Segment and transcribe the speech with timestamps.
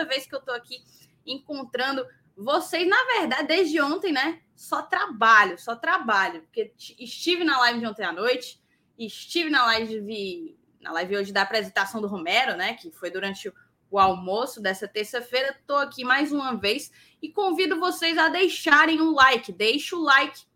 [0.00, 0.82] segunda vez que eu tô aqui
[1.26, 2.06] encontrando
[2.36, 2.88] vocês.
[2.88, 4.40] Na verdade, desde ontem, né?
[4.56, 6.42] Só trabalho, só trabalho.
[6.42, 8.60] Porque estive na live de ontem à noite,
[8.98, 12.74] estive na live, na live hoje da apresentação do Romero, né?
[12.74, 13.54] Que foi durante o,
[13.90, 15.56] o almoço dessa terça-feira.
[15.66, 19.52] Tô aqui mais uma vez e convido vocês a deixarem um like.
[19.52, 20.48] Deixe o like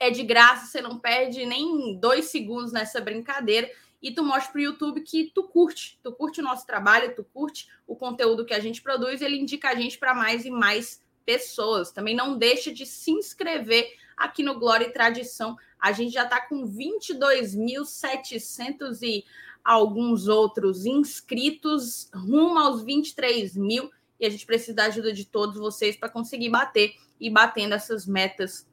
[0.00, 3.68] é de graça, você não perde nem dois segundos nessa brincadeira
[4.02, 7.24] e tu mostra para o YouTube que tu curte, tu curte o nosso trabalho, tu
[7.24, 11.02] curte o conteúdo que a gente produz, ele indica a gente para mais e mais
[11.24, 11.90] pessoas.
[11.90, 15.56] Também não deixa de se inscrever aqui no Glória e Tradição.
[15.78, 19.24] A gente já está com 22.700 e
[19.64, 25.56] alguns outros inscritos, rumo aos 23 mil, e a gente precisa da ajuda de todos
[25.56, 28.66] vocês para conseguir bater e batendo essas metas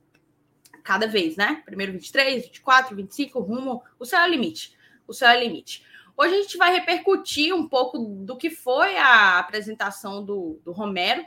[0.84, 1.64] cada vez, né?
[1.66, 3.84] Primeiro 23, 24, 25, rumo.
[4.00, 4.75] O céu é o limite.
[5.08, 5.86] O céu é limite.
[6.18, 11.26] Hoje a gente vai repercutir um pouco do que foi a apresentação do, do Romero,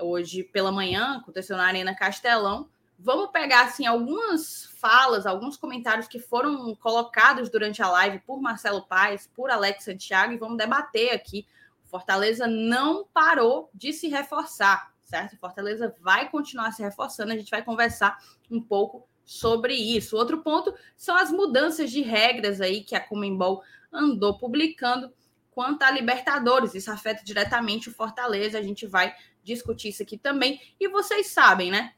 [0.00, 2.68] hoje pela manhã, aconteceu na Arena Castelão.
[2.98, 8.86] Vamos pegar assim algumas falas, alguns comentários que foram colocados durante a live por Marcelo
[8.86, 11.46] Paes, por Alex Santiago, e vamos debater aqui.
[11.86, 15.36] Fortaleza não parou de se reforçar certo?
[15.36, 18.16] Fortaleza vai continuar se reforçando, a gente vai conversar
[18.48, 20.16] um pouco sobre isso.
[20.16, 25.14] Outro ponto são as mudanças de regras aí que a Comembol andou publicando
[25.52, 26.74] quanto a Libertadores.
[26.74, 29.14] Isso afeta diretamente o Fortaleza, a gente vai
[29.44, 30.60] discutir isso aqui também.
[30.80, 31.92] E vocês sabem, né?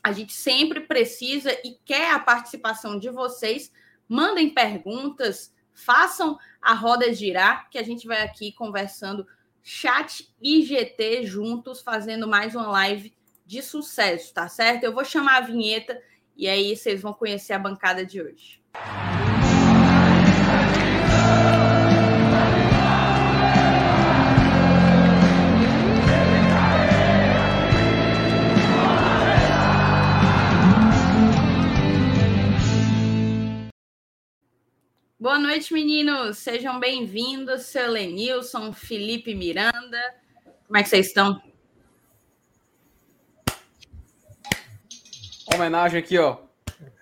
[0.00, 3.72] A gente sempre precisa e quer a participação de vocês.
[4.08, 9.26] Mandem perguntas, façam a roda girar, que a gente vai aqui conversando
[9.60, 13.12] chat e GT juntos fazendo mais uma live
[13.44, 14.84] de sucesso, tá certo?
[14.84, 16.00] Eu vou chamar a vinheta
[16.40, 18.58] e aí vocês vão conhecer a bancada de hoje.
[35.18, 36.38] Boa noite, meninos.
[36.38, 37.66] Sejam bem-vindos.
[37.66, 40.14] Seu Lenilson, Felipe Miranda.
[40.66, 41.49] Como é que vocês estão?
[45.54, 46.38] Homenagem aqui, ó,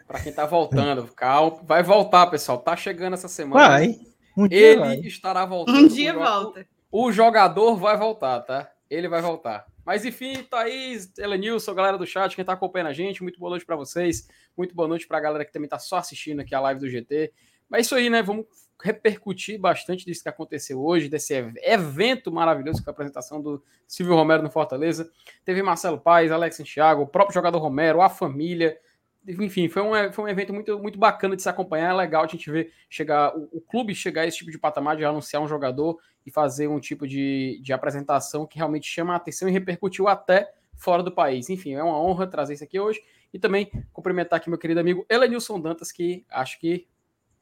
[0.06, 1.06] para quem tá voltando.
[1.14, 2.58] Calma, vai voltar, pessoal.
[2.58, 3.68] Tá chegando essa semana.
[3.68, 3.98] Vai.
[4.36, 4.98] Um Ele vai.
[5.00, 5.78] estará voltando.
[5.78, 6.66] Um dia o volta.
[6.90, 8.70] O jogador vai voltar, tá?
[8.88, 9.66] Ele vai voltar.
[9.84, 13.64] Mas enfim, Thaís, Elenilson, galera do chat, quem tá acompanhando a gente, muito boa noite
[13.64, 14.28] para vocês.
[14.56, 16.88] Muito boa noite para a galera que também tá só assistindo aqui a live do
[16.88, 17.32] GT.
[17.68, 18.22] Mas isso aí, né?
[18.22, 18.46] Vamos
[18.82, 24.42] repercutir bastante disso que aconteceu hoje, desse evento maravilhoso com a apresentação do Silvio Romero
[24.42, 25.10] no Fortaleza.
[25.44, 28.78] Teve Marcelo Paes, Alex Santiago, o próprio jogador Romero, a família.
[29.26, 31.90] Enfim, foi um, foi um evento muito, muito bacana de se acompanhar.
[31.90, 34.96] É legal a gente ver chegar, o, o clube chegar a esse tipo de patamar
[34.96, 39.16] de anunciar um jogador e fazer um tipo de, de apresentação que realmente chama a
[39.16, 41.50] atenção e repercutiu até fora do país.
[41.50, 43.02] Enfim, é uma honra trazer isso aqui hoje.
[43.34, 46.86] E também cumprimentar aqui meu querido amigo Elenilson Dantas, que acho que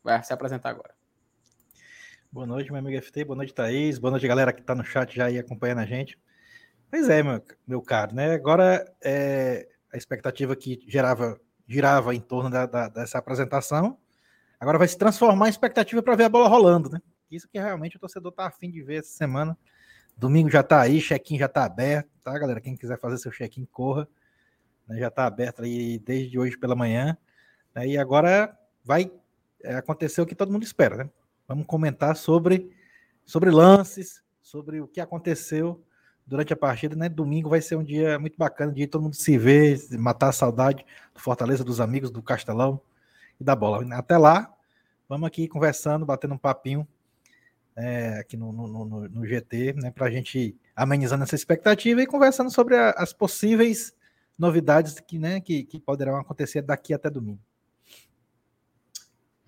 [0.03, 0.96] vai se apresentar agora.
[2.37, 5.17] Boa noite, meu amigo FT, boa noite, Thaís, boa noite, galera que está no chat
[5.17, 6.19] já aí acompanhando a gente.
[6.91, 8.35] Pois é, meu, meu caro, né?
[8.35, 13.97] Agora é, a expectativa que gerava, girava em torno da, da, dessa apresentação,
[14.61, 17.01] agora vai se transformar em expectativa para ver a bola rolando, né?
[17.31, 19.57] Isso que realmente o torcedor tá afim de ver essa semana.
[20.15, 22.61] Domingo já tá aí, check-in já tá aberto, tá, galera?
[22.61, 24.07] Quem quiser fazer seu check-in, corra.
[24.87, 24.99] Né?
[24.99, 27.17] Já tá aberto aí desde hoje pela manhã.
[27.75, 27.89] Né?
[27.89, 29.11] E agora vai
[29.63, 31.11] é, aconteceu o que todo mundo espera, né?
[31.49, 32.71] Vamos comentar sobre,
[33.25, 35.85] sobre lances, sobre o que aconteceu
[36.27, 37.09] durante a partida, né?
[37.09, 40.85] Domingo vai ser um dia muito bacana, de todo mundo se ver, matar a saudade
[41.15, 42.81] do Fortaleza, dos amigos, do Castelão
[43.41, 43.87] e da bola.
[43.95, 44.53] Até lá,
[45.09, 46.87] vamos aqui conversando, batendo um papinho
[47.77, 49.91] é, aqui no, no, no, no, GT, né?
[49.91, 53.95] Para a gente amenizando essa expectativa e conversando sobre a, as possíveis
[54.39, 57.41] novidades que, né, que, que poderão acontecer daqui até domingo.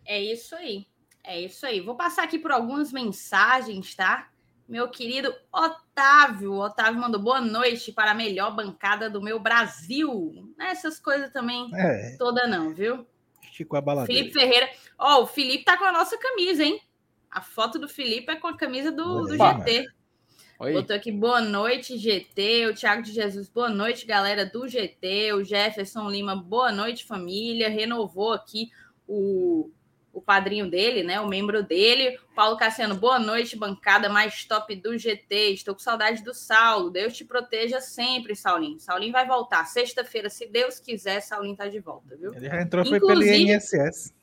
[0.04, 0.86] É isso aí.
[1.28, 1.78] É isso aí.
[1.78, 4.30] Vou passar aqui por algumas mensagens, tá?
[4.66, 6.54] Meu querido Otávio.
[6.54, 10.32] O Otávio mandou boa noite para a melhor bancada do meu Brasil.
[10.58, 12.16] Essas coisas também é.
[12.18, 13.06] toda não, viu?
[13.52, 14.06] Chico a balada.
[14.06, 14.70] Felipe Ferreira.
[14.98, 16.80] Ó, oh, o Felipe tá com a nossa camisa, hein?
[17.30, 19.86] A foto do Felipe é com a camisa do, do GT.
[20.60, 20.72] Oi.
[20.72, 22.68] Botou aqui boa noite, GT.
[22.68, 25.34] O Thiago de Jesus, boa noite, galera do GT.
[25.34, 27.68] O Jefferson Lima, boa noite, família.
[27.68, 28.70] Renovou aqui
[29.06, 29.70] o,
[30.18, 31.20] o padrinho dele, né?
[31.20, 32.18] O membro dele.
[32.34, 35.52] Paulo Cassiano, boa noite, bancada mais top do GT.
[35.52, 36.90] Estou com saudade do Saulo.
[36.90, 38.80] Deus te proteja sempre, Saulinho.
[38.80, 39.64] Saulinho vai voltar.
[39.66, 42.34] Sexta-feira, se Deus quiser, Saulinho tá de volta, viu?
[42.34, 44.14] Ele já entrou Inclusive, foi pelo INSS.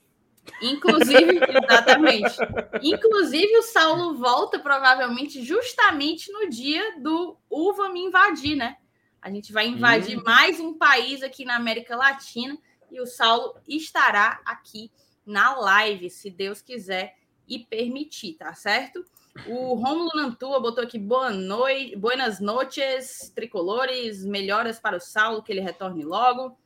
[0.62, 2.36] Inclusive, exatamente.
[2.81, 8.75] Inclusive, o Saulo volta provavelmente justamente no dia do Uva me invadir, né?
[9.21, 10.24] A gente vai invadir hum.
[10.24, 12.57] mais um país aqui na América Latina
[12.92, 14.92] e o Saulo estará aqui
[15.25, 17.16] na live, se Deus quiser
[17.48, 19.04] e permitir, tá certo?
[19.48, 25.51] O Romulo Nantua botou aqui boa noite, buenas noches, tricolores, melhoras para o Saulo, que
[25.51, 26.57] ele retorne logo.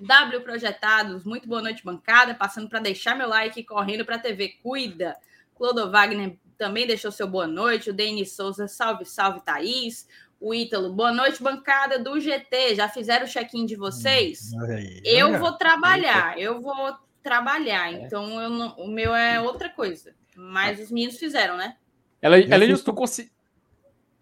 [0.00, 2.34] W Projetados, muito boa noite, bancada.
[2.34, 4.56] Passando para deixar meu like correndo para a TV.
[4.62, 5.14] Cuida.
[5.54, 7.90] Clodo Wagner também deixou seu boa noite.
[7.90, 10.08] O Denis Souza, salve, salve, Thaís.
[10.40, 12.76] O Ítalo, boa noite, bancada do GT.
[12.76, 14.54] Já fizeram o check-in de vocês?
[14.70, 17.92] Aí, eu vou trabalhar, eu vou trabalhar.
[17.92, 18.02] É.
[18.02, 20.14] Então, não, o meu é outra coisa.
[20.36, 21.76] Mas os meninos fizeram, né?
[22.20, 23.32] Ela, ela tu, consi...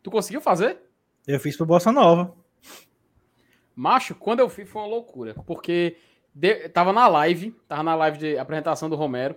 [0.02, 0.78] tu conseguiu fazer?
[1.26, 2.34] Eu fiz pro Bossa Nova.
[3.74, 5.96] Macho, quando eu fiz foi uma loucura, porque
[6.34, 9.36] de, tava na live, tava na live de apresentação do Romero.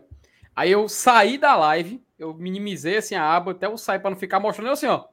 [0.55, 4.17] Aí eu saí da live, eu minimizei assim a aba, até eu sair para não
[4.17, 5.05] ficar mostrando eu assim, ó.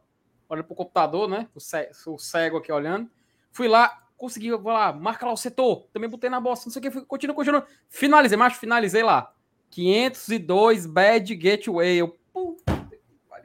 [0.48, 1.46] Olha pro computador, né?
[1.54, 3.10] O cego aqui olhando.
[3.50, 5.86] Fui lá, consegui, vou lá, marca lá o setor.
[5.92, 7.66] Também botei na bosta, não sei o que, continua, continua.
[7.88, 9.32] Finalizei, macho, finalizei lá.
[9.70, 11.96] 502 bad gateway.
[11.96, 12.88] Eu, puta,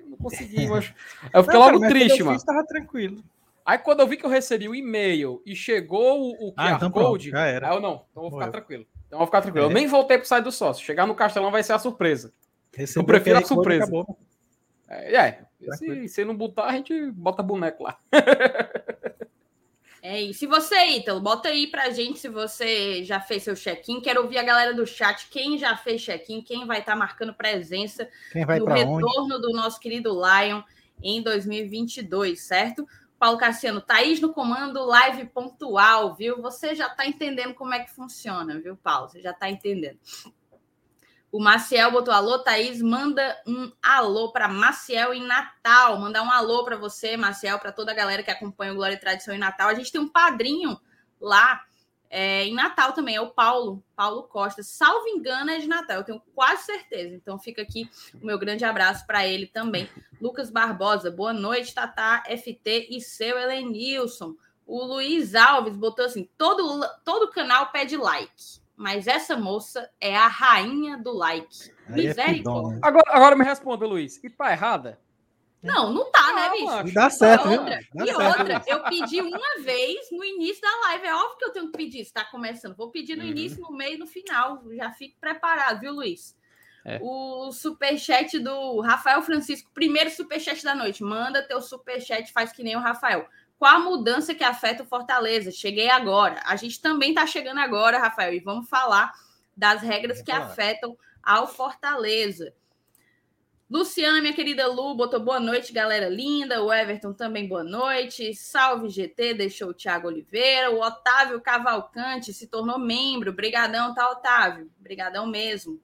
[0.05, 0.93] não consegui, macho.
[1.31, 2.43] Eu fiquei não, logo cara, triste, mano.
[2.43, 3.23] Tava tranquilo.
[3.65, 6.91] Aí quando eu vi que eu recebi o e-mail e chegou o, QR ah, então
[6.91, 8.85] Code, pronto, aí eu não, então vou ficar tranquilo.
[9.07, 9.67] Então vou ficar tranquilo.
[9.67, 9.69] É.
[9.69, 10.83] Eu nem voltei pro site do sócio.
[10.83, 12.33] Chegar no Castelão vai ser a surpresa.
[12.95, 13.89] eu prefiro a surpresa.
[14.89, 15.45] É, é
[15.77, 17.97] se, se não botar, a gente bota boneco lá.
[20.05, 20.41] É isso.
[20.41, 24.01] Se você, Ítalo, bota aí pra gente se você já fez seu check-in.
[24.01, 25.29] Quero ouvir a galera do chat.
[25.29, 29.41] Quem já fez check-in, quem vai estar tá marcando presença no retorno onde?
[29.41, 30.61] do nosso querido Lion
[31.01, 32.85] em 2022, certo?
[33.17, 36.41] Paulo Cassiano, Thaís no comando, live pontual, viu?
[36.41, 39.07] Você já está entendendo como é que funciona, viu, Paulo?
[39.07, 39.97] Você já está entendendo.
[41.33, 46.00] O Maciel botou alô, Thaís, manda um alô para Maciel em Natal.
[46.00, 49.00] Mandar um alô para você, Maciel, para toda a galera que acompanha o Glória e
[49.00, 49.68] Tradição em Natal.
[49.68, 50.80] A gente tem um padrinho
[51.19, 51.65] lá
[52.07, 54.62] é, em Natal também, é o Paulo, Paulo Costa.
[54.62, 57.15] Salvo engano, é de Natal, eu tenho quase certeza.
[57.15, 57.89] Então fica aqui
[58.21, 59.89] o meu grande abraço para ele também.
[60.21, 64.36] Lucas Barbosa, boa noite, Tatá, FT e seu Helenilson.
[64.68, 70.27] O Luiz Alves botou assim: todo, todo canal pede like, mas essa moça é a
[70.27, 71.71] rainha do like.
[71.87, 72.79] É Misericórdia.
[72.81, 74.99] agora, agora me responda, Luiz, e tá errada?
[75.63, 76.88] Não, não tá, né, bicho?
[76.89, 77.88] E dá certo, e outra, viu?
[77.93, 78.39] Dá e certo.
[78.39, 81.07] outra, eu pedi uma vez no início da live.
[81.07, 82.75] É óbvio que eu tenho que pedir, está começando.
[82.75, 83.29] Vou pedir no uhum.
[83.29, 84.62] início, no meio no final.
[84.75, 86.36] Já fique preparado, viu, Luiz?
[86.86, 87.00] É.
[87.01, 91.01] O superchat do Rafael Francisco, primeiro superchat da noite.
[91.01, 93.25] Manda teu superchat, faz que nem o Rafael.
[93.57, 95.51] Qual a mudança que afeta o Fortaleza?
[95.51, 96.41] Cheguei agora.
[96.45, 99.13] A gente também está chegando agora, Rafael, e vamos falar
[99.55, 102.53] das regras que afetam ao Fortaleza.
[103.69, 106.62] Luciana, minha querida Lu, botou boa noite, galera linda.
[106.62, 108.36] O Everton também boa noite.
[108.36, 110.69] Salve GT, deixou o Thiago Oliveira.
[110.69, 113.33] O Otávio Cavalcante se tornou membro.
[113.33, 114.69] Brigadão, tá, Otávio?
[114.77, 115.81] Brigadão mesmo.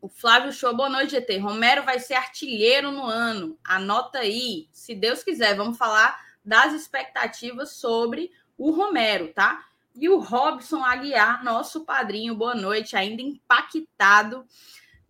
[0.00, 1.36] O Flávio Show, boa noite, GT.
[1.36, 3.58] Romero vai ser artilheiro no ano.
[3.62, 4.68] Anota aí.
[4.72, 9.64] Se Deus quiser, vamos falar das expectativas sobre o Romero, tá?
[9.94, 14.46] E o Robson Aguiar, nosso padrinho, boa noite, ainda impactado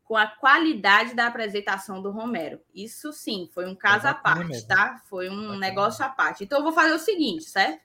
[0.05, 2.61] com a qualidade da apresentação do Romero.
[2.75, 5.01] Isso sim, foi um caso à parte, tá?
[5.09, 6.45] Foi um negócio à parte.
[6.45, 7.81] Então eu vou fazer o seguinte, certo?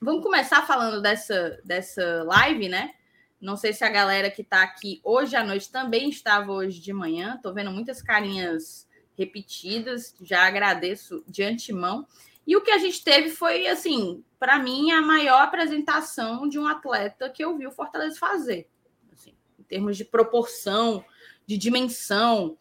[0.00, 2.94] Vamos começar falando dessa, dessa live, né?
[3.40, 6.92] Não sei se a galera que está aqui hoje à noite também estava hoje de
[6.92, 7.34] manhã.
[7.36, 10.14] Estou vendo muitas carinhas repetidas.
[10.20, 12.06] Já agradeço de antemão.
[12.46, 16.66] E o que a gente teve foi, assim, para mim, a maior apresentação de um
[16.66, 18.68] atleta que eu vi o Fortaleza fazer.
[19.12, 21.04] Assim, em termos de proporção,
[21.46, 22.58] de dimensão,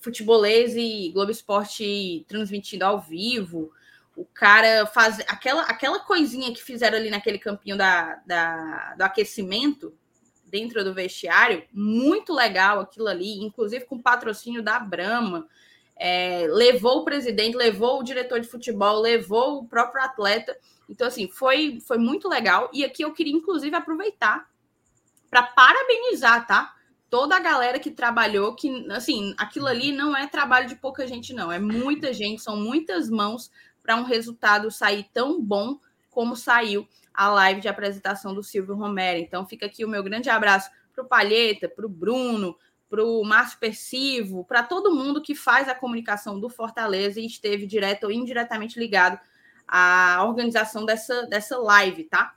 [0.00, 3.72] futebolês e Globo Esporte transmitindo ao vivo.
[4.16, 9.92] O cara faz aquela, aquela coisinha que fizeram ali naquele campinho da, da, do aquecimento
[10.46, 15.48] dentro do vestiário, muito legal aquilo ali, inclusive com patrocínio da Brahma.
[15.96, 20.56] É, levou o presidente, levou o diretor de futebol, levou o próprio atleta.
[20.88, 22.70] Então, assim, foi, foi muito legal.
[22.72, 24.48] E aqui eu queria, inclusive, aproveitar
[25.30, 26.74] para parabenizar, tá?
[27.14, 31.32] toda a galera que trabalhou, que assim, aquilo ali não é trabalho de pouca gente,
[31.32, 35.78] não, é muita gente, são muitas mãos para um resultado sair tão bom
[36.10, 39.20] como saiu a live de apresentação do Silvio Romero.
[39.20, 42.56] Então fica aqui o meu grande abraço para o Palheta, para o Bruno,
[42.88, 47.66] para o Márcio Persivo, para todo mundo que faz a comunicação do Fortaleza e esteve
[47.66, 49.18] direto ou indiretamente ligado
[49.66, 52.34] à organização dessa, dessa live, tá?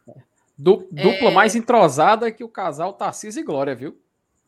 [0.57, 1.31] dupla é...
[1.31, 3.99] mais entrosada que o casal Tarcísio e Glória, viu?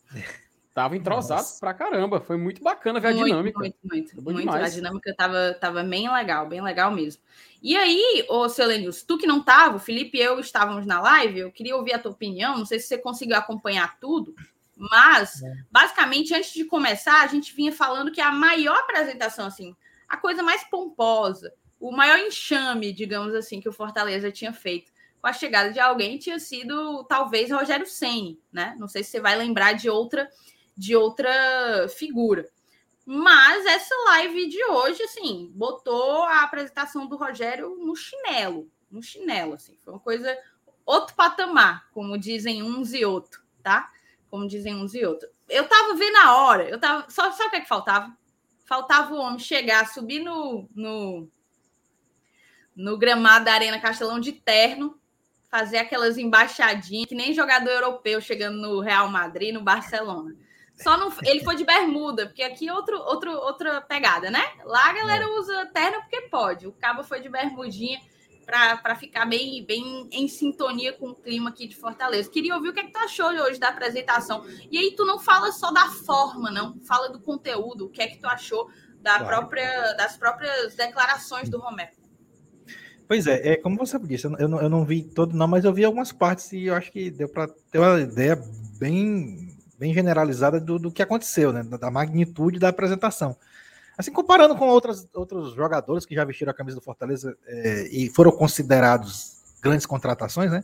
[0.73, 1.59] Tava entrosado Nossa.
[1.59, 2.21] pra caramba.
[2.21, 3.59] Foi muito bacana ver muito, a dinâmica.
[3.59, 4.39] Muito, muito, muito.
[4.39, 4.63] Demais.
[4.63, 7.21] A dinâmica tava, tava bem legal, bem legal mesmo.
[7.61, 11.39] E aí, ô Selenius, tu que não tava, o Felipe e eu estávamos na live,
[11.39, 12.57] eu queria ouvir a tua opinião.
[12.57, 14.33] Não sei se você conseguiu acompanhar tudo,
[14.79, 15.53] mas é.
[15.69, 19.75] basicamente, antes de começar, a gente vinha falando que a maior apresentação, assim,
[20.07, 25.27] a coisa mais pomposa, o maior enxame, digamos assim, que o Fortaleza tinha feito com
[25.27, 28.75] a chegada de alguém tinha sido talvez Rogério Ceni, né?
[28.79, 30.29] Não sei se você vai lembrar de outra
[30.75, 31.29] de outra
[31.89, 32.49] figura.
[33.05, 39.55] Mas essa live de hoje, assim, botou a apresentação do Rogério no chinelo, no chinelo,
[39.55, 40.37] assim, foi uma coisa
[40.85, 43.91] outro patamar, como dizem uns e outros, tá?
[44.29, 45.31] Como dizem uns e outros.
[45.47, 48.15] Eu tava vendo a hora, eu tava, só sabe o que, é que faltava?
[48.65, 51.27] Faltava o homem chegar, subir no, no
[52.75, 54.97] no gramado da Arena Castelão de terno,
[55.49, 60.33] fazer aquelas embaixadinhas que nem jogador europeu chegando no Real Madrid, no Barcelona.
[60.75, 64.41] Só não, ele foi de bermuda, porque aqui é outro, outro, outra pegada, né?
[64.63, 65.27] Lá a galera é.
[65.27, 66.67] usa terno porque pode.
[66.67, 67.99] O cabo foi de bermudinha
[68.49, 72.29] para ficar bem, bem em sintonia com o clima aqui de Fortaleza.
[72.29, 74.43] Queria ouvir o que, é que tu achou hoje da apresentação.
[74.71, 76.79] E aí tu não fala só da forma, não.
[76.81, 78.67] Fala do conteúdo, o que é que tu achou
[79.01, 79.27] da claro.
[79.27, 81.91] própria, das próprias declarações do Romero.
[83.07, 85.73] Pois é, é como você disse, eu não, eu não vi todo não, mas eu
[85.73, 88.39] vi algumas partes e eu acho que deu para ter uma ideia
[88.79, 91.63] bem, bem generalizada do, do que aconteceu, né?
[91.63, 93.35] Da magnitude da apresentação.
[93.99, 98.09] Assim, comparando com outras, outros jogadores que já vestiram a camisa do Fortaleza é, e
[98.09, 100.63] foram considerados grandes contratações, né?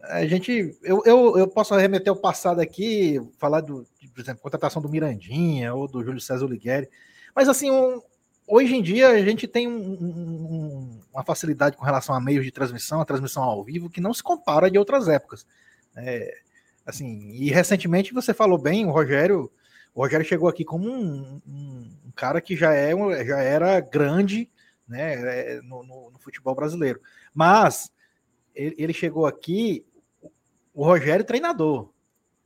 [0.00, 4.80] A gente, eu, eu, eu posso remeter ao passado aqui, falar do, por exemplo, contratação
[4.80, 6.88] do Mirandinha ou do Júlio César Ligueri,
[7.34, 8.00] mas assim, um,
[8.46, 12.50] hoje em dia a gente tem um, um, uma facilidade com relação a meios de
[12.50, 15.46] transmissão, a transmissão ao vivo, que não se compara de outras épocas.
[15.94, 16.34] É,
[16.86, 19.52] assim, e recentemente você falou bem, o Rogério,
[19.96, 22.92] o Rogério chegou aqui como um, um cara que já, é,
[23.24, 24.50] já era grande
[24.86, 27.00] né, é, no, no, no futebol brasileiro.
[27.32, 27.90] Mas
[28.54, 29.86] ele, ele, chegou aqui,
[30.74, 31.90] o Rogério treinador,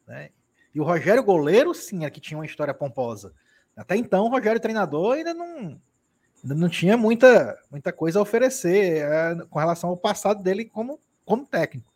[0.06, 0.30] né?
[0.72, 3.34] E o Rogério goleiro, sim, é que tinha uma história pomposa.
[3.76, 5.80] Até então, o Rogério treinador ainda não,
[6.44, 11.44] não tinha muita, muita coisa a oferecer é, com relação ao passado dele como, como
[11.44, 11.92] técnico.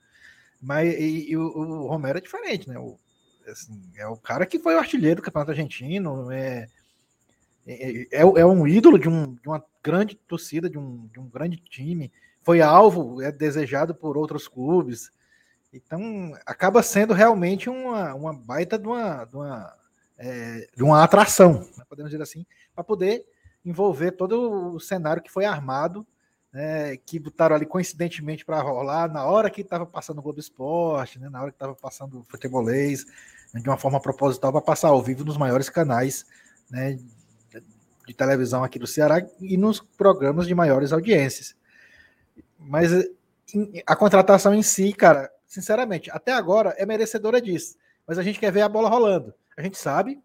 [0.60, 2.76] Mas e, e o, o, Romero é diferente, né?
[2.76, 2.98] O,
[3.46, 6.68] assim, é o cara que foi o artilheiro do Campeonato Argentino, é,
[7.66, 11.28] é, é, é um ídolo de, um, de, uma grande torcida, de um, de um
[11.28, 15.10] grande time, foi alvo, é desejado por outros clubes.
[15.72, 19.74] Então, acaba sendo realmente uma, uma baita de uma, de uma,
[20.18, 21.84] é, de uma atração, né?
[21.88, 23.24] podemos dizer assim, para poder
[23.64, 26.06] envolver todo o cenário que foi armado,
[26.54, 31.18] né, que botaram ali coincidentemente para rolar na hora que estava passando o Globo Esporte,
[31.18, 33.04] né, na hora que estava passando o futebolês,
[33.52, 36.24] né, de uma forma proposital para passar ao vivo nos maiores canais
[36.70, 36.96] né,
[38.06, 41.56] de televisão aqui do Ceará e nos programas de maiores audiências.
[42.56, 42.90] Mas
[43.84, 47.76] a contratação em si, cara, sinceramente, até agora é merecedora disso.
[48.06, 49.34] Mas a gente quer ver a bola rolando.
[49.56, 50.22] A gente sabe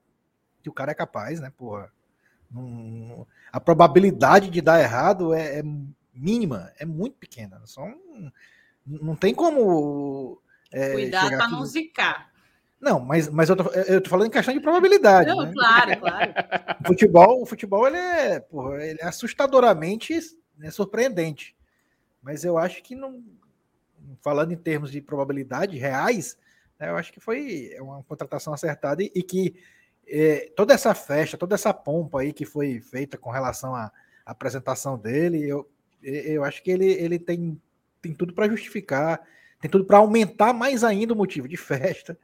[0.61, 1.51] que o cara é capaz, né?
[1.57, 1.91] Porra,
[3.51, 5.63] a probabilidade de dar errado é, é
[6.19, 7.61] mínima, é muito pequena.
[7.65, 8.31] Só um,
[8.85, 10.41] não tem como.
[10.71, 12.29] É, Cuidado para não zicar.
[12.79, 15.29] Não, mas, mas eu, tô, eu tô falando em questão de probabilidade.
[15.29, 15.51] Não, né?
[15.53, 16.33] claro, claro.
[16.81, 20.17] O futebol, o futebol ele é, porra, ele é assustadoramente
[20.57, 21.55] né, surpreendente.
[22.21, 23.23] Mas eu acho que não.
[24.21, 26.37] Falando em termos de probabilidade reais,
[26.79, 29.55] né, eu acho que foi uma contratação acertada e, e que
[30.07, 33.91] é, toda essa festa, toda essa pompa aí que foi feita com relação à,
[34.29, 35.67] apresentação dele, eu,
[36.01, 37.59] eu acho que ele, ele tem,
[38.01, 39.21] tem tudo para justificar,
[39.59, 42.17] tem tudo para aumentar mais ainda o motivo de festa.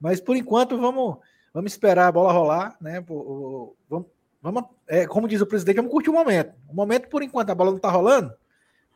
[0.00, 1.18] Mas por enquanto vamos,
[1.52, 3.00] vamos esperar a bola rolar, né?
[3.00, 4.06] Vamos,
[4.42, 6.54] vamos é, como diz o presidente, vamos curtir o momento.
[6.68, 8.34] O momento, por enquanto, a bola não está rolando.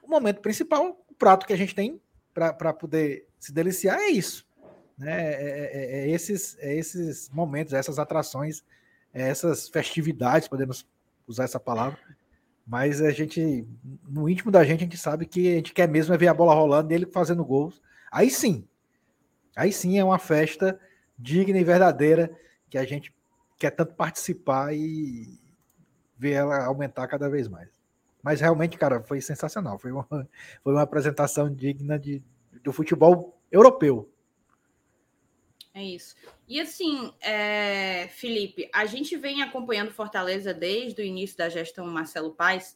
[0.03, 2.01] O momento principal, o prato que a gente tem
[2.35, 4.47] para poder se deliciar é isso.
[4.97, 5.13] Né?
[5.13, 8.63] É, é, é, é, esses, é esses momentos, essas atrações,
[9.13, 10.87] é essas festividades, podemos
[11.27, 11.99] usar essa palavra.
[12.69, 13.67] Mas a gente,
[14.07, 16.35] no íntimo da gente, a gente sabe que a gente quer mesmo é ver a
[16.35, 17.81] bola rolando e ele fazendo gols.
[18.13, 18.69] Aí sim,
[19.57, 20.79] aí sim é uma festa
[21.19, 22.31] digna e verdadeira
[22.69, 23.15] que a gente
[23.59, 25.41] quer tanto participar e
[26.19, 27.71] ver ela aumentar cada vez mais.
[28.23, 29.79] Mas realmente, cara, foi sensacional.
[29.79, 30.07] Foi uma,
[30.63, 32.23] foi uma apresentação digna de,
[32.63, 34.13] do futebol europeu.
[35.73, 36.15] É isso.
[36.49, 42.33] E assim, é, Felipe, a gente vem acompanhando Fortaleza desde o início da gestão Marcelo
[42.33, 42.75] Paes.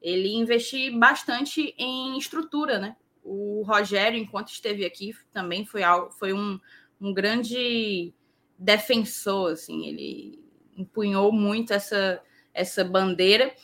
[0.00, 2.96] Ele investiu bastante em estrutura, né?
[3.22, 5.80] O Rogério, enquanto esteve aqui, também foi,
[6.18, 6.60] foi um,
[7.00, 8.12] um grande
[8.58, 10.44] defensor, assim, ele
[10.76, 13.54] empunhou muito essa, essa bandeira.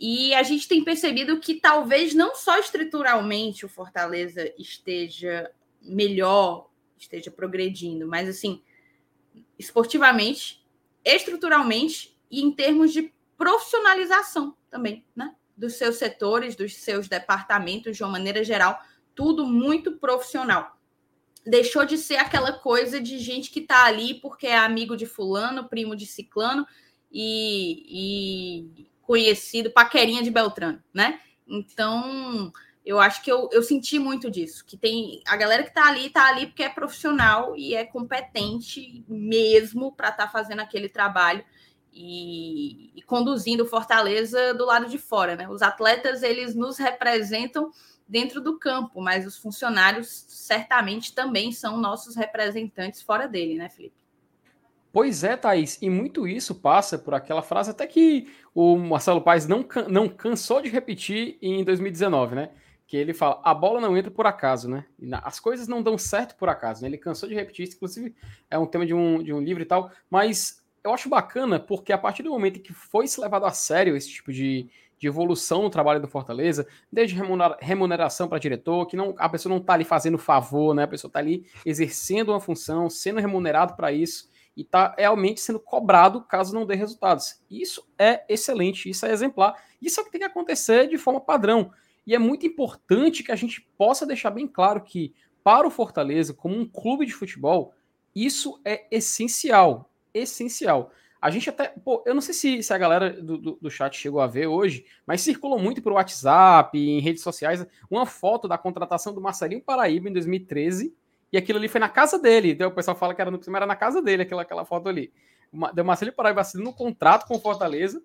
[0.00, 5.50] E a gente tem percebido que talvez não só estruturalmente o Fortaleza esteja
[5.82, 8.62] melhor, esteja progredindo, mas assim,
[9.58, 10.64] esportivamente,
[11.04, 15.34] estruturalmente e em termos de profissionalização também, né?
[15.56, 18.80] Dos seus setores, dos seus departamentos, de uma maneira geral,
[19.14, 20.78] tudo muito profissional.
[21.44, 25.68] Deixou de ser aquela coisa de gente que está ali porque é amigo de fulano,
[25.68, 26.66] primo de ciclano
[27.10, 31.20] e, e conhecido, paquerinha de Beltrano, né?
[31.46, 32.52] Então,
[32.84, 36.06] eu acho que eu, eu senti muito disso, que tem a galera que está ali,
[36.06, 41.44] está ali porque é profissional e é competente mesmo para estar tá fazendo aquele trabalho
[41.92, 45.48] e, e, conduzindo Fortaleza do lado de fora, né?
[45.48, 47.70] Os atletas, eles nos representam
[48.08, 54.02] dentro do campo, mas os funcionários certamente também são nossos representantes fora dele, né, Felipe?
[54.92, 59.46] Pois é, Thaís, e muito isso passa por aquela frase até que o Marcelo Paes
[59.46, 62.50] não, não cansou de repetir em 2019, né?
[62.92, 64.84] Que ele fala, a bola não entra por acaso, né?
[65.22, 66.88] As coisas não dão certo por acaso, né?
[66.88, 68.14] Ele cansou de repetir isso, inclusive
[68.50, 71.90] é um tema de um, de um livro e tal, mas eu acho bacana porque
[71.90, 75.62] a partir do momento que foi se levado a sério esse tipo de, de evolução
[75.62, 77.18] no trabalho do Fortaleza, desde
[77.62, 80.82] remuneração para diretor, que não, a pessoa não está ali fazendo favor, né?
[80.82, 85.58] A pessoa está ali exercendo uma função, sendo remunerado para isso e está realmente sendo
[85.58, 87.40] cobrado caso não dê resultados.
[87.50, 89.54] Isso é excelente, isso é exemplar.
[89.80, 91.72] Isso é o que tem que acontecer de forma padrão.
[92.06, 96.34] E é muito importante que a gente possa deixar bem claro que, para o Fortaleza,
[96.34, 97.74] como um clube de futebol,
[98.14, 99.90] isso é essencial.
[100.12, 100.92] Essencial.
[101.20, 101.68] A gente até.
[101.68, 104.48] Pô, eu não sei se, se a galera do, do, do, chat chegou a ver
[104.48, 109.62] hoje, mas circulou muito por WhatsApp, em redes sociais, uma foto da contratação do Marcelinho
[109.62, 110.92] Paraíba em 2013
[111.32, 112.50] e aquilo ali foi na casa dele.
[112.50, 115.12] Então o pessoal fala que era no era na casa dele aquela, aquela foto ali.
[115.72, 118.02] Deu Marcelo Paraíba assinando um contrato com o Fortaleza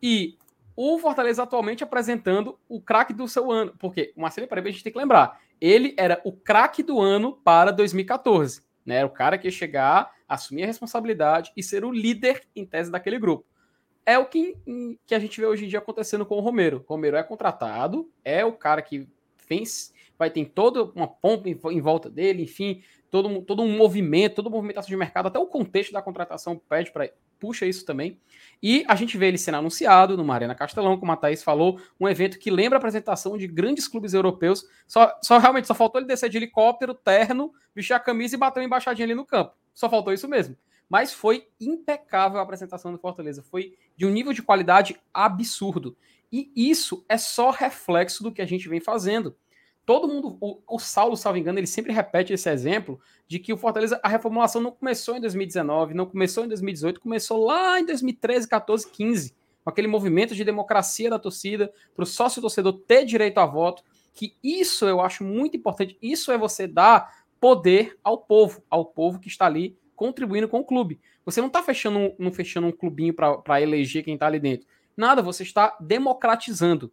[0.00, 0.38] e
[0.76, 3.74] o Fortaleza atualmente apresentando o craque do seu ano.
[3.78, 7.32] Porque o Marcelo Paraíba a gente tem que lembrar, ele era o craque do ano
[7.44, 8.62] para 2014.
[8.84, 8.96] Né?
[8.96, 12.90] Era o cara que ia chegar, assumir a responsabilidade e ser o líder em tese
[12.90, 13.44] daquele grupo.
[14.04, 14.56] É o que,
[15.06, 16.84] que a gente vê hoje em dia acontecendo com o Romero.
[16.88, 21.58] O Romero é contratado, é o cara que fez vai ter toda uma pompa em,
[21.70, 25.92] em volta dele, enfim, todo, todo um movimento, toda movimentação de mercado, até o contexto
[25.92, 27.10] da contratação pede para
[27.42, 28.20] puxa isso também.
[28.62, 32.08] E a gente vê ele sendo anunciado numa Arena Castelão, como a Thaís falou, um
[32.08, 34.64] evento que lembra a apresentação de grandes clubes europeus.
[34.86, 38.60] Só, só realmente só faltou ele descer de helicóptero, terno, vestir a camisa e bater
[38.60, 39.54] uma embaixadinha ali no campo.
[39.74, 40.56] Só faltou isso mesmo.
[40.88, 43.42] Mas foi impecável a apresentação do Fortaleza.
[43.42, 45.96] Foi de um nível de qualidade absurdo.
[46.30, 49.34] E isso é só reflexo do que a gente vem fazendo
[49.84, 53.56] todo mundo, o, o Saulo, salvo engano, ele sempre repete esse exemplo de que o
[53.56, 58.48] Fortaleza, a reformulação não começou em 2019, não começou em 2018, começou lá em 2013,
[58.48, 63.46] 14, 15, com aquele movimento de democracia da torcida, para o sócio-torcedor ter direito a
[63.46, 63.82] voto,
[64.14, 69.18] que isso eu acho muito importante, isso é você dar poder ao povo, ao povo
[69.18, 71.00] que está ali contribuindo com o clube.
[71.24, 74.66] Você não está fechando, não fechando um clubinho para eleger quem está ali dentro.
[74.96, 76.92] Nada, você está democratizando.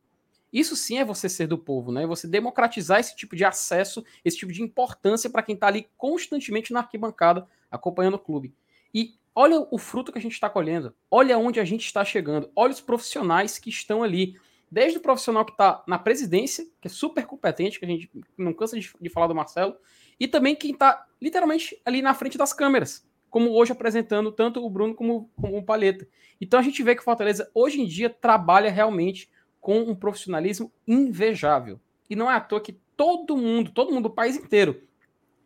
[0.51, 2.05] Isso sim é você ser do povo, né?
[2.07, 6.73] Você democratizar esse tipo de acesso, esse tipo de importância para quem está ali constantemente
[6.73, 8.53] na arquibancada acompanhando o clube.
[8.93, 12.49] E olha o fruto que a gente está colhendo, olha onde a gente está chegando,
[12.55, 14.35] olha os profissionais que estão ali.
[14.71, 18.53] Desde o profissional que está na presidência, que é super competente, que a gente não
[18.53, 19.75] cansa de, de falar do Marcelo,
[20.19, 24.69] e também quem está literalmente ali na frente das câmeras, como hoje apresentando tanto o
[24.69, 26.07] Bruno como, como o Palheta.
[26.39, 30.71] Então a gente vê que o Fortaleza hoje em dia trabalha realmente com um profissionalismo
[30.87, 31.79] invejável.
[32.09, 34.81] E não é à toa que todo mundo, todo mundo, o país inteiro,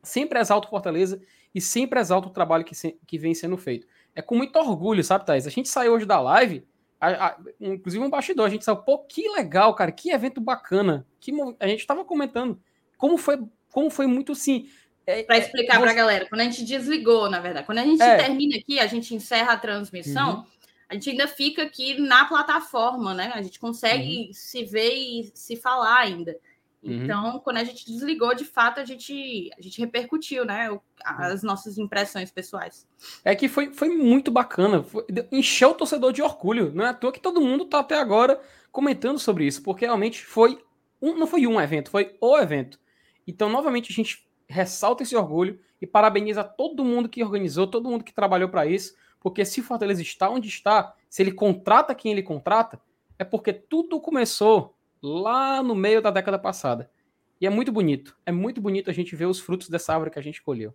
[0.01, 1.21] sempre exalta o Fortaleza
[1.53, 3.87] e sempre exalta o trabalho que, se, que vem sendo feito.
[4.15, 5.47] É com muito orgulho, sabe, Thais?
[5.47, 6.65] A gente saiu hoje da live,
[6.99, 11.05] a, a, inclusive um bastidor, a gente saiu, pô, que legal, cara, que evento bacana.
[11.19, 12.59] Que, a gente estava comentando
[12.97, 13.39] como foi,
[13.71, 14.69] como foi muito assim.
[15.05, 17.83] É, para explicar é, para a galera, quando a gente desligou, na verdade, quando a
[17.83, 20.37] gente é, termina aqui, a gente encerra a transmissão.
[20.37, 20.53] Uhum
[20.89, 23.31] a gente ainda fica aqui na plataforma, né?
[23.33, 24.33] A gente consegue uhum.
[24.33, 26.37] se ver e se falar ainda.
[26.83, 27.03] Uhum.
[27.03, 27.39] Então, uhum.
[27.39, 30.69] quando a gente desligou, de fato, a gente, a gente repercutiu, né?
[31.03, 32.85] As nossas impressões pessoais.
[33.23, 34.83] É que foi, foi muito bacana.
[34.83, 36.71] Foi, encheu o torcedor de orgulho.
[36.73, 38.39] Não é à toa que todo mundo está até agora
[38.71, 40.61] comentando sobre isso, porque realmente foi.
[41.01, 42.79] Um, não foi um evento, foi o evento.
[43.25, 48.03] Então, novamente, a gente ressalta esse orgulho e parabeniza todo mundo que organizou, todo mundo
[48.03, 48.93] que trabalhou para isso.
[49.23, 52.79] Porque se o Fortaleza está onde está, se ele contrata quem ele contrata,
[53.17, 56.91] é porque tudo começou lá no meio da década passada.
[57.39, 58.17] E é muito bonito.
[58.25, 60.73] É muito bonito a gente ver os frutos dessa árvore que a gente colheu.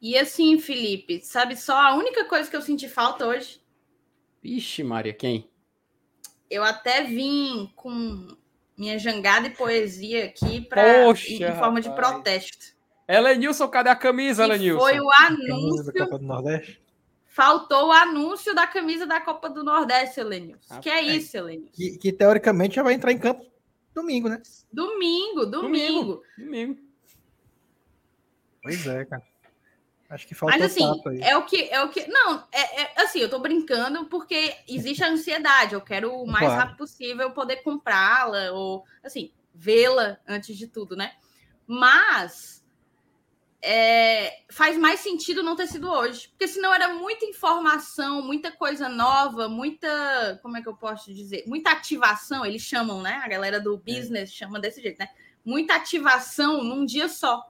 [0.00, 3.60] E assim, Felipe, sabe só a única coisa que eu senti falta hoje?
[4.42, 5.48] Ixi, Maria, quem?
[6.50, 8.36] Eu até vim com
[8.76, 12.74] minha jangada e poesia aqui para em, em forma de protesto.
[13.06, 14.80] Elenilson, cadê a camisa, Elenilson?
[14.80, 15.92] Foi o anúncio.
[15.92, 16.82] da Copa do Nordeste?
[17.32, 20.74] Faltou o anúncio da camisa da Copa do Nordeste, Elenilson.
[20.74, 21.72] Ah, que é, é isso, Elenilson?
[21.72, 23.46] Que, que, teoricamente já vai entrar em campo
[23.94, 24.42] domingo, né?
[24.70, 26.22] Domingo, domingo.
[26.36, 26.78] Domingo.
[28.62, 29.22] Pois é, cara.
[30.10, 30.84] Acho que falta Mas assim,
[31.22, 35.02] é o que é o que não, é, é, assim, eu tô brincando porque existe
[35.02, 36.60] a ansiedade, eu quero o mais claro.
[36.60, 41.14] rápido possível poder comprá-la ou assim, vê-la antes de tudo, né?
[41.66, 42.61] Mas
[43.64, 48.88] é, faz mais sentido não ter sido hoje, porque senão era muita informação, muita coisa
[48.88, 53.22] nova, muita, como é que eu posso dizer, muita ativação, eles chamam, né?
[53.24, 53.78] A galera do é.
[53.78, 55.08] business chama desse jeito, né?
[55.44, 57.40] Muita ativação num dia só.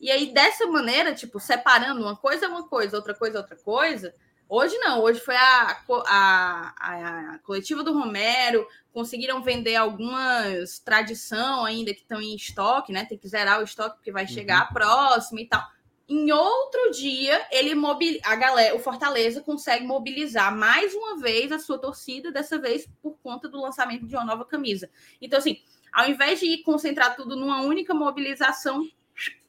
[0.00, 3.56] E aí, dessa maneira, tipo, separando uma coisa é uma coisa, outra coisa é outra
[3.56, 4.14] coisa.
[4.52, 11.64] Hoje não, hoje foi a, a, a, a coletiva do Romero, conseguiram vender algumas tradição
[11.64, 13.04] ainda que estão em estoque, né?
[13.04, 14.62] Tem que zerar o estoque porque vai chegar uhum.
[14.62, 15.64] a próxima e tal.
[16.08, 18.18] Em outro dia, ele mobil...
[18.24, 23.16] a galera, o Fortaleza consegue mobilizar mais uma vez a sua torcida, dessa vez por
[23.22, 24.90] conta do lançamento de uma nova camisa.
[25.22, 28.84] Então, assim, ao invés de concentrar tudo numa única mobilização,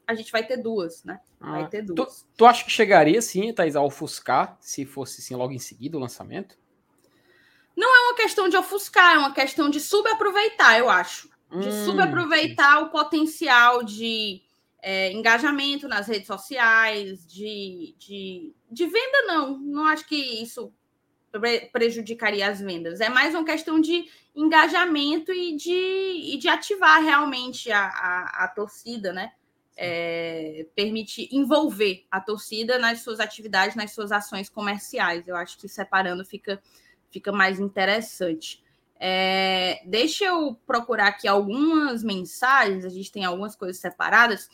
[0.07, 1.19] a gente vai ter duas, né?
[1.39, 2.21] Vai ah, ter duas.
[2.21, 5.97] Tu, tu acha que chegaria, sim, Thais, a ofuscar, se fosse assim, logo em seguida
[5.97, 6.57] o lançamento?
[7.75, 11.29] Não é uma questão de ofuscar, é uma questão de subaproveitar, eu acho.
[11.49, 11.85] De hum.
[11.85, 14.41] subaproveitar o potencial de
[14.81, 19.57] é, engajamento nas redes sociais, de, de, de venda, não.
[19.57, 20.73] Não acho que isso
[21.71, 22.99] prejudicaria as vendas.
[22.99, 28.47] É mais uma questão de engajamento e de, e de ativar realmente a, a, a
[28.47, 29.31] torcida, né?
[29.77, 35.27] É, permitir envolver a torcida nas suas atividades, nas suas ações comerciais.
[35.27, 36.62] Eu acho que separando fica,
[37.10, 38.63] fica mais interessante.
[38.99, 44.47] É, deixa eu procurar aqui algumas mensagens, a gente tem algumas coisas separadas.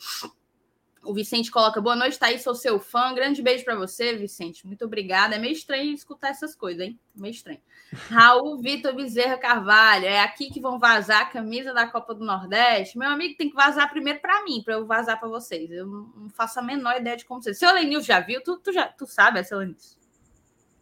[1.08, 3.14] O Vicente coloca: Boa noite, Thaís, sou seu fã.
[3.14, 4.66] grande beijo para você, Vicente.
[4.66, 5.36] Muito obrigada.
[5.36, 7.00] É meio estranho escutar essas coisas, hein?
[7.16, 7.60] Meio estranho.
[8.10, 12.98] Raul Vitor Bezerra Carvalho: É aqui que vão vazar a camisa da Copa do Nordeste.
[12.98, 15.70] Meu amigo tem que vazar primeiro para mim, para eu vazar para vocês.
[15.70, 17.54] Eu não faço a menor ideia de como ser.
[17.54, 18.42] Seu Lenil já viu?
[18.42, 19.76] Tu, tu, já, tu sabe essa Lenil?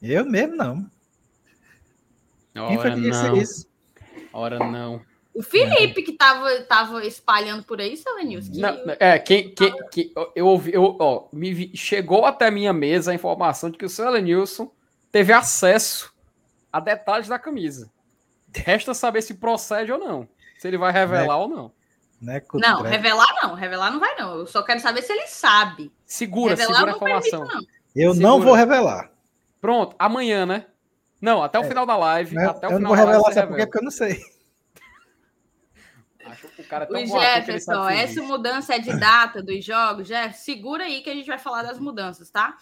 [0.03, 0.91] Eu mesmo não.
[2.57, 3.37] Ora, Quem foi não.
[3.37, 3.69] isso?
[4.33, 5.01] Ora, não.
[5.37, 8.53] O Felipe que tava, tava espalhando por aí, seu Lenilson.
[8.53, 8.59] Que...
[8.59, 13.15] Não, é, quem, quem, que eu ouvi, eu, ó, me, chegou até minha mesa a
[13.15, 14.73] informação de que o seu Lenilson
[15.13, 16.11] teve acesso
[16.73, 17.93] a detalhes da camisa.
[18.55, 20.27] Resta saber se procede ou não.
[20.59, 21.43] Se ele vai revelar né?
[21.43, 21.73] ou não.
[22.19, 23.53] Né, não, revelar não.
[23.53, 24.39] Revelar não vai, não.
[24.39, 25.93] Eu só quero saber se ele sabe.
[26.07, 27.47] Segura, revelar, segura a informação.
[27.47, 27.63] Permito, não.
[27.95, 28.31] Eu segura.
[28.31, 29.11] não vou revelar.
[29.61, 30.65] Pronto, amanhã, né?
[31.21, 32.35] Não, até o é, final da live.
[32.35, 33.67] Não, até o eu final não vou revelar, sabe por quê?
[33.67, 34.36] Porque eu não sei.
[36.69, 41.03] Cara é tão o Jefferson, essa mudança é de data dos jogos, Jeff, segura aí
[41.03, 42.57] que a gente vai falar das mudanças, tá?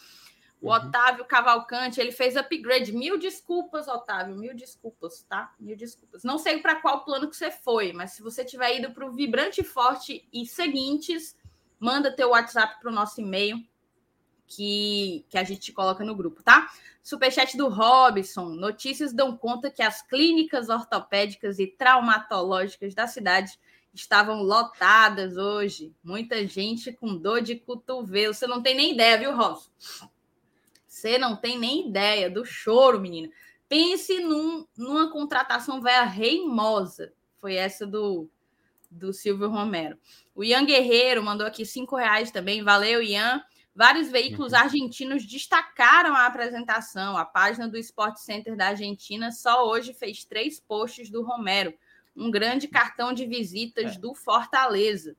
[0.61, 0.73] O uhum.
[0.73, 2.91] Otávio Cavalcante, ele fez upgrade.
[2.91, 5.53] Mil desculpas, Otávio, mil desculpas, tá?
[5.61, 6.25] Mil desculpas.
[6.25, 9.13] Não sei para qual plano que você foi, mas se você tiver ido para o
[9.13, 11.37] Vibrante Forte e seguintes,
[11.79, 13.63] manda teu WhatsApp para o nosso e-mail
[14.47, 16.71] que, que a gente coloca no grupo, tá?
[17.03, 18.49] Superchat do Robson.
[18.51, 23.59] Notícias dão conta que as clínicas ortopédicas e traumatológicas da cidade
[23.95, 25.95] estavam lotadas hoje.
[26.03, 28.35] Muita gente com dor de cotovelo.
[28.35, 29.71] Você não tem nem ideia, viu, Robson?
[30.87, 33.31] Você não tem nem ideia do choro, menina.
[33.69, 37.13] Pense num, numa contratação velha reimosa.
[37.41, 38.29] Foi essa do,
[38.91, 39.99] do Silvio Romero.
[40.35, 42.63] O Ian Guerreiro mandou aqui cinco reais também.
[42.63, 43.43] Valeu, Ian.
[43.75, 44.59] Vários veículos uhum.
[44.59, 47.17] argentinos destacaram a apresentação.
[47.17, 51.75] A página do Sport Center da Argentina só hoje fez três posts do Romero,
[52.17, 53.99] um grande cartão de visitas é.
[53.99, 55.17] do Fortaleza.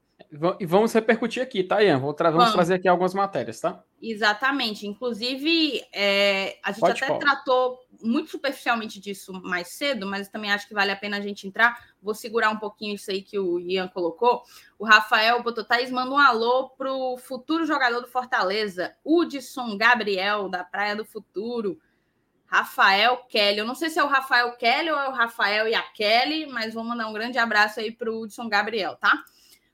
[0.60, 2.00] E vamos repercutir aqui, tá, Ian?
[2.14, 3.84] Tra vamos, vamos, trazer aqui algumas matérias, tá?
[4.02, 4.88] Exatamente.
[4.88, 10.68] Inclusive, é, a gente Pode até tratou muito superficialmente disso mais cedo, mas também acho
[10.68, 11.78] que vale a pena a gente entrar.
[12.02, 14.44] Vou segurar um pouquinho isso aí que o Ian colocou.
[14.78, 20.64] O Rafael Bototais manda um alô para o futuro jogador do Fortaleza, Hudson Gabriel, da
[20.64, 21.80] Praia do Futuro.
[22.56, 23.58] Rafael Kelly.
[23.58, 26.48] Eu não sei se é o Rafael Kelly ou é o Rafael e a Kelly,
[26.48, 29.24] mas vou mandar um grande abraço aí para o Hudson Gabriel, tá?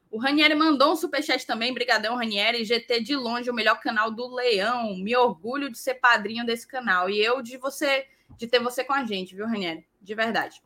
[0.10, 4.28] O Ranieri mandou um superchat também, brigadão Ranieri, GT de longe o melhor canal do
[4.34, 4.96] Leão.
[4.98, 8.94] Me orgulho de ser padrinho desse canal e eu de você, de ter você com
[8.94, 9.88] a gente, viu, Ranieri?
[10.02, 10.60] De verdade.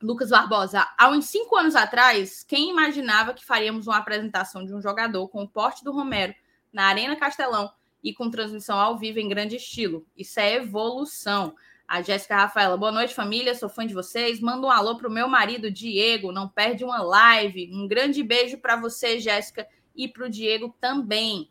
[0.00, 4.80] Lucas Barbosa, há uns cinco anos atrás, quem imaginava que faríamos uma apresentação de um
[4.80, 6.34] jogador com o porte do Romero
[6.72, 7.70] na Arena Castelão
[8.02, 10.04] e com transmissão ao vivo em grande estilo.
[10.16, 11.54] Isso é evolução.
[11.86, 13.54] A Jéssica Rafaela, boa noite, família.
[13.54, 14.40] Sou fã de vocês.
[14.40, 16.32] Manda um alô pro meu marido, Diego.
[16.32, 17.70] Não perde uma live.
[17.72, 21.50] Um grande beijo para você, Jéssica, e para o Diego também.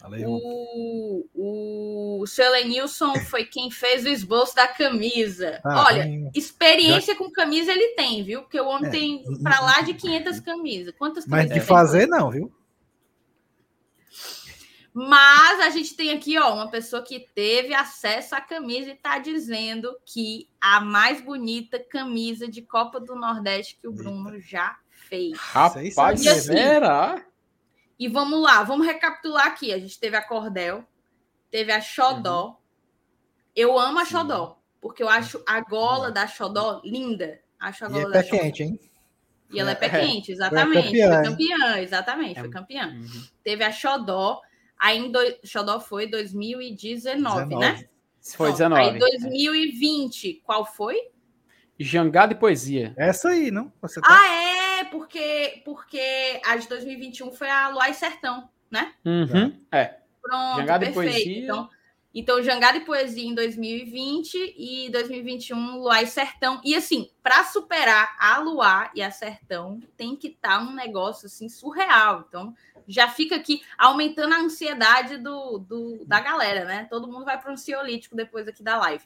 [0.00, 0.30] Valeu.
[0.30, 1.26] O,
[2.22, 5.60] o seu Lenilson foi quem fez o esboço da camisa.
[5.64, 7.18] Ah, Olha, experiência já...
[7.18, 8.42] com camisa ele tem, viu?
[8.42, 8.90] Porque o homem é.
[8.90, 10.94] tem para lá de 500 camisas.
[10.96, 12.52] Quantas camisas Mas de fazer, não, viu?
[15.00, 19.20] Mas a gente tem aqui, ó, uma pessoa que teve acesso à camisa e está
[19.20, 25.38] dizendo que a mais bonita camisa de Copa do Nordeste que o Bruno já fez.
[25.38, 27.24] Rapaz, e assim, será?
[27.96, 29.72] E vamos lá, vamos recapitular aqui.
[29.72, 30.84] A gente teve a Cordel,
[31.48, 32.46] teve a Xodó.
[32.46, 32.56] Uhum.
[33.54, 34.16] Eu amo a Sim.
[34.16, 37.38] Xodó, porque eu acho a gola da Xodó linda.
[37.60, 38.36] Acho a gola e é da Xodó.
[38.36, 38.80] quente, hein?
[39.52, 40.00] E ela é pé é.
[40.00, 40.88] quente, exatamente.
[40.88, 42.88] Foi campeã, foi campeã exatamente, foi campeã.
[42.88, 43.24] Uhum.
[43.44, 44.42] Teve a Xodó,
[44.78, 45.18] Aí em do...
[45.44, 47.56] Xodó foi 2019, 19.
[47.56, 47.88] né?
[48.36, 48.80] Foi 19.
[48.80, 50.96] Aí 2020, qual foi?
[51.78, 52.92] Jangada e Poesia.
[52.96, 53.70] Essa aí, não?
[53.80, 54.00] Tá...
[54.04, 54.28] Ah,
[54.80, 58.94] é, porque, porque a de 2021 foi a Luai Sertão, né?
[59.04, 59.96] Uhum, é.
[60.20, 61.08] Pronto, Jangada perfeito.
[61.08, 61.44] e Poesia.
[61.44, 61.70] Então,
[62.18, 66.60] então, Jangada e Poesia em 2020 e 2021, Luar e Sertão.
[66.64, 71.26] E assim, para superar a Luar e a Sertão, tem que estar tá um negócio
[71.26, 72.24] assim surreal.
[72.28, 72.52] Então,
[72.88, 76.88] já fica aqui aumentando a ansiedade do, do da galera, né?
[76.90, 79.04] Todo mundo vai para um ansiolítico depois aqui da live.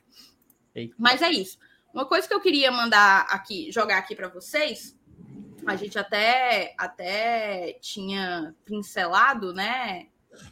[0.75, 0.95] Eita.
[0.99, 1.59] Mas é isso.
[1.93, 4.99] Uma coisa que eu queria mandar aqui, jogar aqui para vocês,
[5.67, 10.07] a gente até até tinha pincelado, né?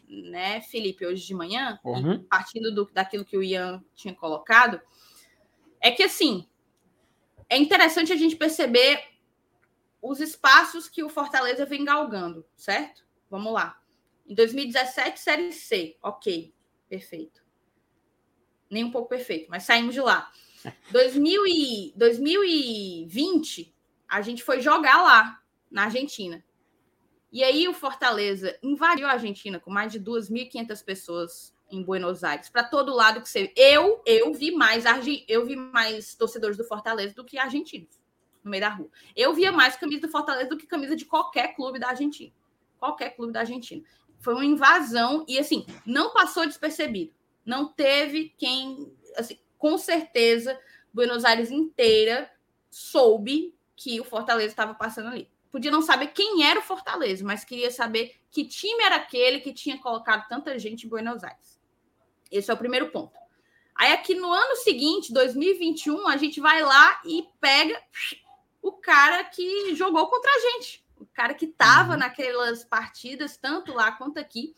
[0.08, 2.22] Né, Felipe, hoje de manhã, uhum.
[2.24, 4.80] partindo do, daquilo que o Ian tinha colocado,
[5.80, 6.46] é que assim
[7.48, 9.02] é interessante a gente perceber
[10.00, 13.04] os espaços que o Fortaleza vem galgando, certo?
[13.28, 13.80] Vamos lá.
[14.26, 15.96] Em 2017, Série C.
[16.02, 16.54] Ok,
[16.88, 17.42] perfeito.
[18.70, 20.30] Nem um pouco perfeito, mas saímos de lá.
[20.92, 23.74] 2000 e, 2020,
[24.08, 26.44] a gente foi jogar lá, na Argentina.
[27.32, 32.48] E aí o Fortaleza invadiu a Argentina com mais de 2.500 pessoas em Buenos Aires,
[32.48, 33.52] para todo lado que você.
[33.56, 34.84] Eu, eu vi mais
[35.28, 38.00] eu vi mais torcedores do Fortaleza do que argentinos
[38.42, 38.90] no meio da rua.
[39.14, 42.32] Eu via mais camisa do Fortaleza do que camisa de qualquer clube da Argentina
[42.80, 43.84] qualquer clube da Argentina.
[44.18, 47.12] Foi uma invasão e, assim, não passou despercebido.
[47.44, 50.58] Não teve quem, assim, com certeza,
[50.92, 52.30] Buenos Aires inteira
[52.70, 55.30] soube que o Fortaleza estava passando ali.
[55.50, 59.52] Podia não saber quem era o Fortaleza, mas queria saber que time era aquele que
[59.52, 61.60] tinha colocado tanta gente em Buenos Aires.
[62.30, 63.18] Esse é o primeiro ponto.
[63.74, 67.82] Aí aqui no ano seguinte, 2021, a gente vai lá e pega
[68.62, 71.98] o cara que jogou contra a gente o cara que estava uhum.
[71.98, 74.54] naquelas partidas, tanto lá quanto aqui.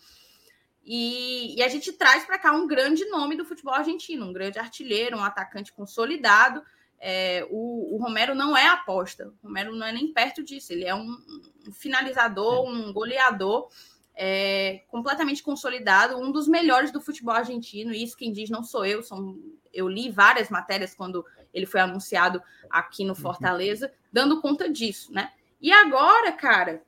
[0.85, 4.59] E, e a gente traz para cá um grande nome do futebol argentino, um grande
[4.59, 6.63] artilheiro, um atacante consolidado.
[7.05, 10.85] É, o, o, Romero não é aposta, o Romero não é nem perto disso, ele
[10.85, 11.19] é um,
[11.67, 13.69] um finalizador, um goleador
[14.15, 17.93] é, completamente consolidado, um dos melhores do futebol argentino.
[17.93, 19.37] Isso quem diz não sou eu, são,
[19.73, 23.17] eu li várias matérias quando ele foi anunciado aqui no uhum.
[23.17, 25.33] Fortaleza, dando conta disso, né?
[25.61, 26.85] E agora, cara,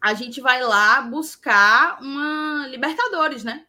[0.00, 3.66] a gente vai lá buscar uma Libertadores, né?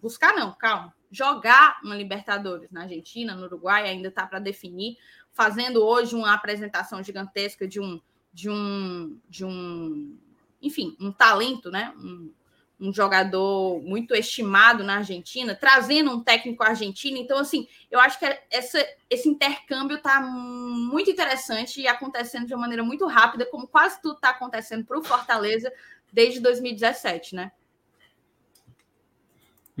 [0.00, 0.94] Buscar não, calma.
[1.10, 4.96] Jogar uma Libertadores na Argentina, no Uruguai, ainda está para definir.
[5.32, 8.00] Fazendo hoje uma apresentação gigantesca de um,
[8.32, 10.16] de um, de um,
[10.62, 11.92] enfim, um talento, né?
[11.96, 12.32] Um,
[12.80, 17.18] um jogador muito estimado na Argentina, trazendo um técnico argentino.
[17.18, 22.62] Então, assim, eu acho que essa, esse intercâmbio está muito interessante e acontecendo de uma
[22.62, 25.70] maneira muito rápida, como quase tudo está acontecendo para o Fortaleza
[26.10, 27.52] desde 2017, né?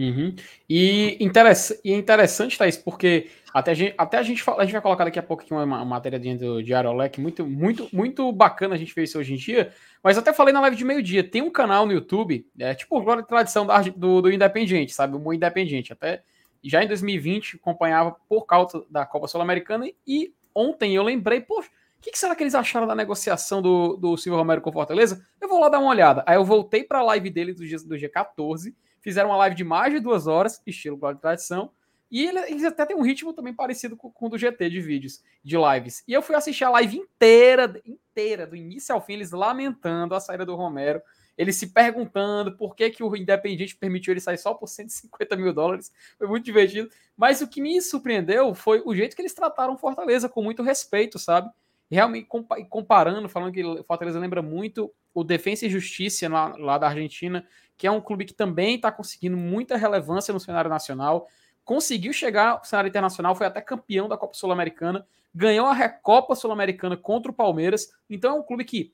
[0.00, 0.34] Uhum.
[0.68, 4.72] E, interessa, e é interessante, Thaís, porque até a gente, até a gente, a gente
[4.72, 8.32] vai colocar daqui a pouco aqui uma, uma matéria dentro do Diário muito, muito, muito
[8.32, 9.72] bacana a gente ver isso hoje em dia.
[10.02, 13.22] Mas até falei na live de meio-dia, tem um canal no YouTube, é tipo agora
[13.22, 15.16] tradição da, do, do Independente, sabe?
[15.16, 15.92] O Independente.
[15.92, 16.22] Até
[16.64, 22.02] já em 2020 acompanhava por causa da Copa Sul-Americana e ontem eu lembrei, poxa, o
[22.02, 25.22] que, que, será que eles acharam da negociação do, do Silvio Romero com Fortaleza?
[25.38, 26.24] Eu vou lá dar uma olhada.
[26.26, 29.92] Aí eu voltei para a live dele do, do G14 fizeram uma live de mais
[29.92, 31.70] de duas horas, estilo Glória de Tradição,
[32.10, 35.22] e eles até têm um ritmo também parecido com, com o do GT de vídeos,
[35.44, 36.02] de lives.
[36.08, 40.20] E eu fui assistir a live inteira, inteira, do início ao fim, eles lamentando a
[40.20, 41.00] saída do Romero,
[41.38, 45.54] eles se perguntando por que, que o Independiente permitiu ele sair só por 150 mil
[45.54, 45.92] dólares.
[46.18, 46.90] Foi muito divertido.
[47.16, 51.18] Mas o que me surpreendeu foi o jeito que eles trataram Fortaleza, com muito respeito,
[51.18, 51.48] sabe?
[51.90, 52.28] Realmente
[52.68, 57.46] comparando, falando que Fortaleza lembra muito o Defensa e Justiça lá, lá da Argentina,
[57.80, 61.26] que é um clube que também está conseguindo muita relevância no cenário nacional,
[61.64, 66.94] conseguiu chegar ao cenário internacional, foi até campeão da Copa Sul-Americana, ganhou a Recopa Sul-Americana
[66.94, 67.90] contra o Palmeiras.
[68.10, 68.92] Então é um clube que,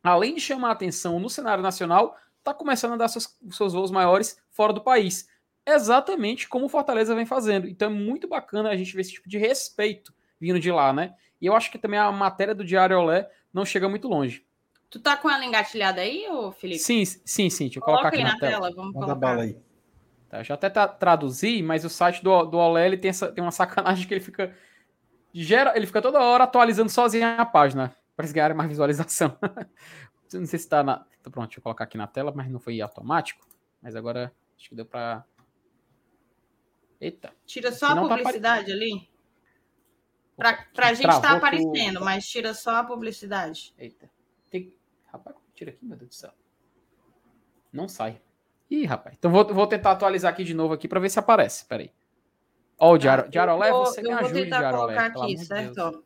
[0.00, 4.40] além de chamar atenção no cenário nacional, está começando a dar seus, seus voos maiores
[4.52, 5.28] fora do país.
[5.66, 7.66] Exatamente como o Fortaleza vem fazendo.
[7.66, 11.14] Então é muito bacana a gente ver esse tipo de respeito vindo de lá, né?
[11.40, 14.46] E eu acho que também a matéria do Diário Olé não chega muito longe.
[14.90, 16.80] Tu tá com ela engatilhada aí, ô Felipe?
[16.80, 17.64] Sim, sim, sim.
[17.64, 18.52] Deixa eu Coloca colocar aqui na, na tela.
[18.52, 18.74] tela.
[18.74, 19.14] Vamos Manda colocar.
[19.14, 19.56] bala aí.
[20.28, 23.42] Tá, já até tá, traduzi, mas o site do, do Olé ele tem, essa, tem
[23.42, 24.54] uma sacanagem que ele fica.
[25.32, 27.94] Gera, ele fica toda hora atualizando sozinho a página.
[28.16, 29.38] Para eles ganharem mais visualização.
[30.34, 30.98] não sei se tá na.
[31.22, 33.46] Tá pronto, deixa eu colocar aqui na tela, mas não foi automático.
[33.80, 35.24] Mas agora acho que deu para.
[37.00, 37.32] Eita.
[37.46, 39.08] Tira só a tá publicidade tá ali.
[40.36, 43.72] Pra, pra gente tá aparecendo, mas tira só a publicidade.
[43.78, 44.10] Eita.
[45.12, 46.32] Rapaz, tira aqui, meu Deus do céu.
[47.72, 48.20] Não sai.
[48.70, 49.16] Ih, rapaz.
[49.18, 51.64] Então vou, vou tentar atualizar aqui de novo aqui para ver se aparece.
[51.66, 51.92] Peraí.
[52.78, 54.96] Ó, o Diaro, ah, você me ajude, Diaro Olé.
[54.96, 56.04] aqui, certo?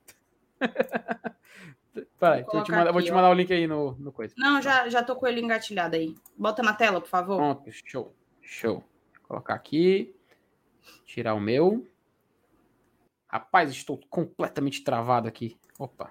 [2.18, 4.34] Peraí, vou, te mandar, aqui, vou te mandar o link aí no, no coisa.
[4.36, 6.16] Não, já, já tô com ele engatilhado aí.
[6.36, 7.36] Bota na tela, por favor.
[7.36, 8.12] Pronto, show.
[8.40, 8.76] Show.
[8.78, 10.12] Vou colocar aqui.
[11.04, 11.86] Tirar o meu.
[13.28, 15.56] Rapaz, estou completamente travado aqui.
[15.78, 16.10] Opa.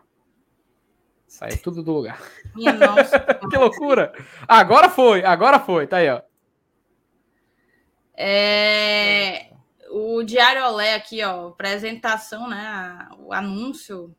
[1.33, 2.21] Saiu tudo do lugar.
[2.53, 3.19] Minha nossa.
[3.49, 4.13] que loucura!
[4.47, 5.87] Agora foi, agora foi.
[5.87, 6.21] Tá aí, ó.
[8.15, 9.49] É...
[9.89, 13.09] O Diário Olé aqui, ó, apresentação, né?
[13.17, 14.15] O anúncio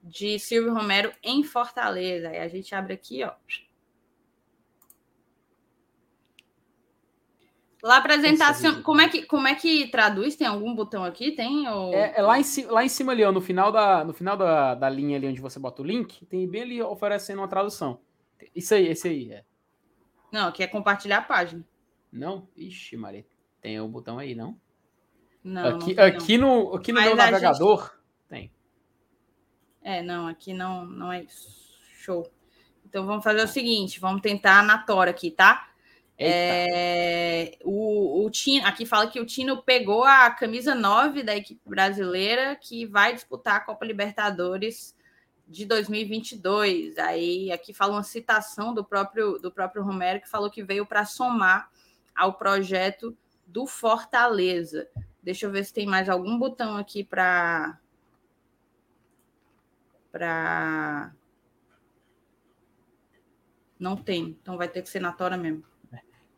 [0.00, 2.28] de Silvio Romero em Fortaleza.
[2.28, 3.32] Aí a gente abre aqui, ó.
[7.82, 10.34] Lá apresentação, como é que como é que traduz?
[10.34, 11.30] Tem algum botão aqui?
[11.30, 11.94] Tem ou...
[11.94, 14.74] é, é, lá, em, lá em cima ali, ó, no final da no final da,
[14.74, 18.00] da linha ali onde você bota o link, tem bem ali oferecendo uma tradução.
[18.54, 19.44] Isso aí, esse aí é.
[20.32, 21.64] Não, aqui é compartilhar a página.
[22.12, 22.48] Não?
[22.56, 23.24] Ixi, Maria,
[23.60, 24.58] tem o botão aí, não?
[25.44, 25.76] Não.
[25.76, 27.92] Aqui, não aqui no aqui no meu navegador gente...
[28.28, 28.52] tem.
[29.82, 31.78] É, não, aqui não não é isso.
[31.92, 32.28] Show.
[32.84, 35.68] Então vamos fazer o seguinte, vamos tentar na Tora aqui, tá?
[36.20, 41.60] É, o, o Tino, aqui fala que o Tino pegou a camisa 9 da equipe
[41.64, 44.96] brasileira que vai disputar a Copa Libertadores
[45.46, 46.98] de 2022.
[46.98, 51.04] Aí aqui fala uma citação do próprio do próprio Romero que falou que veio para
[51.04, 51.70] somar
[52.16, 54.88] ao projeto do Fortaleza.
[55.22, 57.78] Deixa eu ver se tem mais algum botão aqui para
[60.10, 61.12] para
[63.78, 65.67] não tem, então vai ter que ser na Tora mesmo.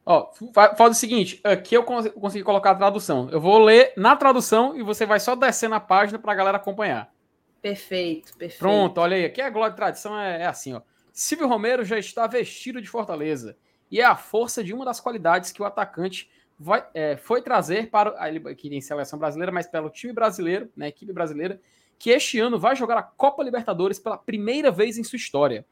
[0.05, 3.29] Ó, faz o seguinte, aqui eu consegui colocar a tradução.
[3.31, 6.57] Eu vou ler na tradução e você vai só descer na página para a galera
[6.57, 7.13] acompanhar.
[7.61, 8.59] Perfeito, perfeito.
[8.59, 9.25] Pronto, olha aí.
[9.27, 10.81] Aqui a glória de tradição é, é, assim, ó.
[11.13, 13.57] Silvio Romero já está vestido de Fortaleza
[13.91, 17.91] e é a força de uma das qualidades que o atacante vai, é, foi trazer
[17.91, 18.11] para
[18.51, 21.61] aqui em seleção brasileira, mas pelo time brasileiro, né, equipe brasileira,
[21.99, 25.67] que este ano vai jogar a Copa Libertadores pela primeira vez em sua história.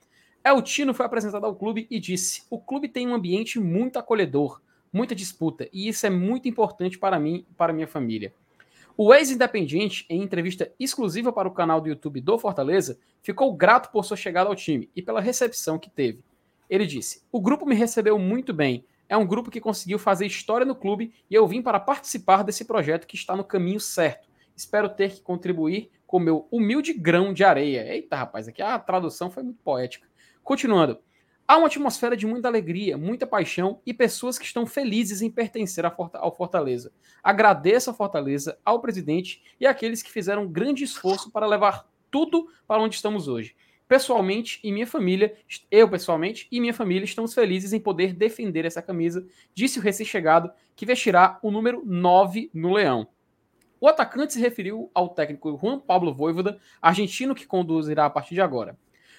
[0.48, 4.62] El Tino foi apresentado ao clube e disse: O clube tem um ambiente muito acolhedor,
[4.90, 8.32] muita disputa, e isso é muito importante para mim e para minha família.
[8.96, 14.06] O ex-independente, em entrevista exclusiva para o canal do YouTube do Fortaleza, ficou grato por
[14.06, 16.24] sua chegada ao time e pela recepção que teve.
[16.70, 18.86] Ele disse: O grupo me recebeu muito bem.
[19.06, 22.64] É um grupo que conseguiu fazer história no clube e eu vim para participar desse
[22.64, 24.26] projeto que está no caminho certo.
[24.56, 27.86] Espero ter que contribuir com meu humilde grão de areia.
[27.86, 30.07] Eita, rapaz, aqui a tradução foi muito poética.
[30.48, 30.98] Continuando.
[31.46, 35.84] Há uma atmosfera de muita alegria, muita paixão e pessoas que estão felizes em pertencer
[35.84, 36.90] ao Fortaleza.
[37.22, 42.80] Agradeço a Fortaleza, ao presidente e àqueles que fizeram grande esforço para levar tudo para
[42.80, 43.54] onde estamos hoje.
[43.86, 45.36] Pessoalmente e minha família,
[45.70, 50.50] eu pessoalmente e minha família estamos felizes em poder defender essa camisa, disse o recém-chegado,
[50.74, 53.06] que vestirá o número 9 no Leão.
[53.78, 58.40] O atacante se referiu ao técnico Juan Pablo Voivoda, argentino que conduzirá a partir de
[58.40, 58.78] agora.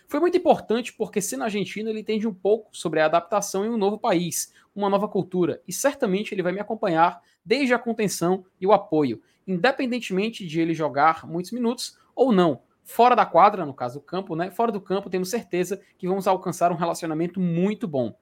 [0.09, 3.77] Foi muito importante porque, sendo argentino, ele entende um pouco sobre a adaptação em um
[3.77, 8.65] novo país, uma nova cultura, e certamente ele vai me acompanhar desde a contenção e
[8.65, 12.63] o apoio, independentemente de ele jogar muitos minutos ou não.
[12.83, 14.49] Fora da quadra, no caso do campo, né?
[14.49, 18.17] Fora do campo, temos certeza que vamos alcançar um relacionamento muito bom.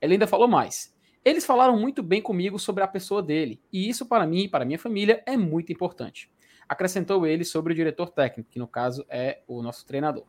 [0.00, 0.96] Ele ainda falou mais.
[1.22, 4.64] Eles falaram muito bem comigo sobre a pessoa dele, e isso para mim e para
[4.64, 6.30] minha família é muito importante.
[6.66, 10.24] Acrescentou ele sobre o diretor técnico, que no caso é o nosso treinador.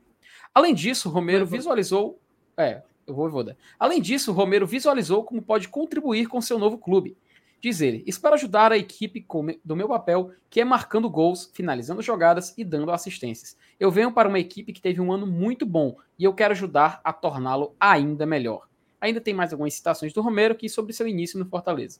[0.54, 2.20] Além disso, Romero visualizou.
[2.58, 3.56] É, eu vou, vou dar.
[3.80, 7.18] Além disso, Romero visualizou como pode contribuir com seu novo clube.
[7.60, 9.26] Diz ele: espero ajudar a equipe
[9.64, 13.58] do meu papel, que é marcando gols, finalizando jogadas e dando assistências.
[13.80, 17.02] Eu venho para uma equipe que teve um ano muito bom e eu quero ajudar
[17.04, 18.68] a torná-lo ainda melhor.
[19.00, 22.00] Ainda tem mais algumas citações do Romero aqui sobre seu início no Fortaleza.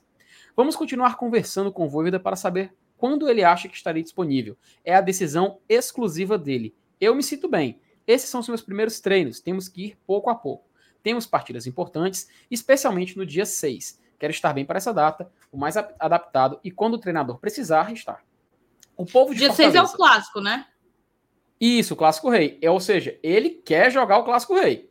[0.56, 4.56] Vamos continuar conversando com o Voivoda para saber quando ele acha que estaria disponível.
[4.84, 6.74] É a decisão exclusiva dele.
[7.00, 7.80] Eu me sinto bem.
[8.08, 9.38] Esses são os meus primeiros treinos.
[9.38, 10.66] Temos que ir pouco a pouco.
[11.02, 14.00] Temos partidas importantes, especialmente no dia 6.
[14.18, 18.24] Quero estar bem para essa data, o mais adaptado e quando o treinador precisar, estar.
[18.96, 20.66] O povo de Dia 6 é o clássico, né?
[21.60, 22.58] Isso, o clássico rei.
[22.60, 24.90] É, ou seja, ele quer jogar o clássico rei.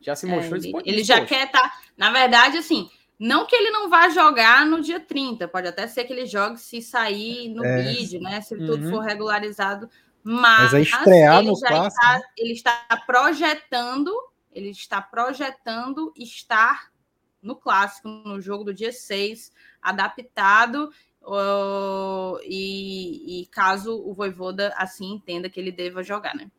[0.00, 0.92] Já se mostrou é, disponível.
[0.92, 1.60] Ele já quer estar.
[1.60, 1.80] Tá...
[1.96, 6.04] Na verdade, assim, não que ele não vá jogar no dia 30, pode até ser
[6.04, 7.82] que ele jogue se sair no é.
[7.82, 8.40] vídeo, né?
[8.42, 8.66] Se uhum.
[8.66, 9.88] tudo for regularizado.
[10.28, 12.04] Mas, mas é estrear no clássico.
[12.04, 14.12] Está, ele está projetando,
[14.50, 16.90] ele está projetando estar
[17.40, 20.90] no clássico, no jogo do dia 6, adaptado.
[21.22, 26.50] Uh, e, e, caso o Voivoda assim entenda que ele deva jogar, né?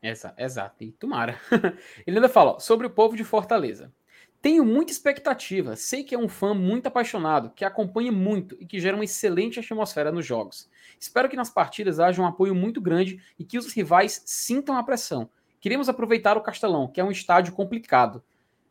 [0.00, 1.38] Essa, exato, e tomara.
[2.06, 3.92] ele ainda fala sobre o povo de Fortaleza.
[4.40, 8.80] Tenho muita expectativa, sei que é um fã muito apaixonado, que acompanha muito e que
[8.80, 10.69] gera uma excelente atmosfera nos jogos.
[11.00, 14.82] Espero que nas partidas haja um apoio muito grande e que os rivais sintam a
[14.82, 15.30] pressão.
[15.58, 18.22] Queremos aproveitar o Castelão, que é um estádio complicado.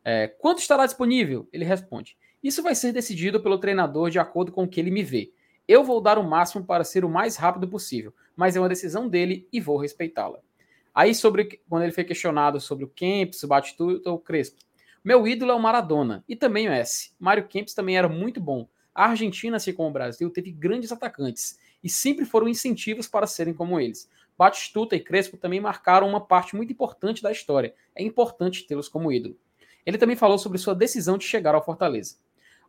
[0.04, 1.48] É, quanto estará disponível?
[1.52, 2.16] Ele responde.
[2.42, 5.32] Isso vai ser decidido pelo treinador de acordo com o que ele me vê.
[5.66, 9.08] Eu vou dar o máximo para ser o mais rápido possível, mas é uma decisão
[9.08, 10.38] dele e vou respeitá-la.
[10.94, 14.58] Aí, sobre quando ele foi questionado sobre o Kempis, o Batistuta ou o Crespo.
[15.04, 17.12] Meu ídolo é o Maradona e também o S.
[17.18, 18.68] Mário Kempis também era muito bom.
[18.94, 23.54] A Argentina, assim como o Brasil, teve grandes atacantes e sempre foram incentivos para serem
[23.54, 24.08] como eles.
[24.36, 27.74] Batistuta e Crespo também marcaram uma parte muito importante da história.
[27.94, 29.36] É importante tê-los como ídolo.
[29.84, 32.16] Ele também falou sobre sua decisão de chegar ao Fortaleza.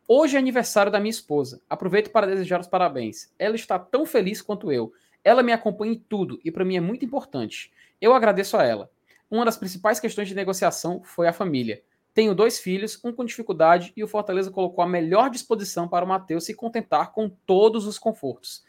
[0.06, 1.62] Hoje é aniversário da minha esposa.
[1.70, 3.32] Aproveito para desejar os parabéns.
[3.38, 4.92] Ela está tão feliz quanto eu.
[5.24, 7.72] Ela me acompanha em tudo e para mim é muito importante.
[8.00, 8.90] Eu agradeço a ela.
[9.30, 11.82] Uma das principais questões de negociação foi a família.
[12.12, 16.08] Tenho dois filhos, um com dificuldade, e o Fortaleza colocou a melhor disposição para o
[16.08, 18.62] Matheus se contentar com todos os confortos.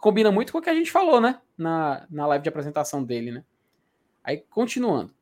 [0.00, 1.40] Combina muito com o que a gente falou, né?
[1.56, 3.44] Na, na live de apresentação dele, né?
[4.22, 5.14] Aí, continuando.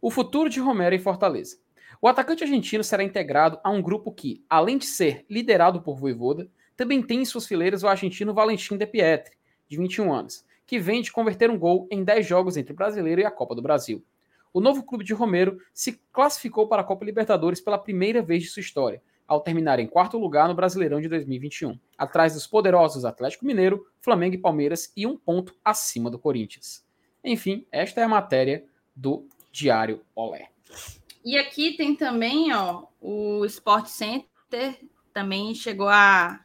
[0.00, 1.58] O futuro de Romero em Fortaleza.
[2.00, 6.48] O atacante argentino será integrado a um grupo que, além de ser liderado por Voivoda,
[6.76, 9.36] também tem em suas fileiras o argentino Valentim De Pietri,
[9.68, 13.20] de 21 anos, que vem de converter um gol em 10 jogos entre o Brasileiro
[13.20, 14.02] e a Copa do Brasil
[14.52, 18.48] o novo clube de Romero se classificou para a Copa Libertadores pela primeira vez de
[18.48, 23.46] sua história, ao terminar em quarto lugar no Brasileirão de 2021, atrás dos poderosos Atlético
[23.46, 26.84] Mineiro, Flamengo e Palmeiras e um ponto acima do Corinthians.
[27.22, 28.64] Enfim, esta é a matéria
[28.94, 30.48] do Diário Olé.
[31.24, 34.76] E aqui tem também, ó, o Sport Center
[35.12, 36.40] também chegou a,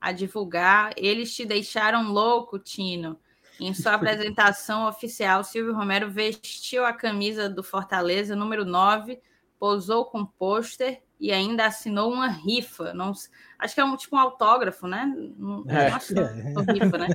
[0.00, 0.92] a divulgar.
[0.96, 3.18] Eles te deixaram louco, Tino.
[3.58, 9.20] Em sua apresentação oficial, Silvio Romero vestiu a camisa do Fortaleza, número 9,
[9.58, 12.92] posou com pôster e ainda assinou uma rifa.
[12.94, 13.12] Não,
[13.58, 15.12] acho que é um tipo um autógrafo, né?
[15.36, 15.90] Não, é.
[15.90, 17.08] não acho que é rifa, né?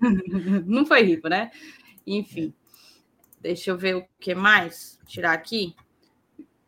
[0.66, 1.50] não foi rifa, né?
[2.06, 2.54] Enfim.
[3.40, 4.98] Deixa eu ver o que mais.
[5.06, 5.74] Tirar aqui.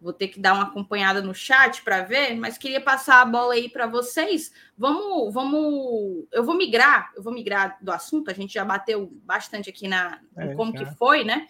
[0.01, 3.55] Vou ter que dar uma acompanhada no chat para ver, mas queria passar a bola
[3.55, 4.53] aí para vocês.
[4.77, 6.27] Vamos, vamos.
[6.33, 8.29] Eu vou migrar, eu vou migrar do assunto.
[8.29, 11.47] A gente já bateu bastante aqui na é, como que foi, né?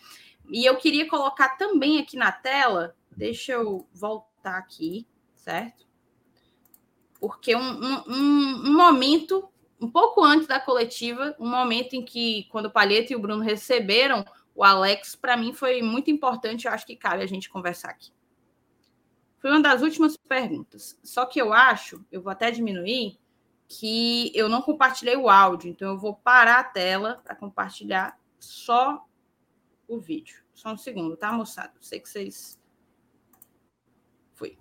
[0.51, 2.95] E eu queria colocar também aqui na tela.
[3.17, 5.07] Deixa eu voltar aqui,
[5.43, 5.87] certo?
[7.21, 9.49] Porque um, um, um momento,
[9.81, 13.43] um pouco antes da coletiva, um momento em que, quando o Palheta e o Bruno
[13.43, 14.25] receberam
[14.55, 16.67] o Alex, para mim foi muito importante.
[16.67, 18.13] Eu acho que cabe a gente conversar aqui.
[19.39, 20.99] Foi uma das últimas perguntas.
[21.03, 23.19] Só que eu acho, eu vou até diminuir,
[23.69, 29.05] que eu não compartilhei o áudio, então eu vou parar a tela para compartilhar só
[29.89, 30.43] o vídeo.
[30.55, 31.73] Só um segundo, tá, moçada?
[31.81, 32.59] Sei que vocês.
[34.35, 34.59] Foi.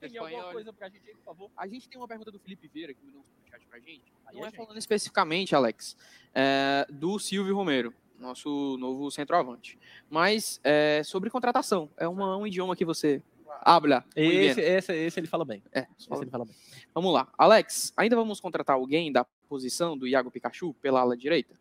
[0.00, 1.50] Tem alguma coisa pra gente aí, por favor?
[1.56, 4.12] A gente tem uma pergunta do Felipe Vieira que mandou um chat pra gente.
[4.26, 5.96] Aí não é falando especificamente, Alex,
[6.34, 9.78] é, do Silvio Romero nosso novo centroavante.
[10.08, 13.20] Mas é, sobre contratação, é uma, um idioma que você
[13.60, 14.04] habla.
[14.16, 15.62] Esse, esse, esse, ele fala bem.
[15.72, 16.54] É, esse ele fala bem.
[16.94, 17.28] Vamos lá.
[17.36, 21.60] Alex, ainda vamos contratar alguém da posição do Iago Pikachu pela ala direita?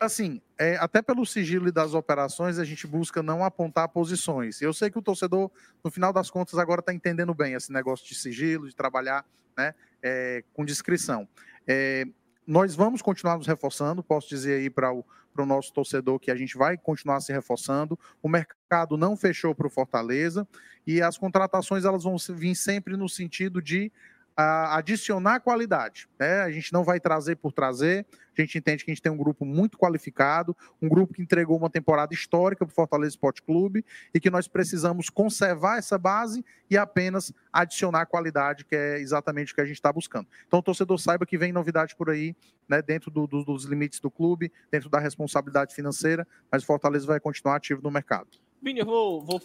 [0.00, 4.60] Assim, é, até pelo sigilo das operações, a gente busca não apontar posições.
[4.60, 5.50] Eu sei que o torcedor,
[5.82, 9.24] no final das contas, agora está entendendo bem esse negócio de sigilo, de trabalhar
[9.56, 11.28] né, é, com discrição.
[11.66, 12.06] É,
[12.46, 15.04] nós vamos continuar nos reforçando, posso dizer aí para o
[15.36, 17.98] para o nosso torcedor que a gente vai continuar se reforçando.
[18.22, 20.48] O mercado não fechou para o Fortaleza
[20.86, 23.92] e as contratações elas vão vir sempre no sentido de
[24.36, 26.06] a adicionar qualidade.
[26.18, 26.42] Né?
[26.42, 28.06] A gente não vai trazer por trazer.
[28.36, 31.56] A gente entende que a gente tem um grupo muito qualificado, um grupo que entregou
[31.56, 33.82] uma temporada histórica para o Fortaleza Esporte Clube
[34.12, 39.54] e que nós precisamos conservar essa base e apenas adicionar qualidade, que é exatamente o
[39.54, 40.28] que a gente está buscando.
[40.46, 42.36] Então, o torcedor saiba que vem novidade por aí,
[42.68, 47.06] né, dentro do, do, dos limites do clube, dentro da responsabilidade financeira, mas o Fortaleza
[47.06, 48.28] vai continuar ativo no mercado.
[48.60, 49.40] Vini, eu vou, vou...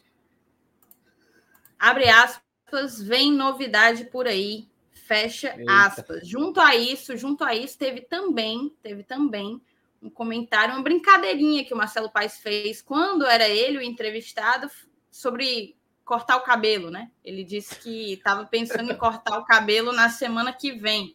[1.80, 4.71] Abre aspas, vem novidade por aí
[5.12, 5.74] Fecha Eita.
[5.74, 6.26] aspas.
[6.26, 9.62] Junto a isso, junto a isso, teve também, teve também
[10.02, 14.72] um comentário, uma brincadeirinha que o Marcelo Paes fez quando era ele o entrevistado
[15.10, 17.12] sobre cortar o cabelo, né?
[17.26, 21.14] Ele disse que estava pensando em cortar o cabelo na semana que vem.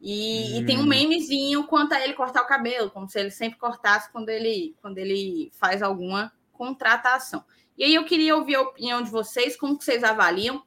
[0.00, 0.60] E, hum.
[0.60, 0.86] e, tem um hum.
[0.86, 4.98] memezinho quanto a ele cortar o cabelo, como se ele sempre cortasse quando ele, quando
[4.98, 7.44] ele faz alguma contratação.
[7.76, 10.62] E aí eu queria ouvir a opinião de vocês, como que vocês avaliam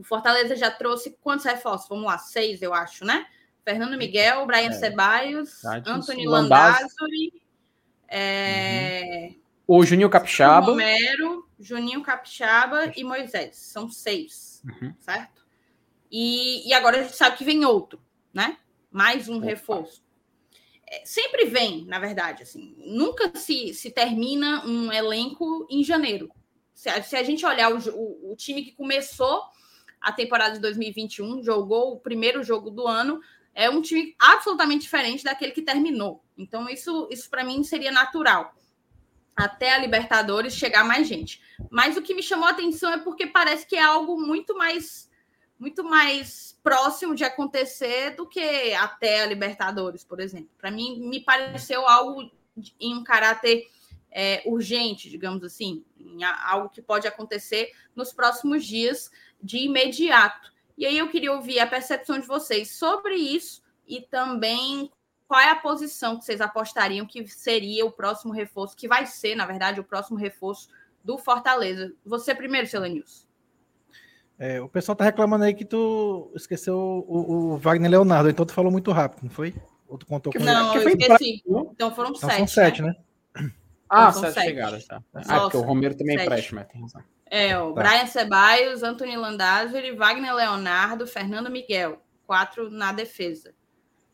[0.00, 1.88] o Fortaleza já trouxe quantos reforços?
[1.88, 3.26] Vamos lá, seis, eu acho, né?
[3.62, 4.72] Fernando Miguel, Brian é.
[4.72, 7.42] Ceballos, Antônio Landázuri,
[8.08, 9.28] é...
[9.28, 9.36] uhum.
[9.66, 13.56] o Juninho Capixaba, Romero, Juninho Capixaba e Moisés.
[13.56, 14.94] São seis, uhum.
[14.98, 15.44] certo?
[16.10, 18.56] E, e agora a gente sabe que vem outro, né?
[18.90, 19.46] Mais um Opa.
[19.46, 20.02] reforço.
[20.88, 22.74] É, sempre vem, na verdade, assim.
[22.78, 26.30] Nunca se, se termina um elenco em janeiro.
[26.74, 29.42] Se a, se a gente olhar o, o, o time que começou
[30.00, 33.20] a temporada de 2021, jogou o primeiro jogo do ano,
[33.54, 36.22] é um time absolutamente diferente daquele que terminou.
[36.38, 38.54] Então, isso, isso para mim seria natural.
[39.36, 41.42] Até a Libertadores chegar mais gente.
[41.70, 45.10] Mas o que me chamou a atenção é porque parece que é algo muito mais
[45.58, 50.48] muito mais próximo de acontecer do que até a Libertadores, por exemplo.
[50.56, 52.30] Para mim, me pareceu algo
[52.80, 53.68] em um caráter
[54.10, 55.84] é, urgente, digamos assim,
[56.46, 59.10] algo que pode acontecer nos próximos dias
[59.42, 60.50] de imediato.
[60.76, 64.90] E aí eu queria ouvir a percepção de vocês sobre isso e também
[65.28, 69.34] qual é a posição que vocês apostariam que seria o próximo reforço, que vai ser,
[69.34, 70.68] na verdade, o próximo reforço
[71.04, 71.92] do Fortaleza.
[72.04, 73.28] Você primeiro, Selenils.
[74.38, 78.54] É, o pessoal tá reclamando aí que tu esqueceu o, o, Wagner Leonardo, então tu
[78.54, 79.54] falou muito rápido, não foi?
[79.86, 81.42] Ou tu contou com Não, eu esqueci.
[81.46, 82.38] Então foram então sete.
[82.38, 82.94] São sete, né?
[83.34, 83.50] né?
[83.90, 85.02] Ah, sete, sete chegadas, tá.
[85.12, 87.02] Ah, porque o Romero também é empréstimo, tem razão.
[87.26, 87.82] É, o tá.
[87.82, 92.00] Brian Ceballos, Antony Landázuri, Wagner Leonardo, Fernando Miguel.
[92.26, 93.52] Quatro na defesa.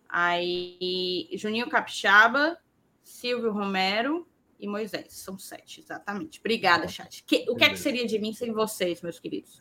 [0.08, 2.56] Aí, Juninho Capixaba,
[3.02, 4.26] Silvio Romero
[4.58, 5.12] e Moisés.
[5.12, 6.40] São sete, exatamente.
[6.40, 7.22] Obrigada, chat.
[7.24, 9.58] Que, o que é que seria de mim sem vocês, meus queridos?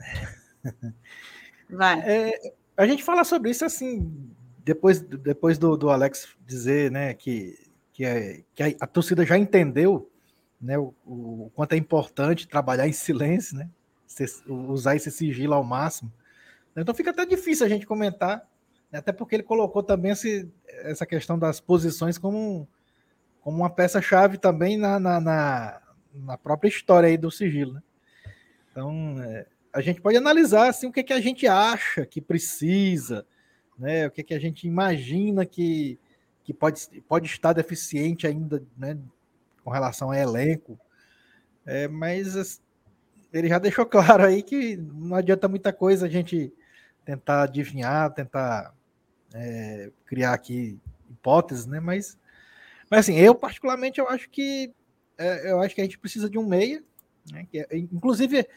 [1.69, 1.99] Vai.
[1.99, 4.09] É, a gente fala sobre isso assim,
[4.63, 7.57] depois, depois do, do Alex dizer né, que,
[7.95, 10.11] que, é, que a, a torcida já entendeu
[10.59, 13.69] né, o, o, quanto é importante trabalhar em silêncio, né,
[14.47, 16.11] usar esse sigilo ao máximo.
[16.75, 18.45] Então fica até difícil a gente comentar,
[18.91, 22.67] né, até porque ele colocou também esse, essa questão das posições como,
[23.39, 25.81] como uma peça-chave também na, na, na,
[26.13, 27.75] na, própria história aí do sigilo.
[27.75, 27.83] Né?
[28.71, 33.25] Então, é, a gente pode analisar assim, o que, que a gente acha que precisa,
[33.79, 35.97] né, o que, que a gente imagina que,
[36.45, 38.97] que pode, pode estar deficiente ainda né,
[39.63, 40.79] com relação a elenco.
[41.65, 42.61] É, mas
[43.33, 46.53] ele já deixou claro aí que não adianta muita coisa a gente
[47.03, 48.73] tentar adivinhar, tentar
[49.33, 50.79] é, criar aqui
[51.09, 51.79] hipóteses, né?
[51.79, 52.17] Mas,
[52.89, 54.71] mas assim, eu particularmente eu acho que
[55.17, 56.83] é, eu acho que a gente precisa de um meia,
[57.31, 57.47] né?
[57.51, 58.47] Que, é, inclusive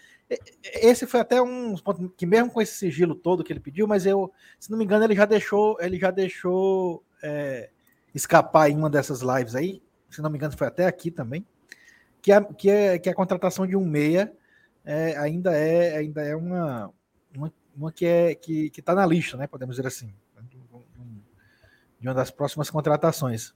[0.63, 1.75] esse foi até um
[2.15, 4.31] que mesmo com esse sigilo todo que ele pediu, mas eu,
[4.61, 7.71] se não me engano, ele já deixou, ele já deixou é,
[8.15, 11.47] escapar em uma dessas lives aí, se não me engano, foi até aqui também,
[12.23, 14.33] que a, que é, que a contratação de um meia
[14.85, 16.93] é, ainda é ainda é uma,
[17.35, 19.47] uma, uma que é que está na lista, né?
[19.47, 20.13] Podemos dizer assim,
[22.01, 23.55] de uma das próximas contratações.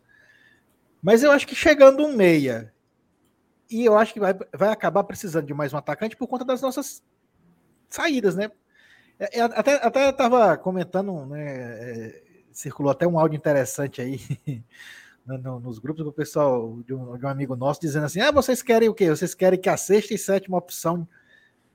[1.01, 2.73] Mas eu acho que chegando um meia
[3.71, 6.61] e eu acho que vai, vai acabar precisando de mais um atacante por conta das
[6.61, 7.03] nossas
[7.89, 8.51] saídas, né?
[9.19, 12.21] É, é, até estava comentando, né?
[12.53, 14.21] Circulou até um áudio interessante aí
[15.27, 18.63] no, nos grupos do pessoal, de um, de um, amigo nosso, dizendo assim: ah, vocês
[18.63, 19.09] querem o quê?
[19.09, 21.07] Vocês querem que a sexta e sétima opção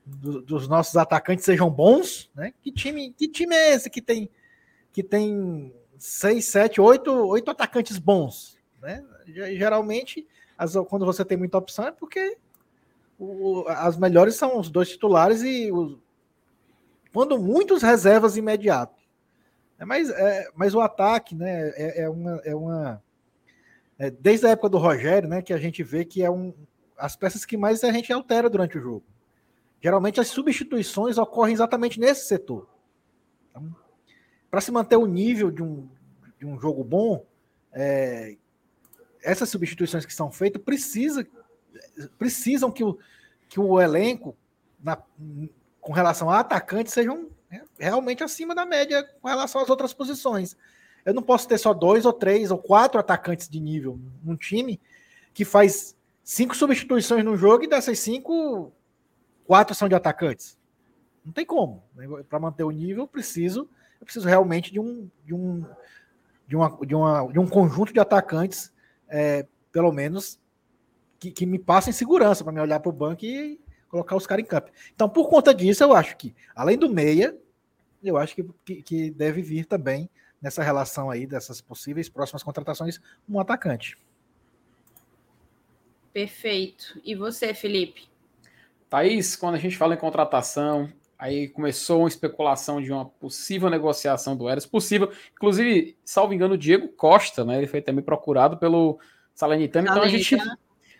[0.04, 2.30] do, dos nossos atacantes sejam bons?
[2.34, 2.52] Né?
[2.62, 4.30] Que, time, que time é esse que tem
[4.92, 8.58] que tem seis, sete, oito, oito atacantes bons?
[8.80, 9.04] Né?
[9.26, 10.26] Geralmente,
[10.56, 12.36] as, quando você tem muita opção, é porque
[13.18, 15.98] o, as melhores são os dois titulares e os,
[17.12, 18.97] quando muitos reservas imediatos.
[19.78, 23.02] É, mas, é, mas o ataque né, é, é uma, é uma
[23.98, 26.52] é, desde a época do Rogério, né, que a gente vê que é um
[26.96, 29.04] as peças que mais a gente altera durante o jogo.
[29.80, 32.68] Geralmente as substituições ocorrem exatamente nesse setor.
[33.50, 33.74] Então,
[34.50, 35.88] para se manter o nível de um,
[36.40, 37.24] de um jogo bom,
[37.72, 38.36] é,
[39.22, 41.24] essas substituições que são feitas precisa,
[42.18, 42.98] precisam que o,
[43.48, 44.36] que o elenco,
[44.82, 45.00] na,
[45.80, 47.28] com relação a atacantes, sejam
[47.78, 50.56] realmente acima da média com relação às outras posições.
[51.04, 54.80] Eu não posso ter só dois ou três ou quatro atacantes de nível num time
[55.32, 58.72] que faz cinco substituições no jogo e dessas cinco,
[59.46, 60.58] quatro são de atacantes.
[61.24, 61.82] Não tem como.
[62.28, 63.68] Para manter o nível, eu preciso,
[64.00, 65.64] eu preciso realmente de um, de um,
[66.46, 68.72] de uma, de uma, de um conjunto de atacantes,
[69.08, 70.38] é, pelo menos,
[71.18, 74.44] que, que me passem segurança para me olhar para o banco e colocar os caras
[74.44, 74.70] em campo.
[74.94, 77.36] Então, por conta disso, eu acho que, além do meia,
[78.02, 80.08] eu acho que, que, que deve vir também
[80.40, 83.96] nessa relação aí dessas possíveis próximas contratações um atacante.
[86.12, 87.00] Perfeito.
[87.04, 88.08] E você, Felipe?
[88.88, 94.36] Thaís, quando a gente fala em contratação, aí começou uma especulação de uma possível negociação
[94.36, 97.58] do Eras, possível, inclusive, salvo engano, o Diego Costa, né?
[97.58, 98.98] Ele foi também procurado pelo
[99.34, 100.36] Salernitano, então a gente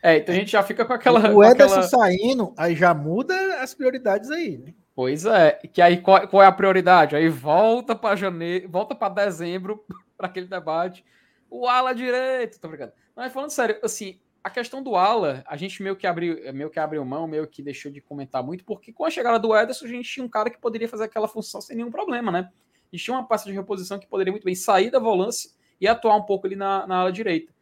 [0.03, 1.35] é, então a gente já fica com aquela.
[1.35, 1.83] O Ederson aquela...
[1.89, 4.75] saindo, aí já muda as prioridades aí, né?
[4.99, 7.15] Pois é, que aí qual, qual é a prioridade?
[7.15, 9.85] Aí volta para janeiro, volta para dezembro
[10.19, 11.05] para aquele debate.
[11.49, 12.91] O ala direito, tô brincando.
[13.15, 16.81] Mas falando sério, assim, a questão do ala, a gente meio que abriu, meio que
[16.81, 19.89] abriu mão, meio que deixou de comentar muito, porque com a chegada do Ederson, a
[19.89, 22.51] gente tinha um cara que poderia fazer aquela função sem nenhum problema, né?
[22.93, 25.87] A gente tinha uma peça de reposição que poderia muito bem sair da volância e
[25.87, 27.53] atuar um pouco ali na, na ala direita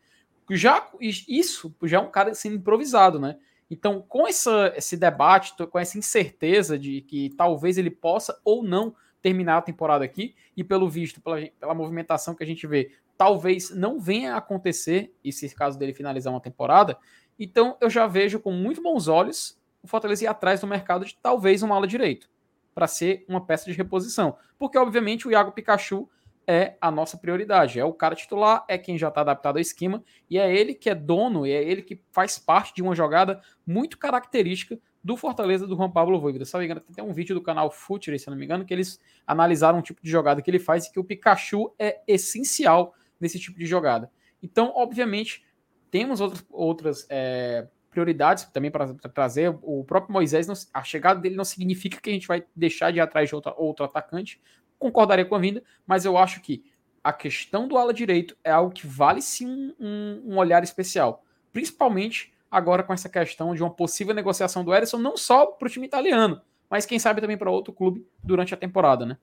[0.55, 0.89] já
[1.28, 3.37] isso já é um cara sendo improvisado, né?
[3.70, 8.94] Então, com essa, esse debate, com essa incerteza de que talvez ele possa ou não
[9.20, 13.70] terminar a temporada aqui, e pelo visto, pela, pela movimentação que a gente vê, talvez
[13.70, 16.96] não venha a acontecer, esse caso dele finalizar uma temporada,
[17.38, 21.16] então eu já vejo com muito bons olhos o Fortaleza ir atrás do mercado de
[21.16, 22.28] talvez uma ala direito,
[22.74, 24.36] para ser uma peça de reposição.
[24.58, 26.08] Porque, obviamente, o Iago Pikachu
[26.47, 27.80] é a nossa prioridade.
[27.80, 30.88] É o cara titular, é quem já está adaptado ao esquema, e é ele que
[30.88, 35.66] é dono, e é ele que faz parte de uma jogada muito característica do Fortaleza
[35.66, 36.44] do Juan Pablo Voivoda.
[36.44, 38.74] Se não me engano, tem um vídeo do canal Future, se não me engano, que
[38.74, 42.94] eles analisaram um tipo de jogada que ele faz e que o Pikachu é essencial
[43.20, 44.11] nesse tipo de jogada.
[44.42, 45.44] Então, obviamente,
[45.90, 49.57] temos outras, outras é, prioridades também para trazer.
[49.62, 52.99] O próprio Moisés, não, a chegada dele não significa que a gente vai deixar de
[52.99, 54.40] ir atrás de outra, outro atacante,
[54.79, 56.64] concordaria com a vinda, mas eu acho que
[57.03, 61.24] a questão do ala direito é algo que vale sim um, um, um olhar especial.
[61.53, 65.70] Principalmente agora com essa questão de uma possível negociação do Ederson, não só para o
[65.70, 69.18] time italiano, mas quem sabe também para outro clube durante a temporada, né?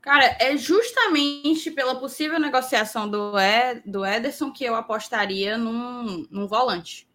[0.00, 6.48] Cara, é justamente pela possível negociação do, Ed, do Ederson que eu apostaria num, num
[6.48, 7.08] volante.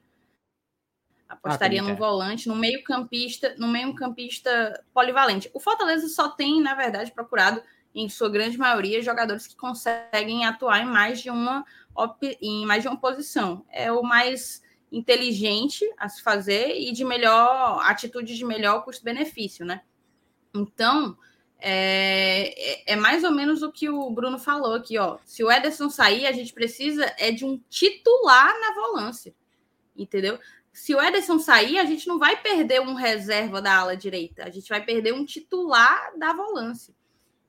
[1.28, 5.50] Apostaria ah, no volante, no meio-campista, no meio-campista polivalente.
[5.54, 7.62] O Fortaleza só tem, na verdade, procurado,
[7.94, 11.66] em sua grande maioria, jogadores que conseguem atuar em mais de uma
[12.40, 13.66] em mais de uma posição.
[13.72, 14.62] É o mais
[14.92, 19.82] inteligente a se fazer e de melhor atitude de melhor custo-benefício, né?
[20.54, 21.18] Então,
[21.60, 25.18] é, é, é, mais ou menos o que o Bruno falou aqui, ó.
[25.26, 29.36] Se o Ederson sair, a gente precisa é de um titular na volância,
[29.96, 30.40] entendeu?
[30.78, 34.52] Se o Ederson sair, a gente não vai perder um reserva da ala direita, a
[34.52, 36.94] gente vai perder um titular da volância.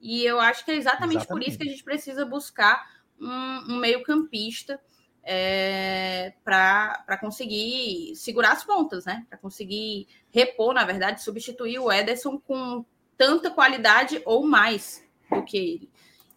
[0.01, 1.45] E eu acho que é exatamente, exatamente.
[1.45, 4.81] por isso que a gente precisa buscar um, um meio-campista
[5.22, 9.26] é, para conseguir segurar as pontas, né?
[9.29, 12.83] Para conseguir repor, na verdade, substituir o Ederson com
[13.14, 15.91] tanta qualidade ou mais do que ele.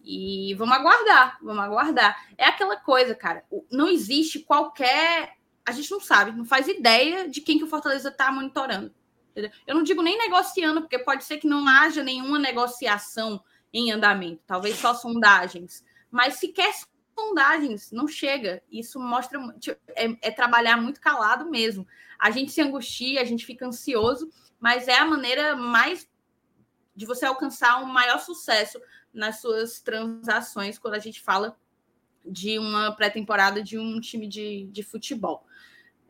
[0.04, 2.22] E vamos aguardar, vamos aguardar.
[2.36, 7.40] É aquela coisa, cara, não existe qualquer a gente não sabe, não faz ideia de
[7.40, 8.92] quem que o Fortaleza está monitorando.
[9.30, 9.50] Entendeu?
[9.66, 13.42] Eu não digo nem negociando, porque pode ser que não haja nenhuma negociação
[13.72, 15.84] em andamento, talvez só sondagens.
[16.10, 16.72] Mas sequer
[17.18, 18.62] sondagens não chega.
[18.70, 19.40] Isso mostra
[19.96, 21.86] é, é trabalhar muito calado mesmo.
[22.18, 26.08] A gente se angustia, a gente fica ansioso, mas é a maneira mais
[26.94, 28.80] de você alcançar um maior sucesso
[29.12, 31.56] nas suas transações quando a gente fala
[32.24, 35.44] de uma pré-temporada de um time de, de futebol.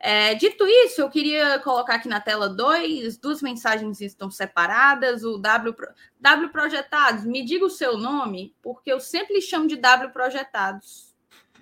[0.05, 5.22] É, dito isso, eu queria colocar aqui na tela dois, duas mensagens estão separadas.
[5.22, 5.76] O W,
[6.20, 11.14] w Projetados, me diga o seu nome, porque eu sempre lhe chamo de W Projetados.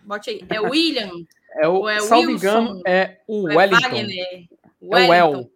[0.03, 0.41] Bote aí.
[0.49, 1.11] É William?
[1.57, 3.83] É o, é salvo engano, é o é Wellington.
[3.83, 4.49] Wagner,
[4.81, 5.53] é o El.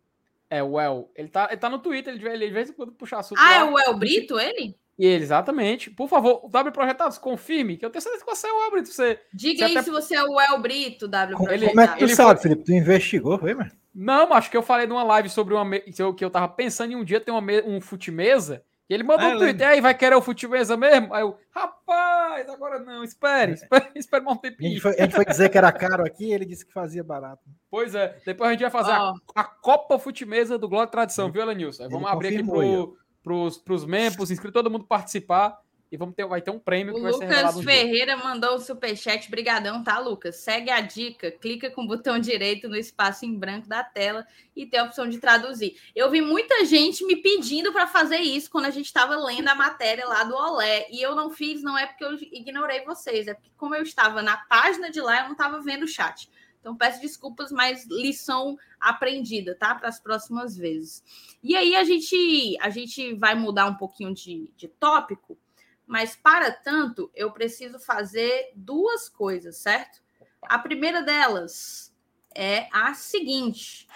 [0.51, 1.11] É o El.
[1.14, 3.39] Ele tá, ele tá no Twitter, ele, ele de vez em quando puxa assunto.
[3.39, 3.57] Ah, lá.
[3.61, 4.76] é o El Brito, ele?
[4.99, 5.90] E ele, exatamente.
[5.90, 8.70] Por favor, o W Projetados, confirme, que eu tenho certeza que você é o El
[8.70, 8.88] Brito.
[8.88, 9.82] Você, Diga você aí até...
[9.82, 11.68] se você é o El Brito, W Projetados.
[11.68, 12.51] Como é que tu ele sabe, foi...
[12.51, 12.64] Felipe?
[12.64, 13.70] Tu investigou, foi, mano?
[13.95, 15.78] Não, acho que eu falei numa live sobre uma.
[15.78, 19.38] que eu tava pensando em um dia ter uma, um fute-mesa ele mandou é, um
[19.38, 21.12] tweet, aí vai querer o futimesa mesmo?
[21.14, 23.55] Aí eu, rapaz, agora não, espere, é.
[23.55, 24.68] espere, espere um tempinho.
[24.68, 27.03] A gente, foi, a gente foi dizer que era caro aqui, ele disse que fazia
[27.03, 27.42] barato.
[27.70, 29.14] Pois é, depois a gente vai fazer oh.
[29.34, 31.88] a, a, Copa Futimesa do Glória Tradição, viu, Elenilson?
[31.88, 32.95] Vamos abrir aqui pro,
[33.25, 35.59] pros, pros membros, pros inscritos, todo mundo participar
[35.95, 38.57] e vamos ter, vai ter um prêmio o que vai Lucas ser Lucas Ferreira mandou
[38.57, 40.37] o superchat, brigadão, tá, Lucas?
[40.37, 44.66] Segue a dica, clica com o botão direito no espaço em branco da tela e
[44.66, 45.81] tem a opção de traduzir.
[45.95, 49.55] Eu vi muita gente me pedindo para fazer isso quando a gente estava lendo a
[49.55, 53.35] matéria lá do Olé, e eu não fiz, não é porque eu ignorei vocês, é
[53.35, 56.29] porque como eu estava na página de lá, eu não estava vendo o chat.
[56.65, 59.75] Então peço desculpas, mas lição aprendida, tá?
[59.75, 61.05] Para as próximas vezes.
[61.43, 65.39] E aí a gente a gente vai mudar um pouquinho de, de tópico
[65.87, 70.03] mas, para tanto, eu preciso fazer duas coisas, certo?
[70.43, 71.95] A primeira delas
[72.35, 73.87] é a seguinte.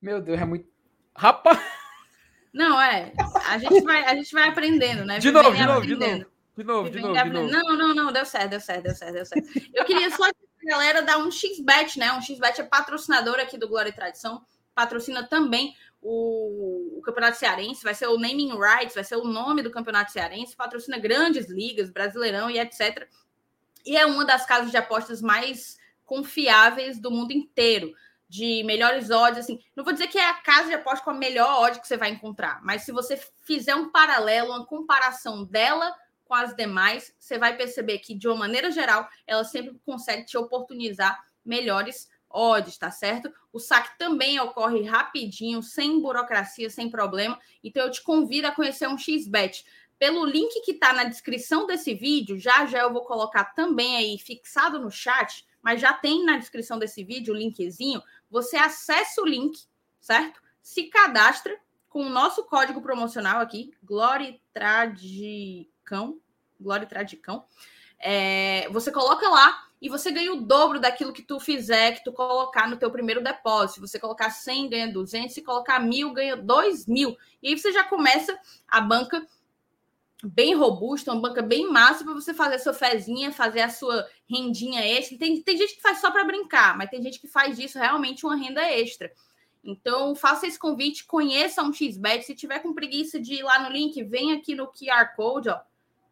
[0.00, 0.68] Meu Deus, é muito.
[1.16, 1.58] Rapaz!
[2.52, 3.12] Não, é.
[3.48, 5.18] A gente vai, a gente vai aprendendo, né?
[5.18, 6.26] De novo, de novo, de novo.
[6.60, 7.50] De novo, de novo, de novo.
[7.50, 9.48] Não, não, não, deu certo, deu certo, deu certo, deu certo.
[9.72, 12.12] Eu queria só que a galera dar um XBET, né?
[12.12, 14.44] Um XBET é patrocinador aqui do Glória e Tradição,
[14.74, 19.62] patrocina também o, o, Campeonato Cearense, vai ser o naming rights, vai ser o nome
[19.62, 23.08] do Campeonato Cearense, patrocina grandes ligas, Brasileirão e etc.
[23.86, 27.90] E é uma das casas de apostas mais confiáveis do mundo inteiro,
[28.28, 29.58] de melhores odds, assim.
[29.74, 31.96] Não vou dizer que é a casa de apostas com a melhor odd que você
[31.96, 35.90] vai encontrar, mas se você fizer um paralelo, uma comparação dela
[36.30, 40.38] com as demais, você vai perceber que, de uma maneira geral, ela sempre consegue te
[40.38, 43.32] oportunizar melhores odds, tá certo?
[43.52, 47.36] O saque também ocorre rapidinho, sem burocracia, sem problema.
[47.64, 49.64] Então eu te convido a conhecer um XBet.
[49.98, 54.16] Pelo link que está na descrição desse vídeo, já já eu vou colocar também aí
[54.16, 58.00] fixado no chat, mas já tem na descrição desse vídeo o linkzinho.
[58.30, 59.64] Você acessa o link,
[60.00, 60.40] certo?
[60.62, 61.58] Se cadastra
[61.88, 63.72] com o nosso código promocional aqui,
[65.90, 66.18] Glória-Tradicão.
[66.60, 67.44] Glória-Tradicão.
[67.98, 72.12] É, você coloca lá e você ganha o dobro daquilo que tu fizer, que tu
[72.12, 73.74] colocar no teu primeiro depósito.
[73.74, 75.34] Se você colocar 100, ganha 200.
[75.34, 77.16] Se colocar mil, ganha 2 mil.
[77.42, 78.38] E aí você já começa
[78.68, 79.26] a banca
[80.22, 84.06] bem robusta, uma banca bem massa para você fazer a sua fezinha, fazer a sua
[84.28, 85.18] rendinha extra.
[85.18, 88.26] Tem, tem gente que faz só para brincar, mas tem gente que faz disso realmente
[88.26, 89.10] uma renda extra.
[89.64, 92.24] Então, faça esse convite, conheça um XBet.
[92.24, 95.60] Se tiver com preguiça de ir lá no link, vem aqui no QR Code, ó.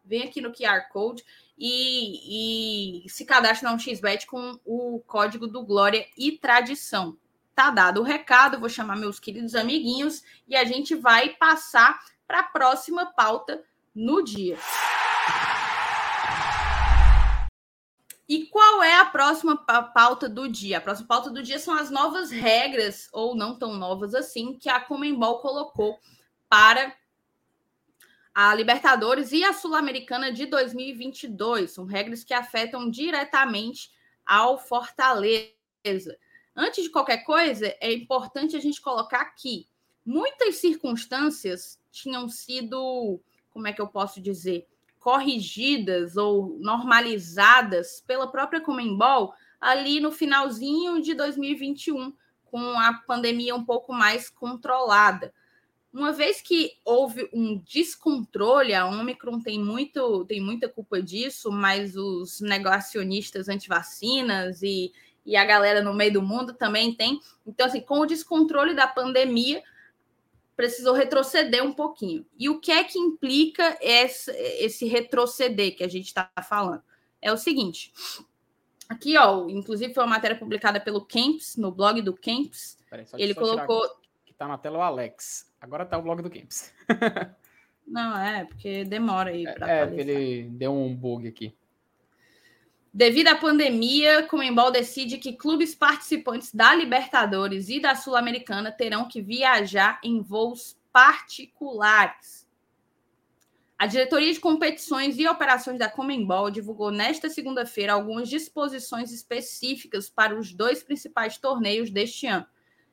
[0.09, 1.23] Vem aqui no QR Code
[1.55, 7.15] e, e se cadastre na XBet com o código do Glória e Tradição.
[7.53, 12.39] Tá dado o recado, vou chamar meus queridos amiguinhos e a gente vai passar para
[12.39, 14.57] a próxima pauta no dia.
[18.27, 20.79] E qual é a próxima pauta do dia?
[20.79, 24.69] A próxima pauta do dia são as novas regras, ou não tão novas assim, que
[24.69, 25.99] a Comembol colocou
[26.47, 26.95] para
[28.33, 31.71] a Libertadores e a Sul-Americana de 2022.
[31.71, 33.91] São regras que afetam diretamente
[34.25, 35.53] ao Fortaleza.
[36.55, 39.67] Antes de qualquer coisa, é importante a gente colocar aqui:
[40.05, 43.19] muitas circunstâncias tinham sido,
[43.51, 44.67] como é que eu posso dizer,
[44.99, 52.13] corrigidas ou normalizadas pela própria Comembol ali no finalzinho de 2021,
[52.45, 55.33] com a pandemia um pouco mais controlada
[55.91, 61.95] uma vez que houve um descontrole, a Omicron tem, muito, tem muita culpa disso, mas
[61.95, 64.91] os negacionistas antivacinas e,
[65.25, 67.19] e a galera no meio do mundo também tem.
[67.45, 69.63] Então, assim, com o descontrole da pandemia,
[70.55, 72.23] precisou retroceder um pouquinho.
[72.37, 76.83] E o que é que implica esse, esse retroceder que a gente está falando?
[77.19, 77.91] É o seguinte.
[78.87, 82.77] Aqui, ó, inclusive foi uma matéria publicada pelo Camps, no blog do Camps.
[83.17, 83.89] Ele colocou.
[84.25, 85.48] Que tá na tela o Alex.
[85.61, 86.73] Agora tá o blog do Camps.
[87.85, 90.09] Não, é, porque demora aí para É, atualizar.
[90.09, 91.55] ele deu um bug aqui.
[92.93, 99.21] Devido à pandemia, Comembol decide que clubes participantes da Libertadores e da Sul-Americana terão que
[99.21, 102.47] viajar em voos particulares.
[103.77, 110.35] A diretoria de competições e operações da Comembol divulgou nesta segunda-feira algumas disposições específicas para
[110.37, 112.45] os dois principais torneios deste ano,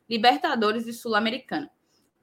[0.08, 1.70] Libertadores e Sul-Americana.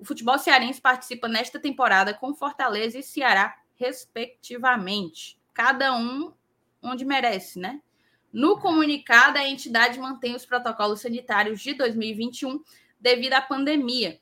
[0.04, 5.39] O futebol cearense participa nesta temporada com Fortaleza e Ceará, respectivamente.
[5.54, 6.34] Cada um
[6.82, 7.82] onde merece, né?
[8.30, 12.62] No comunicado, a entidade mantém os protocolos sanitários de 2021
[12.99, 14.20] devido à pandemia.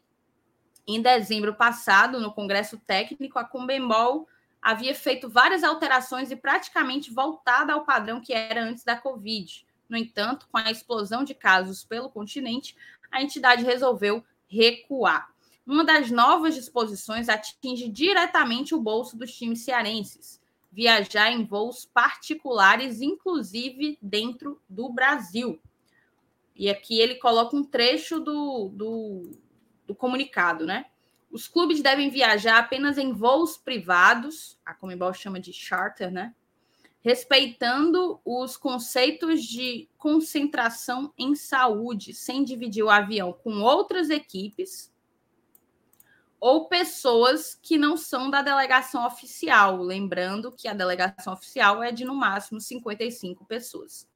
[0.87, 4.27] Em dezembro passado, no Congresso Técnico, a Combembol
[4.61, 9.65] havia feito várias alterações e praticamente voltada ao padrão que era antes da Covid.
[9.89, 12.75] No entanto, com a explosão de casos pelo continente,
[13.11, 15.31] a entidade resolveu recuar.
[15.65, 20.41] Uma das novas disposições atinge diretamente o bolso dos times cearenses.
[20.71, 25.61] Viajar em voos particulares, inclusive dentro do Brasil.
[26.55, 29.31] E aqui ele coloca um trecho do, do,
[29.85, 30.85] do comunicado, né?
[31.31, 36.33] Os clubes devem viajar apenas em voos privados, a Comembol chama de charter, né?
[37.01, 44.91] Respeitando os conceitos de concentração em saúde, sem dividir o avião com outras equipes
[46.41, 49.77] ou pessoas que não são da delegação oficial.
[49.77, 54.09] Lembrando que a delegação oficial é de no máximo 55 pessoas.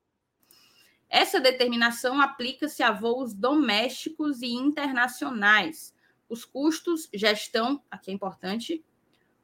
[1.08, 5.94] Essa determinação aplica-se a voos domésticos e internacionais
[6.28, 8.84] os custos, gestão, aqui é importante,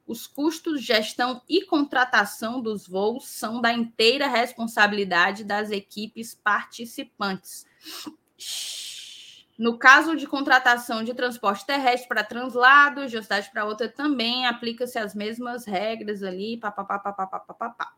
[0.06, 7.64] os custos, gestão e contratação dos voos são da inteira responsabilidade das equipes participantes.
[9.58, 14.46] No caso de contratação de transporte terrestre para translado, de uma cidade para outra, também
[14.46, 17.92] aplica-se as mesmas regras ali, papapá.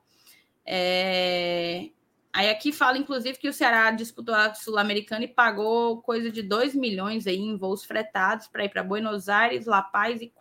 [0.66, 1.90] É,
[2.34, 6.74] Aí aqui fala, inclusive, que o Ceará disputou a Sul-Americana e pagou coisa de 2
[6.74, 10.32] milhões aí em voos fretados para ir para Buenos Aires, La Paz e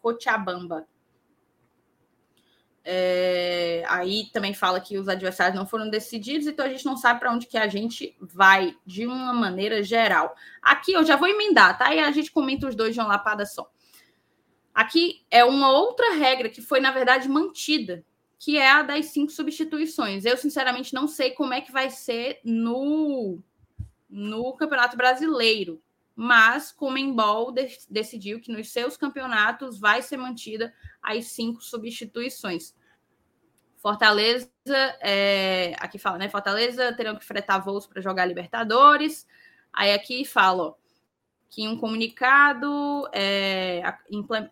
[0.00, 0.88] Cochabamba.
[2.84, 7.18] É, aí também fala que os adversários não foram decididos, então a gente não sabe
[7.18, 10.36] para onde que a gente vai, de uma maneira geral.
[10.60, 11.94] Aqui eu já vou emendar, tá?
[11.94, 13.70] E a gente comenta os dois de uma lapada só.
[14.74, 18.04] Aqui é uma outra regra que foi, na verdade, mantida
[18.44, 20.26] que é a das cinco substituições.
[20.26, 23.38] Eu, sinceramente, não sei como é que vai ser no,
[24.06, 25.80] no Campeonato Brasileiro,
[26.14, 32.74] mas Comembol de, decidiu que nos seus campeonatos vai ser mantida as cinco substituições.
[33.78, 34.48] Fortaleza,
[35.00, 36.28] é, aqui fala, né?
[36.28, 39.26] Fortaleza terão que fretar voos para jogar Libertadores.
[39.72, 40.74] Aí aqui fala, ó,
[41.50, 43.98] que em um comunicado é, a,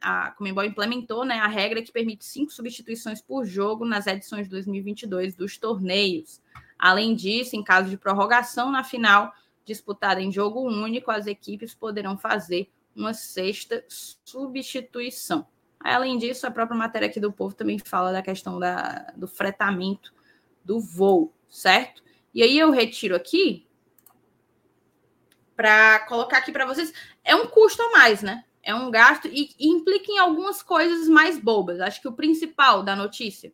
[0.01, 4.51] a Comembol implementou né, a regra que permite cinco substituições por jogo nas edições de
[4.51, 6.41] 2022 dos torneios.
[6.79, 9.33] Além disso, em caso de prorrogação na final,
[9.65, 15.47] disputada em jogo único, as equipes poderão fazer uma sexta substituição.
[15.81, 20.13] Além disso, a própria matéria aqui do Povo também fala da questão da, do fretamento
[20.65, 22.03] do voo, certo?
[22.33, 23.67] E aí eu retiro aqui
[25.57, 26.93] para colocar aqui para vocês.
[27.25, 28.45] É um custo a mais, né?
[28.63, 31.81] É um gasto e, e, implica em algumas coisas mais bobas.
[31.81, 33.53] Acho que o principal da notícia,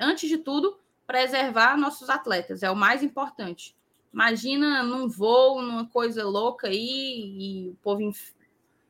[0.00, 3.76] antes de tudo, preservar nossos atletas é o mais importante.
[4.12, 8.12] Imagina num voo, numa coisa louca aí, e o povo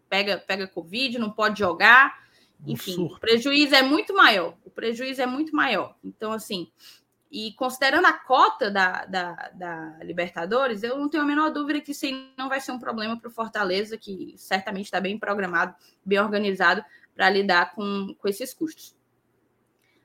[0.08, 2.22] pega, pega Covid, não pode jogar.
[2.66, 4.54] Enfim, o prejuízo é muito maior.
[4.64, 5.96] O prejuízo é muito maior.
[6.04, 6.70] Então, assim,
[7.30, 11.92] e considerando a cota da, da, da, Libertadores, eu não tenho a menor dúvida que
[11.92, 12.06] isso
[12.36, 16.84] não vai ser um problema para o Fortaleza, que certamente está bem programado, bem organizado
[17.14, 18.94] para lidar com, com esses custos.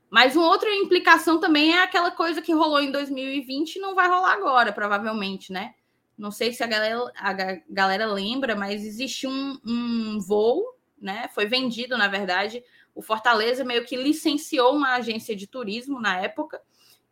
[0.09, 4.07] Mas uma outra implicação também é aquela coisa que rolou em 2020 e não vai
[4.07, 5.73] rolar agora, provavelmente, né?
[6.17, 7.33] Não sei se a galera, a
[7.69, 10.63] galera lembra, mas existe um, um voo,
[10.99, 11.29] né?
[11.33, 12.63] Foi vendido, na verdade.
[12.95, 16.59] O Fortaleza meio que licenciou uma agência de turismo na época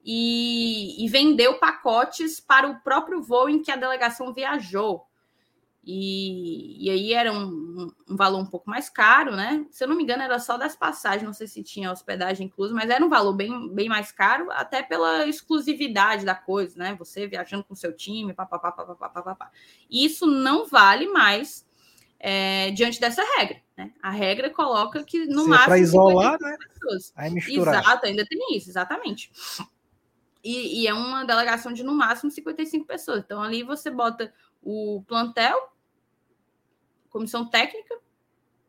[0.04, 5.06] e, e, vendeu pacotes para o próprio voo em que a delegação viajou.
[5.88, 9.64] E, e aí era um, um, valor um pouco mais caro, né?
[9.70, 12.74] Se eu não me engano, era só das passagens, não sei se tinha hospedagem incluso,
[12.74, 16.96] mas era um valor bem, bem mais caro, até pela exclusividade da coisa, né?
[16.98, 19.52] Você viajando com seu time, papapá, papapá, papapá.
[19.88, 21.64] E isso não vale mais
[22.20, 23.62] é, diante dessa regra.
[23.78, 23.92] Né?
[24.02, 25.66] A regra coloca que no Se máximo.
[25.68, 26.58] Para isolar, né?
[26.74, 27.14] Pessoas.
[27.16, 27.84] Aí misturar.
[27.84, 29.32] Exato, ainda tem isso, exatamente.
[30.44, 33.20] E, e, é uma delegação de no máximo 55 pessoas.
[33.24, 35.75] Então, ali você bota o plantel,
[37.16, 37.98] comissão técnica,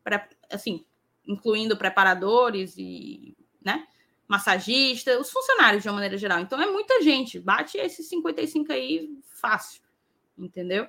[0.01, 0.85] pra, assim,
[1.27, 3.85] incluindo preparadores e né,
[4.25, 6.39] massagistas, os funcionários de uma maneira geral.
[6.39, 7.41] Então, é muita gente.
[7.41, 9.81] Bate esses 55 aí fácil,
[10.37, 10.87] entendeu?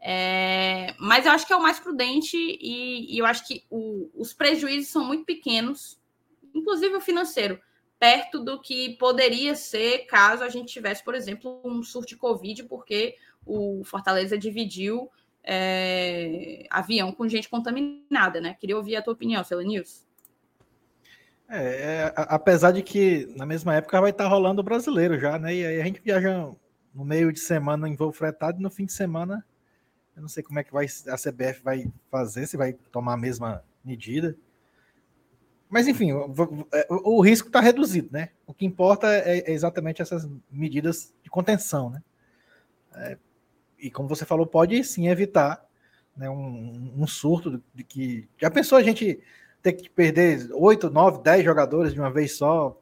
[0.00, 4.10] É, mas eu acho que é o mais prudente e, e eu acho que o,
[4.12, 6.00] os prejuízos são muito pequenos,
[6.52, 7.60] inclusive o financeiro
[8.00, 12.64] perto do que poderia ser caso a gente tivesse, por exemplo, um surto de Covid,
[12.64, 15.08] porque o Fortaleza dividiu
[15.46, 18.56] é, avião com gente contaminada, né?
[18.58, 20.04] Queria ouvir a tua opinião, News.
[21.48, 25.54] É, é, apesar de que na mesma época vai estar rolando o brasileiro já, né?
[25.54, 26.50] E aí a gente viaja
[26.92, 29.44] no meio de semana em voo fretado e no fim de semana
[30.16, 33.18] eu não sei como é que vai a CBF vai fazer, se vai tomar a
[33.18, 34.36] mesma medida.
[35.68, 36.32] Mas, enfim, o,
[36.72, 38.30] é, o, o risco está reduzido, né?
[38.46, 42.02] O que importa é, é, exatamente essas medidas de contenção, né?
[42.94, 43.18] É,
[43.78, 45.64] e como você falou, pode sim evitar
[46.16, 48.28] né, um, um surto de que.
[48.38, 49.20] Já pensou a gente
[49.62, 52.80] ter que perder 8, 9, 10 jogadores de uma vez só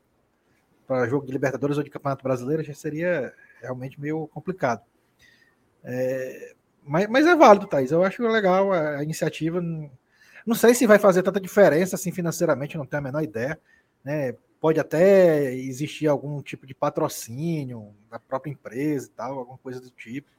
[0.86, 2.62] para jogo de Libertadores ou de Campeonato Brasileiro?
[2.62, 4.82] Já seria realmente meio complicado.
[5.82, 7.90] É, mas, mas é válido, Thaís.
[7.90, 9.60] Eu acho legal a, a iniciativa.
[10.46, 13.58] Não sei se vai fazer tanta diferença assim financeiramente, não tenho a menor ideia.
[14.04, 14.34] Né?
[14.60, 19.90] Pode até existir algum tipo de patrocínio da própria empresa e tal, alguma coisa do
[19.90, 20.30] tipo.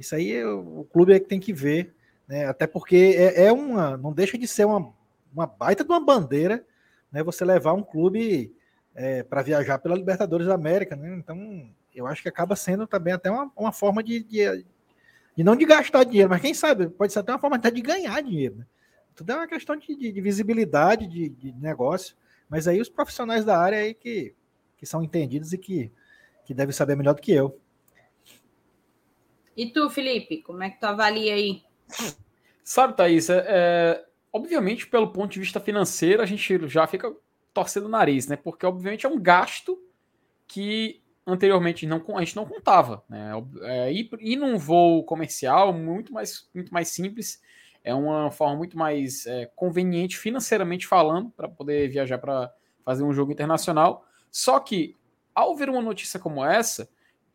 [0.00, 1.94] Isso aí o clube é que tem que ver,
[2.26, 2.46] né?
[2.46, 4.94] Até porque é, é uma, não deixa de ser uma,
[5.30, 6.64] uma baita de uma bandeira,
[7.12, 7.22] né?
[7.22, 8.50] Você levar um clube
[8.94, 11.14] é, para viajar pela Libertadores da América, né?
[11.18, 14.64] Então eu acho que acaba sendo também até uma, uma forma de, de,
[15.36, 17.82] de, não de gastar dinheiro, mas quem sabe pode ser até uma forma até de
[17.82, 18.56] ganhar dinheiro.
[18.56, 18.66] Né?
[19.14, 22.16] Tudo é uma questão de, de, de visibilidade, de, de, negócio.
[22.48, 24.34] Mas aí os profissionais da área aí que,
[24.78, 25.92] que são entendidos e que,
[26.46, 27.60] que devem saber melhor do que eu.
[29.56, 31.62] E tu, Felipe, como é que tu avalia aí?
[32.62, 37.14] Sabe, Thaís, é, é, obviamente, pelo ponto de vista financeiro, a gente já fica
[37.52, 38.36] torcendo o nariz, né?
[38.36, 39.78] Porque, obviamente, é um gasto
[40.46, 43.04] que anteriormente não, a gente não contava.
[43.08, 43.32] Né?
[43.62, 47.40] É, ir, ir num voo comercial muito mais, muito mais simples,
[47.82, 52.52] é uma forma muito mais é, conveniente financeiramente falando para poder viajar para
[52.84, 54.04] fazer um jogo internacional.
[54.30, 54.96] Só que,
[55.34, 56.88] ao ver uma notícia como essa,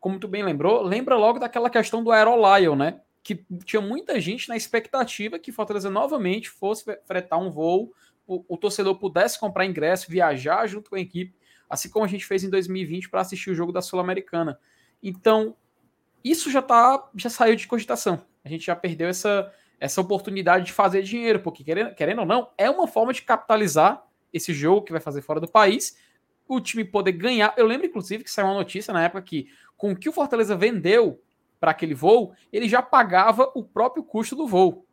[0.05, 3.01] como tu bem lembrou, lembra logo daquela questão do Aerolion, né?
[3.23, 7.91] Que tinha muita gente na expectativa que Fortaleza novamente fosse fretar um voo,
[8.27, 11.35] o, o torcedor pudesse comprar ingresso, viajar junto com a equipe
[11.67, 14.59] assim como a gente fez em 2020 para assistir o jogo da Sul-Americana.
[15.01, 15.55] Então,
[16.23, 18.23] isso já tá, já saiu de cogitação.
[18.43, 22.51] A gente já perdeu essa, essa oportunidade de fazer dinheiro, porque querendo, querendo ou não,
[22.59, 25.97] é uma forma de capitalizar esse jogo que vai fazer fora do país,
[26.47, 27.53] o time poder ganhar.
[27.57, 30.55] Eu lembro, inclusive, que saiu uma notícia na época que, com o que o Fortaleza
[30.55, 31.21] vendeu
[31.59, 34.85] para aquele voo, ele já pagava o próprio custo do voo.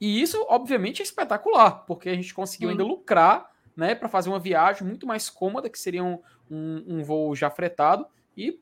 [0.00, 4.38] E isso, obviamente, é espetacular, porque a gente conseguiu ainda lucrar né, para fazer uma
[4.38, 6.20] viagem muito mais cômoda, que seria um,
[6.50, 8.06] um, um, voo já fretado.
[8.36, 8.60] E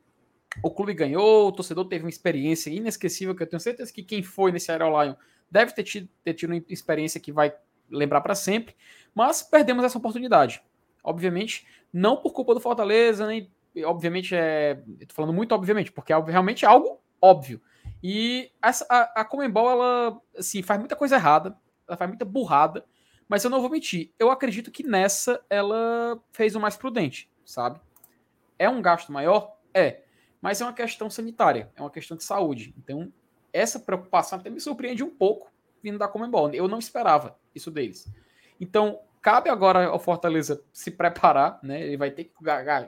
[0.63, 4.23] o clube ganhou, o torcedor teve uma experiência inesquecível, que eu tenho certeza que quem
[4.23, 5.15] foi nesse Aerolion
[5.51, 7.53] deve ter tido, ter tido uma experiência que vai
[7.89, 8.75] lembrar para sempre.
[9.13, 10.63] Mas perdemos essa oportunidade.
[11.05, 13.51] Obviamente, não por culpa do Fortaleza, nem.
[13.85, 14.75] Obviamente, é.
[15.07, 17.61] Tô falando muito obviamente, porque é realmente algo óbvio.
[18.03, 22.85] E essa, a, a Comembol, ela assim, faz muita coisa errada, ela faz muita burrada.
[23.27, 27.79] Mas eu não vou mentir, eu acredito que nessa ela fez o mais prudente, sabe?
[28.59, 29.57] É um gasto maior?
[29.73, 30.01] É.
[30.39, 32.75] Mas é uma questão sanitária, é uma questão de saúde.
[32.77, 33.11] Então,
[33.51, 35.51] essa preocupação até me surpreende um pouco
[35.81, 36.51] vindo da Comembol.
[36.53, 38.07] Eu não esperava isso deles.
[38.59, 41.81] Então, cabe agora ao Fortaleza se preparar, né?
[41.81, 42.33] Ele vai ter que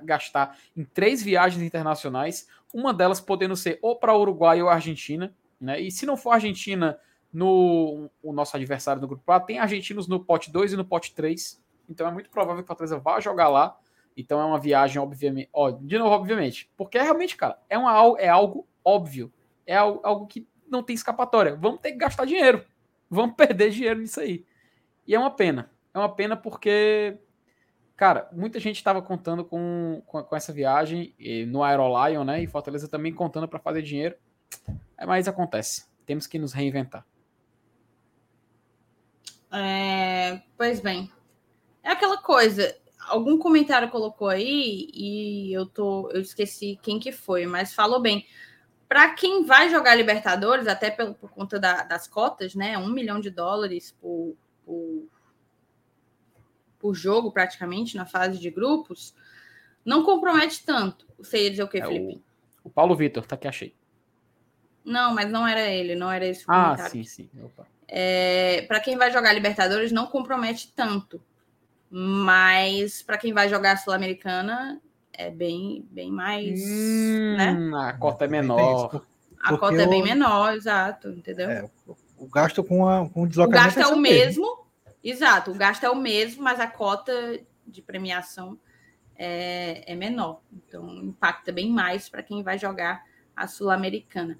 [0.03, 5.81] gastar em três viagens internacionais, uma delas podendo ser ou para Uruguai ou Argentina, né?
[5.81, 6.99] E se não for Argentina,
[7.33, 11.15] no o nosso adversário no grupo A, tem argentinos no pote 2 e no pote
[11.15, 11.59] 3.
[11.89, 13.75] Então é muito provável que o Fortaleza vá jogar lá.
[14.15, 15.49] Então é uma viagem, obviamente.
[15.51, 16.71] Ó, de novo, obviamente.
[16.77, 19.33] Porque é realmente, cara, é, uma, é algo óbvio.
[19.65, 21.55] É algo, algo que não tem escapatória.
[21.55, 22.63] Vamos ter que gastar dinheiro.
[23.09, 24.45] Vamos perder dinheiro nisso aí.
[25.07, 25.75] E é uma pena.
[25.93, 27.17] É uma pena porque,
[27.95, 31.15] cara, muita gente estava contando com, com, com, essa viagem
[31.47, 32.41] no Aerolion, né?
[32.41, 34.15] E Fortaleza também contando para fazer dinheiro.
[34.97, 35.85] É, mas acontece.
[36.05, 37.05] Temos que nos reinventar.
[39.51, 41.11] É, pois bem.
[41.83, 42.75] É aquela coisa.
[43.07, 48.25] Algum comentário colocou aí e eu tô, eu esqueci quem que foi, mas falou bem.
[48.87, 52.77] Para quem vai jogar Libertadores, até por, por conta da, das cotas, né?
[52.77, 54.35] Um milhão de dólares por,
[54.65, 55.07] por,
[56.87, 59.13] por, jogo, praticamente, na fase de grupos,
[59.83, 61.05] não compromete tanto.
[61.17, 62.23] Você ia dizer o que, é Felipe?
[62.63, 63.75] O, o Paulo Vitor, tá aqui, achei.
[64.85, 66.85] Não, mas não era ele, não era esse ah, comentário.
[66.85, 67.29] Ah, sim, sim.
[67.89, 71.21] É, para quem vai jogar Libertadores não compromete tanto,
[71.89, 74.81] mas para quem vai jogar Sul-Americana
[75.11, 77.71] é bem, bem mais, hum, né?
[77.89, 79.03] A cota é menor.
[79.43, 81.49] A cota é bem menor, exato, entendeu?
[81.49, 81.69] É,
[82.17, 83.61] o gasto com, a, com o deslocamento.
[83.61, 84.66] O gasto é, é o mesmo, mesmo,
[85.09, 85.51] exato.
[85.51, 88.59] O gasto é o mesmo, mas a cota de premiação
[89.15, 90.41] é, é menor.
[90.51, 93.03] Então impacta bem mais para quem vai jogar
[93.35, 94.39] a Sul-Americana.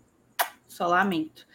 [0.67, 1.47] Só lamento.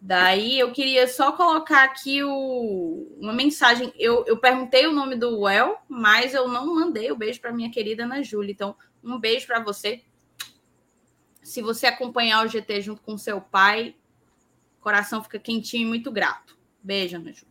[0.00, 3.92] Daí eu queria só colocar aqui o, uma mensagem.
[3.96, 7.70] Eu, eu perguntei o nome do Well, mas eu não mandei o beijo para minha
[7.70, 8.52] querida Ana Júlia.
[8.52, 10.02] Então, um beijo para você.
[11.42, 13.96] Se você acompanhar o GT junto com seu pai,
[14.78, 16.56] coração fica quentinho e muito grato.
[16.80, 17.47] Beijo, Ana Júlia.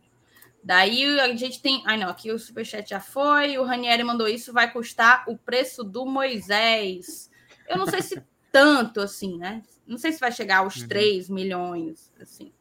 [0.68, 1.82] Daí a gente tem.
[1.86, 3.56] Ai, não, aqui o superchat já foi.
[3.56, 7.30] O Ranieri mandou isso, vai custar o preço do Moisés.
[7.66, 9.62] Eu não sei se tanto assim, né?
[9.86, 10.88] Não sei se vai chegar aos uhum.
[10.88, 12.52] 3 milhões, assim.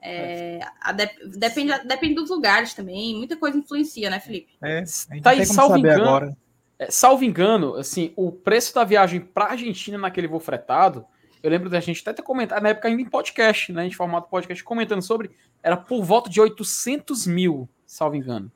[0.00, 0.60] É,
[0.94, 4.52] de, depende, depende dos lugares também, muita coisa influencia, né, Felipe?
[4.62, 4.84] É,
[5.20, 6.36] tá aí, salvo engano, agora.
[6.78, 11.04] É, salvo engano, assim, o preço da viagem para Argentina naquele voo fretado,
[11.42, 14.28] eu lembro da gente até ter comentado, na época ainda em podcast, né, em formato
[14.28, 15.30] podcast, comentando sobre,
[15.62, 18.50] era por volta de 800 mil, salvo engano.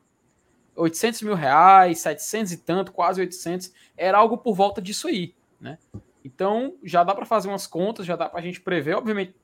[0.76, 5.78] 800 mil reais, 700 e tanto, quase 800, era algo por volta disso aí, né?
[6.24, 9.36] Então, já dá para fazer umas contas, já dá para a gente prever, obviamente,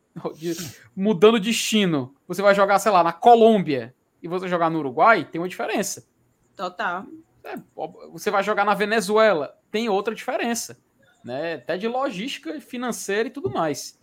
[0.96, 2.14] mudando o destino.
[2.26, 6.06] Você vai jogar, sei lá, na Colômbia e você jogar no Uruguai, tem uma diferença.
[6.56, 7.04] Total.
[7.44, 7.56] É,
[8.12, 10.78] você vai jogar na Venezuela, tem outra diferença,
[11.24, 11.54] né?
[11.54, 13.98] Até de logística financeira e tudo mais.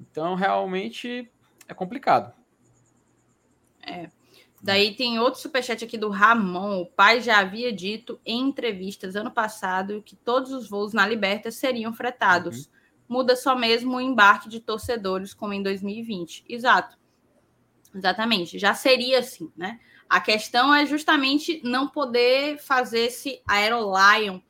[0.00, 1.30] Então, realmente
[1.66, 2.32] é complicado.
[3.82, 4.08] É.
[4.60, 6.80] Daí tem outro superchat aqui do Ramon.
[6.82, 11.50] O pai já havia dito em entrevistas ano passado que todos os voos na Liberta
[11.50, 12.66] seriam fretados.
[12.66, 12.72] Uhum.
[13.08, 16.44] Muda só mesmo o embarque de torcedores, como em 2020.
[16.48, 16.98] Exato.
[17.94, 18.58] Exatamente.
[18.58, 19.80] Já seria assim, né?
[20.08, 24.40] A questão é justamente não poder fazer esse Aerolion,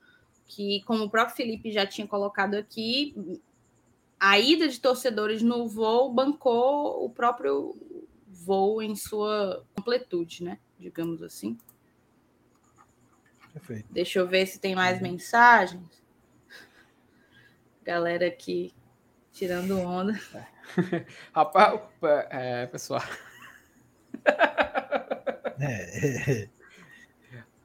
[0.48, 3.40] que, como o próprio Felipe já tinha colocado aqui,
[4.18, 7.76] a ida de torcedores no voo bancou o próprio
[8.26, 10.58] voo em sua completude, né?
[10.78, 11.56] Digamos assim.
[13.52, 13.86] Perfeito.
[13.90, 15.02] Deixa eu ver se tem mais uhum.
[15.02, 16.02] mensagens.
[17.84, 18.72] Galera aqui
[19.32, 20.18] tirando onda.
[21.32, 21.80] Rapaz,
[22.30, 23.02] é, pessoal.
[25.60, 26.48] É.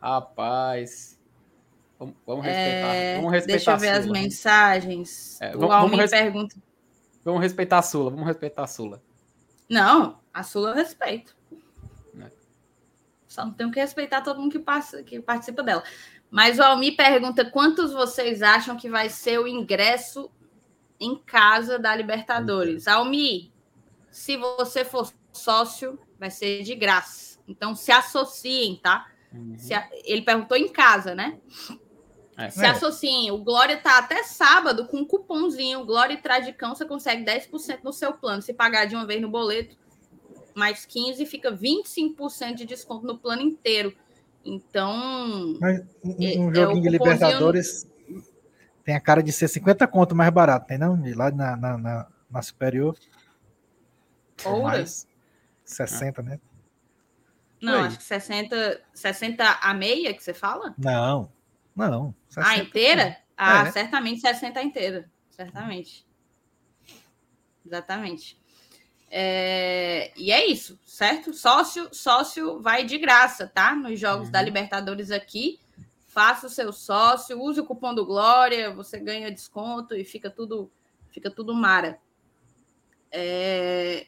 [0.02, 1.23] Rapaz.
[2.04, 2.96] Vamos, vamos respeitar.
[2.96, 5.42] É, vamos respeitar deixa eu ver as mensagens.
[5.42, 6.56] É, vamos, o Almi vamos pergunta.
[7.24, 8.12] Vamos respeitar a Sula.
[8.12, 9.02] Vamos respeitar a Sula.
[9.70, 11.36] Não, a Sula eu respeito.
[12.20, 12.30] É.
[13.28, 15.84] Só não tenho que respeitar todo mundo que, passa, que participa dela.
[16.30, 20.30] Mas o Almi pergunta quantos vocês acham que vai ser o ingresso
[21.00, 22.88] em casa da Libertadores.
[22.88, 23.54] Almi,
[24.12, 27.40] se você for sócio, vai ser de graça.
[27.48, 29.08] Então se associem, tá?
[29.32, 29.56] Uhum.
[29.74, 29.90] A...
[30.04, 31.40] Ele perguntou em casa, né?
[32.38, 32.50] É.
[32.50, 33.32] Se associem.
[33.32, 35.86] O Glória tá até sábado com um cupomzinho.
[35.86, 38.42] Glória e Tradicão, você consegue 10% no seu plano.
[38.42, 39.76] Se pagar de uma vez no boleto,
[40.56, 43.96] mais 15, fica 25% de desconto no plano inteiro.
[44.44, 45.58] Então.
[45.60, 47.88] Mas um, é, um joguinho é de Libertadores
[48.84, 51.02] tem a cara de ser 50 conto mais barato, tem não?
[51.16, 52.98] Lá na, na, na, na superior.
[54.44, 55.08] Ou mais
[55.64, 56.24] 60, ah.
[56.24, 56.40] né?
[57.62, 57.88] Não, Oi.
[57.88, 60.76] acho que 60, 60 a meia que você fala?
[60.78, 61.32] Não,
[61.76, 62.16] não.
[62.38, 63.18] A ah, inteira?
[63.38, 63.72] Ah, é.
[63.72, 65.10] certamente 60 inteira.
[65.30, 66.06] Certamente.
[67.66, 68.38] Exatamente.
[69.10, 71.34] É, e é isso, certo?
[71.34, 73.76] Sócio, sócio vai de graça, tá?
[73.76, 74.32] Nos jogos uhum.
[74.32, 75.60] da Libertadores aqui.
[76.08, 80.72] Faça o seu sócio, use o cupom do Glória, você ganha desconto e fica tudo,
[81.10, 82.00] fica tudo mara.
[83.12, 84.08] É,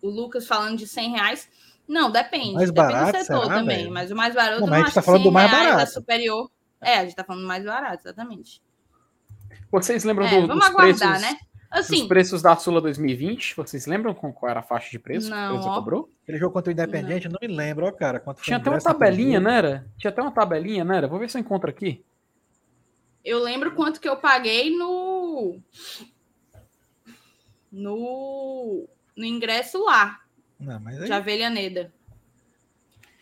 [0.00, 1.48] o Lucas falando de 100 reais.
[1.86, 2.54] Não, depende.
[2.54, 3.76] Mais depende barato, do setor será, também.
[3.78, 3.92] velho?
[3.92, 5.82] Mas o mais barato não, não, a gente tá falando do mais barato.
[5.82, 6.50] É superior.
[6.86, 8.62] É, a gente tá falando mais barato, exatamente.
[9.72, 11.38] Vocês lembram é, do, vamos dos aguardar, preços, né?
[11.68, 13.56] Assim, os preços da Sula 2020?
[13.56, 16.08] Vocês lembram com qual era a faixa de preço não, que você cobrou?
[16.22, 18.22] Aquele jogo contra o Independente, não, não me lembro, ó, cara.
[18.40, 19.84] Tinha até uma tabelinha, não era?
[19.98, 21.08] Tinha até uma tabelinha, não era?
[21.08, 22.04] Vou ver se eu encontro aqui.
[23.24, 25.60] Eu lembro quanto que eu paguei no.
[27.72, 30.20] No, no ingresso lá.
[30.60, 31.08] Não, mas aí...
[31.70, 31.90] De.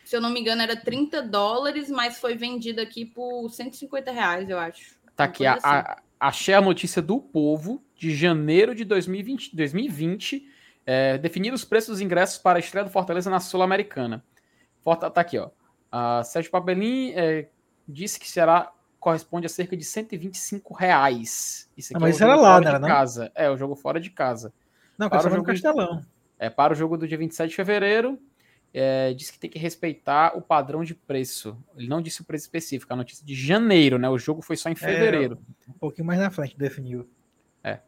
[0.05, 4.49] Se eu não me engano, era 30 dólares, mas foi vendido aqui por 150 reais,
[4.49, 4.95] eu acho.
[5.15, 5.67] Tá aqui, a, assim.
[5.67, 10.47] a, achei a notícia do Povo de janeiro de 2020, 2020
[10.85, 14.23] é, definindo os preços dos ingressos para a estreia do Fortaleza na Sul-Americana.
[14.83, 15.49] Tá aqui, ó.
[15.91, 17.49] A Sérgio Papelin é,
[17.87, 21.69] disse que será corresponde a cerca de 125 reais.
[21.77, 22.73] Isso aqui ah, mas é era lá, né?
[22.73, 23.31] De casa.
[23.35, 24.51] É, o jogo fora de casa.
[24.97, 26.03] Não, para o jogo Castelão.
[26.39, 28.19] É, para o jogo do dia 27 de fevereiro,
[28.77, 31.57] é, disse que tem que respeitar o padrão de preço.
[31.77, 34.09] Ele não disse o preço específico, a notícia de janeiro, né?
[34.09, 35.39] O jogo foi só em é, fevereiro.
[35.65, 37.09] É, um pouquinho mais na frente definiu.
[37.63, 37.79] É.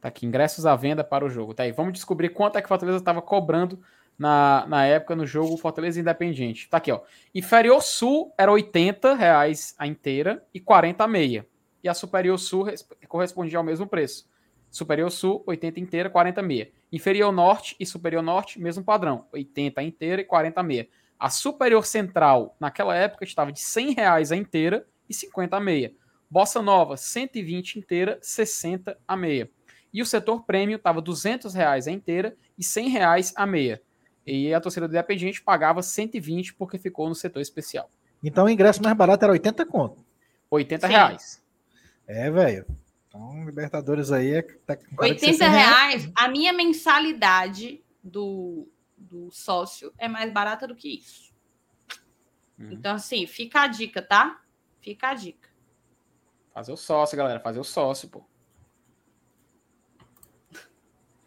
[0.00, 1.54] Tá aqui, ingressos à venda para o jogo.
[1.54, 3.80] Tá aí, vamos descobrir quanto é que o Fortaleza estava cobrando
[4.16, 6.68] na, na época no jogo Fortaleza Independente.
[6.70, 7.00] Tá aqui, ó.
[7.34, 11.44] Inferior Sul era 80 reais a inteira e 40 a meia.
[11.82, 12.66] E a Superior Sul
[13.08, 14.29] correspondia ao mesmo preço.
[14.70, 16.70] Superior Sul, 80 inteira, 40 meia.
[16.92, 20.88] Inferior Norte e Superior Norte, mesmo padrão, 80 inteira e 40 meia.
[21.18, 25.92] A Superior Central, naquela época, estava de 100 reais a inteira e 50 a meia.
[26.30, 29.50] Bossa Nova, 120 inteira, 60 a meia.
[29.92, 33.82] E o setor prêmio estava 200 reais a inteira e 100 reais a meia.
[34.24, 37.90] E a torcida do Independente pagava 120 porque ficou no setor especial.
[38.22, 40.04] Então o ingresso mais barato era 80 conto.
[40.50, 40.92] 80 Sim.
[40.92, 41.42] reais.
[42.06, 42.66] É, velho.
[43.10, 44.42] Então, Libertadores aí é.
[44.42, 51.34] Tá 80 reais, a minha mensalidade do, do sócio é mais barata do que isso.
[52.56, 52.70] Uhum.
[52.70, 54.40] Então, assim, fica a dica, tá?
[54.80, 55.48] Fica a dica.
[56.54, 57.40] Fazer o sócio, galera.
[57.40, 58.24] Fazer o sócio, pô.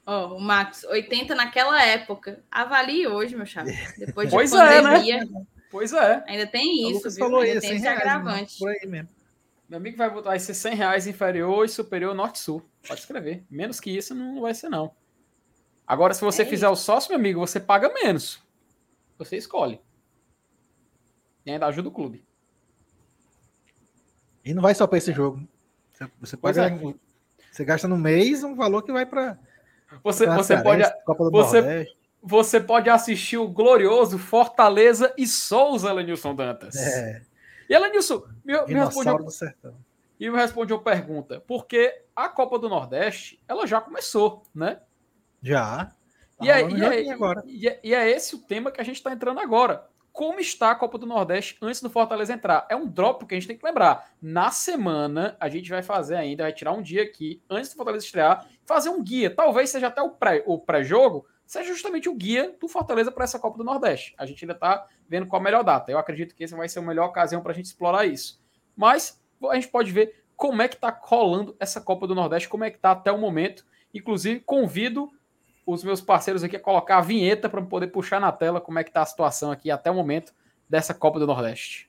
[0.06, 2.44] Ó, oh, o Max, 80 naquela época.
[2.50, 3.72] Avalie hoje, meu chave.
[4.00, 5.18] Depois de pois pandemia.
[5.18, 5.46] É, né?
[5.70, 6.24] Pois é.
[6.28, 7.20] Ainda tem isso, viu?
[7.20, 8.60] Falou Ainda isso, tem esse reais, agravante.
[8.60, 9.10] Por aí mesmo.
[9.68, 12.64] Meu amigo vai botar vai ser 100 reais inferior e superior norte-sul.
[12.88, 13.46] Pode escrever.
[13.50, 14.94] Menos que isso não vai ser, não.
[15.88, 16.74] Agora, se você é fizer isso.
[16.74, 18.42] o sócio, meu amigo, você paga menos.
[19.18, 19.82] Você escolhe.
[21.46, 22.26] E ainda ajuda o clube.
[24.46, 25.48] E não vai só para esse jogo.
[26.20, 26.96] Você, paga, é.
[27.52, 29.38] você gasta no mês um valor que vai para.
[30.04, 30.84] Você, você pode.
[31.32, 31.88] Você,
[32.22, 36.76] você pode assistir o glorioso Fortaleza e Souza, Lenilson Dantas.
[36.76, 37.22] É.
[37.70, 39.28] E Elenilson, me, me respondeu.
[40.20, 41.44] E me respondeu pergunta.
[41.48, 44.80] Porque a Copa do Nordeste, ela já começou, né?
[45.42, 45.92] Já.
[46.42, 47.04] E é, e, é,
[47.46, 50.70] e, é, e é esse o tema que a gente está entrando agora como está
[50.70, 52.68] a Copa do Nordeste antes do Fortaleza entrar.
[52.70, 54.12] É um drop que a gente tem que lembrar.
[54.22, 58.06] Na semana, a gente vai fazer ainda, vai tirar um dia aqui, antes do Fortaleza
[58.06, 59.34] estrear, fazer um guia.
[59.34, 60.84] Talvez seja até o pré-jogo, o pré
[61.54, 64.16] seja justamente o guia do Fortaleza para essa Copa do Nordeste.
[64.18, 65.92] A gente ainda está vendo qual a melhor data.
[65.92, 68.42] Eu acredito que essa vai ser a melhor ocasião para a gente explorar isso.
[68.76, 69.22] Mas
[69.52, 72.72] a gente pode ver como é que está rolando essa Copa do Nordeste, como é
[72.72, 73.64] que está até o momento.
[73.94, 75.12] Inclusive, convido
[75.66, 78.84] os meus parceiros aqui a colocar a vinheta para poder puxar na tela como é
[78.84, 80.34] que está a situação aqui até o momento
[80.68, 81.88] dessa Copa do Nordeste.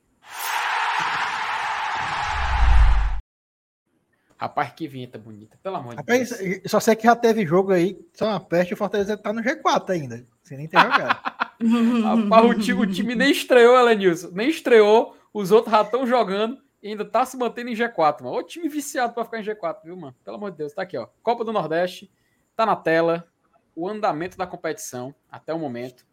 [4.45, 6.62] Rapaz, que vinheta bonita, pelo amor Rapaz, de Deus.
[6.66, 9.41] Só sei que já teve jogo aí, só uma peste e o Fortaleza tá no
[9.41, 11.19] G4 ainda, sem nem ter jogado.
[12.05, 16.62] Rapaz, o time, o time nem estreou, Elenilson, nem estreou, os outros já estão jogando
[16.83, 18.37] e ainda tá se mantendo em G4, mano.
[18.37, 20.15] O time viciado para ficar em G4, viu, mano?
[20.23, 21.09] Pelo amor de Deus, tá aqui, ó.
[21.23, 22.12] Copa do Nordeste,
[22.55, 23.27] tá na tela,
[23.75, 26.05] o andamento da competição até o momento.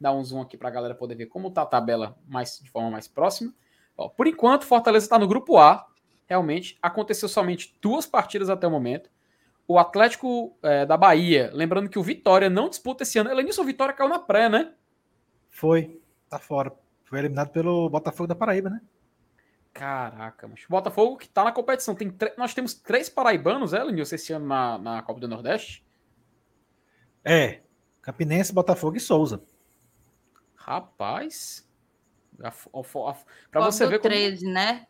[0.00, 2.70] Dá um zoom aqui para a galera poder ver como está a tabela mais, de
[2.70, 3.52] forma mais próxima.
[3.98, 5.86] Ó, por enquanto, Fortaleza está no grupo A.
[6.26, 9.08] Realmente, aconteceu somente duas partidas até o momento.
[9.68, 13.30] O Atlético é, da Bahia, lembrando que o Vitória não disputa esse ano.
[13.30, 14.72] Elenilson, o Vitória caiu na pré, né?
[15.50, 16.72] Foi, tá fora.
[17.04, 18.80] Foi eliminado pelo Botafogo da Paraíba, né?
[19.72, 21.94] Caraca, mas Botafogo que tá na competição.
[21.94, 25.84] Tem Nós temos três paraibanos, é, Lenilson, esse ano na, na Copa do Nordeste?
[27.24, 27.60] É.
[28.00, 29.42] Campinense, Botafogo e Souza.
[30.54, 31.68] Rapaz.
[33.50, 34.14] Para você ver como...
[34.14, 34.86] 13, né?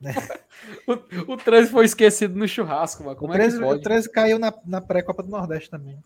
[0.86, 3.16] o, o 13 foi esquecido no churrasco, mano.
[3.16, 3.80] Como o 13, é que pode?
[3.80, 6.02] O 13 caiu na, na pré-Copa do Nordeste também.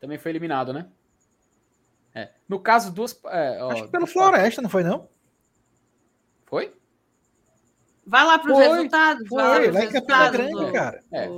[0.00, 0.88] Também foi eliminado, né?
[2.14, 2.30] É.
[2.48, 3.18] No caso, duas.
[3.26, 5.08] É, ó, Acho que pelo Floresta, não foi, não?
[6.46, 6.74] Foi?
[8.04, 9.28] Vai lá para os resultados.
[9.28, 11.04] Foi, vai lá, em Campina Grande, cara.
[11.12, 11.28] É,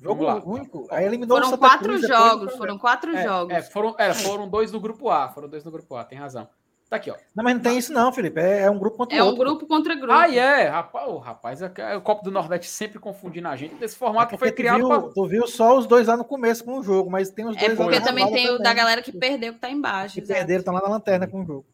[0.00, 0.36] jogo lá.
[0.36, 0.86] único.
[0.88, 3.52] Aí eliminou foram quatro Cruz, jogos, foram quatro é, jogos.
[3.52, 6.48] É, foram, é, foram dois no grupo A, foram dois no grupo A, tem razão.
[6.90, 7.14] Tá aqui, ó.
[7.36, 8.40] Não, mas não tem isso não, Felipe.
[8.40, 9.40] É, é um grupo contra é outro.
[9.40, 10.12] É um grupo contra grupo.
[10.12, 10.66] Ah, é.
[10.66, 13.76] Rapaz, oh, rapaz é, é, o Copo do Nordeste sempre confundindo a gente.
[13.76, 15.12] Desse formato é foi criado tu viu, pra...
[15.12, 17.60] tu viu só os dois lá no começo com o jogo, mas tem os é
[17.60, 20.14] dois É porque também tem o da galera que perdeu, que tá embaixo.
[20.14, 21.66] Que perderam, estão lá na lanterna com o jogo.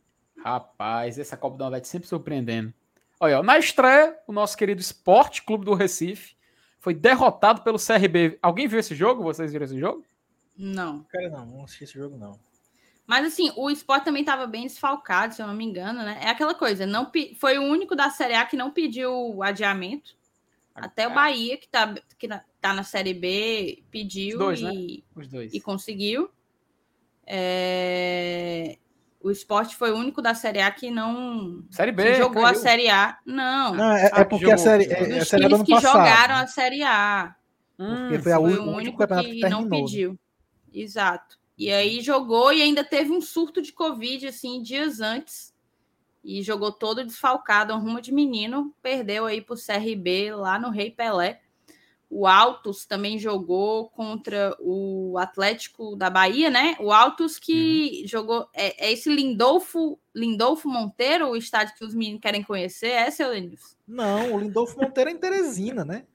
[0.45, 2.75] Rapaz, essa Copa do Nordeste sempre surpreendendo.
[3.19, 6.37] Olha, na estreia, o nosso querido Esporte Clube do Recife
[6.79, 8.39] foi derrotado pelo CRB.
[8.43, 9.23] Alguém viu esse jogo?
[9.23, 10.05] Vocês viram esse jogo?
[10.59, 11.05] Não.
[11.05, 12.39] Cara, não, não assisti esse jogo, não.
[13.07, 16.19] Mas assim, o Sport também estava bem desfalcado, se eu não me engano, né?
[16.23, 20.17] É aquela coisa, não foi o único da Série A que não pediu adiamento.
[20.75, 22.29] Até o Bahia, que está que
[22.61, 25.03] tá na Série B, pediu dois, e, né?
[25.15, 25.55] Os dois.
[25.55, 26.29] e conseguiu.
[27.27, 28.77] É...
[29.21, 32.47] O esporte foi o único da Série A que não série B, jogou caiu.
[32.47, 33.19] a Série A.
[33.25, 33.75] Não.
[33.75, 37.35] não é, é, porque a Série, é, a série que passado, jogaram a Série A.
[37.77, 39.61] Porque hum, foi, a foi o único que, que terminou.
[39.63, 40.19] não pediu.
[40.73, 41.39] Exato.
[41.57, 45.55] E aí jogou e ainda teve um surto de Covid, assim, dias antes.
[46.23, 48.75] E jogou todo desfalcado, um rumo de menino.
[48.83, 51.41] Perdeu aí pro CRB lá no Rei Pelé.
[52.09, 56.77] O Altos também jogou contra o Atlético da Bahia, né?
[56.79, 58.09] O Altos que uhum.
[58.09, 58.49] jogou.
[58.55, 62.91] É, é, esse Lindolfo, Lindolfo Monteiro, o estádio que os meninos querem conhecer?
[62.91, 63.75] É, seu Lenilson?
[63.87, 66.07] Não, o Lindolfo Monteiro é em Teresina, né?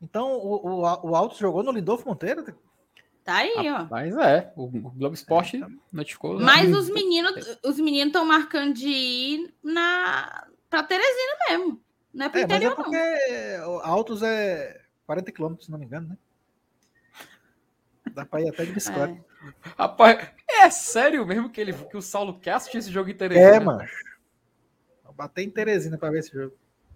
[0.00, 2.44] Então o, o, o Altos jogou no Lindolfo Monteiro?
[3.26, 3.88] Tá aí, ó.
[3.90, 6.38] Mas é, o Globo Esporte é, notificou.
[6.38, 11.82] Mas os meninos os meninos estão marcando de ir na para Teresina mesmo.
[12.14, 13.84] Não é para é, interior, mas é porque não.
[13.84, 16.18] Altos é 40 quilômetros, se não me engano, né?
[18.12, 19.12] Dá pra ir até de bicicleta.
[19.12, 19.70] É.
[19.76, 23.56] Rapaz, é sério mesmo que, ele, que o Saulo quer assistir esse jogo em Teresina?
[23.56, 23.84] É, mano.
[25.02, 26.54] Vou bater em Teresina pra ver esse jogo.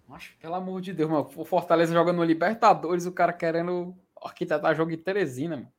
[0.09, 1.29] Acho, pelo amor de Deus, mano.
[1.35, 3.93] O Fortaleza jogando no Libertadores, o cara querendo
[4.23, 5.71] arquitetar jogo em Teresina, mano.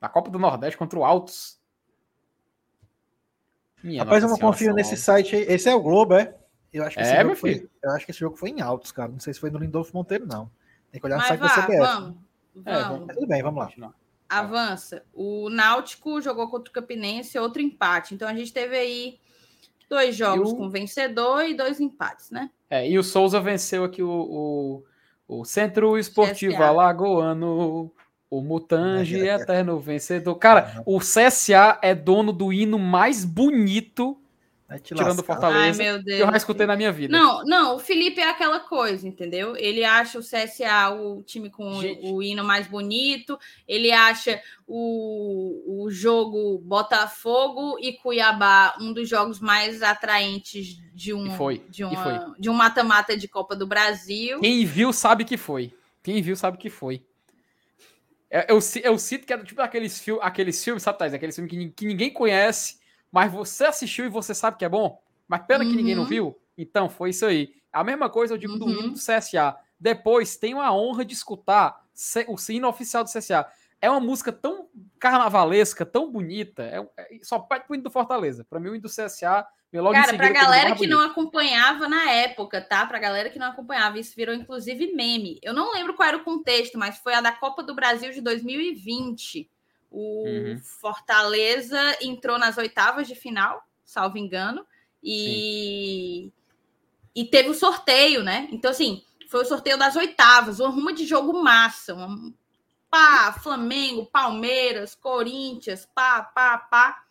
[0.00, 1.60] Na Copa do Nordeste contra o Altos.
[3.82, 5.42] Minha Rapaz, eu não confio nesse site aí.
[5.42, 6.34] Esse é o Globo, é?
[6.72, 8.92] Eu acho que esse, é, jogo, foi, eu acho que esse jogo foi em altos,
[8.92, 9.10] cara.
[9.10, 10.50] Não sei se foi no Lindolfo Monteiro, não.
[10.92, 11.78] Tem que olhar no site vá, da CBF.
[11.78, 12.16] Vamos,
[12.64, 13.14] é, vamos.
[13.14, 13.94] tudo bem, vamos lá.
[14.28, 15.04] Avança.
[15.12, 18.14] O Náutico jogou contra o Campinense, outro empate.
[18.14, 19.18] Então a gente teve aí
[19.88, 20.56] dois jogos o...
[20.56, 22.50] com vencedor e dois empates, né?
[22.68, 26.66] É, e o Souza venceu aqui o, o, o Centro Esportivo CSA.
[26.66, 27.90] Alagoano.
[28.30, 30.36] O Mutange é eterno vencedor.
[30.36, 34.16] Cara, o CSA é dono do hino mais bonito
[34.78, 37.16] Tirando Fortaleza, Ai, que eu já escutei na minha vida.
[37.16, 39.56] Não, não, o Felipe é aquela coisa, entendeu?
[39.56, 43.36] Ele acha o CSA o time com o, o hino mais bonito,
[43.66, 51.32] ele acha o, o jogo Botafogo e Cuiabá um dos jogos mais atraentes de um
[51.32, 54.38] foi, de, uma, de um mata-mata de Copa do Brasil.
[54.38, 55.74] Quem viu sabe que foi.
[56.00, 57.02] Quem viu sabe que foi.
[58.30, 61.14] Eu, eu, eu cito que é tipo aqueles, fil aqueles filmes, sabe, Thais?
[61.14, 62.80] Aqueles filmes que, que ninguém conhece
[63.10, 65.70] mas você assistiu e você sabe que é bom, mas pena uhum.
[65.70, 66.08] que ninguém não uhum.
[66.08, 66.38] viu.
[66.56, 67.54] Então, foi isso aí.
[67.72, 68.58] A mesma coisa eu digo uhum.
[68.58, 69.56] do hino do CSA.
[69.78, 71.84] Depois, tenho a honra de escutar
[72.28, 73.46] o sino oficial do CSA.
[73.80, 76.62] É uma música tão carnavalesca, tão bonita.
[76.62, 78.44] É, é, só pede pro hino do Fortaleza.
[78.44, 79.46] Para mim, o hino do CSA
[79.78, 82.84] Logo Cara, pra galera que não acompanhava na época, tá?
[82.86, 85.38] Pra galera que não acompanhava, isso virou inclusive meme.
[85.42, 88.20] Eu não lembro qual era o contexto, mas foi a da Copa do Brasil de
[88.20, 89.48] 2020.
[89.88, 90.58] O uhum.
[90.58, 94.66] Fortaleza entrou nas oitavas de final, salvo engano,
[95.02, 96.32] e,
[97.14, 98.48] e teve o sorteio, né?
[98.50, 101.94] Então, assim, foi o sorteio das oitavas, uma ruma de jogo massa.
[101.94, 102.32] Uma...
[102.90, 107.04] Pá, Flamengo, Palmeiras, Corinthians, pá, pá, pá.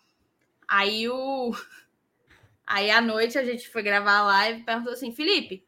[0.67, 1.51] Aí o.
[2.67, 5.65] Aí à noite a gente foi gravar a live e perguntou assim: Felipe,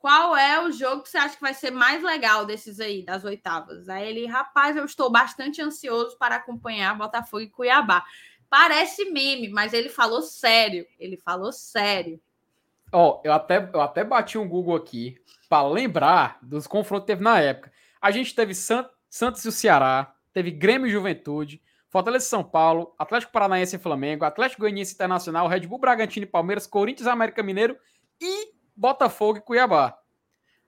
[0.00, 3.22] qual é o jogo que você acha que vai ser mais legal desses aí, das
[3.22, 3.86] oitavas?
[3.88, 8.02] Aí ele, rapaz, eu estou bastante ansioso para acompanhar Botafogo e Cuiabá.
[8.48, 10.86] Parece meme, mas ele falou sério.
[10.98, 12.18] Ele falou sério.
[12.90, 15.16] Ó, oh, eu até, eu até bati um Google aqui
[15.48, 17.70] para lembrar dos confrontos que teve na época.
[18.00, 18.54] A gente teve
[19.10, 23.78] Santos e o Ceará, teve Grêmio e Juventude, Fortaleza e São Paulo, Atlético Paranaense e
[23.78, 27.76] Flamengo, Atlético Goianiense Internacional, Red Bull Bragantino e Palmeiras, Corinthians e América Mineiro
[28.20, 29.98] e Botafogo e Cuiabá.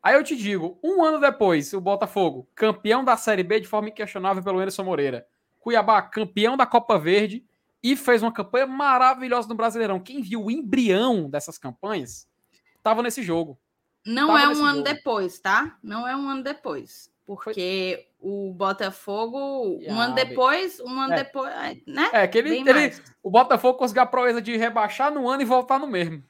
[0.03, 3.89] Aí eu te digo, um ano depois, o Botafogo, campeão da Série B de forma
[3.89, 5.25] inquestionável pelo Anderson Moreira.
[5.61, 7.47] Cuiabá, campeão da Copa Verde
[7.81, 10.01] e fez uma campanha maravilhosa no Brasileirão.
[10.01, 12.29] Quem viu o embrião dessas campanhas
[12.77, 13.57] estava nesse jogo.
[14.05, 14.83] Não tava é um ano jogo.
[14.83, 15.79] depois, tá?
[15.81, 17.13] Não é um ano depois.
[17.35, 18.31] Porque Foi...
[18.31, 21.17] o Botafogo, um ano depois, um ano é.
[21.17, 21.53] depois,
[21.87, 22.11] né?
[22.13, 25.79] É, que ele, ele o Botafogo conseguiu a proeza de rebaixar no ano e voltar
[25.79, 26.23] no mesmo.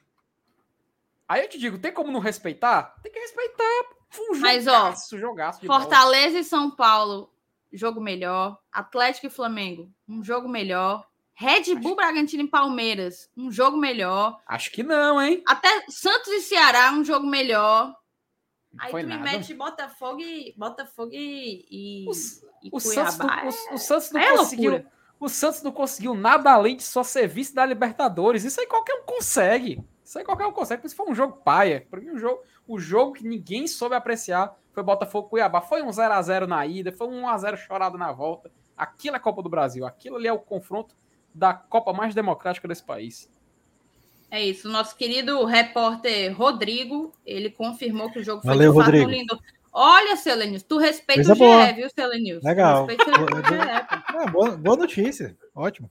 [1.29, 2.95] Aí eu te digo, tem como não respeitar?
[3.03, 3.65] Tem que respeitar.
[4.19, 6.41] Um Mas, jogaço, ó, jogaço Fortaleza bola.
[6.41, 7.33] e São Paulo,
[7.73, 8.59] jogo melhor.
[8.70, 11.07] Atlético e Flamengo, um jogo melhor.
[11.35, 11.97] Red Bull, Acho...
[11.97, 14.39] Bragantino e Palmeiras, um jogo melhor.
[14.47, 15.43] Acho que não, hein?
[15.49, 17.95] Até Santos e Ceará, um jogo melhor.
[18.78, 19.23] Aí Foi tu nada.
[19.23, 22.07] me mete Botafogo e Botafogo e, e,
[22.73, 24.70] o, Santos não, o, o, Santos não é conseguiu.
[24.70, 24.93] Loucura.
[25.20, 28.44] O Santos não conseguiu nada além de só serviço da Libertadores.
[28.44, 29.85] Isso aí qualquer um consegue.
[30.05, 31.86] Isso aí qualquer um consegue, porque foi um jogo paia.
[31.89, 35.61] Para mim, um jogo, o jogo que ninguém soube apreciar foi Botafogo Cuiabá.
[35.61, 38.51] Foi um 0 a 0 na ida, foi um 1x0 chorado na volta.
[38.77, 39.86] Aquilo é Copa do Brasil.
[39.86, 40.97] Aquilo ali é o confronto
[41.35, 43.31] da Copa mais democrática desse país.
[44.33, 44.67] É isso.
[44.67, 49.11] Nosso querido repórter Rodrigo, ele confirmou que o jogo foi Valeu, de fato Rodrigo.
[49.11, 49.39] lindo.
[49.71, 51.73] Olha, Selenius, tu respeita Coisa o GE, boa.
[51.75, 52.43] viu, Selenius?
[52.43, 52.87] Legal.
[54.11, 55.37] Boa, boa, boa notícia.
[55.55, 55.91] Ótimo.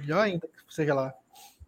[0.00, 1.14] Melhor ainda que seja lá.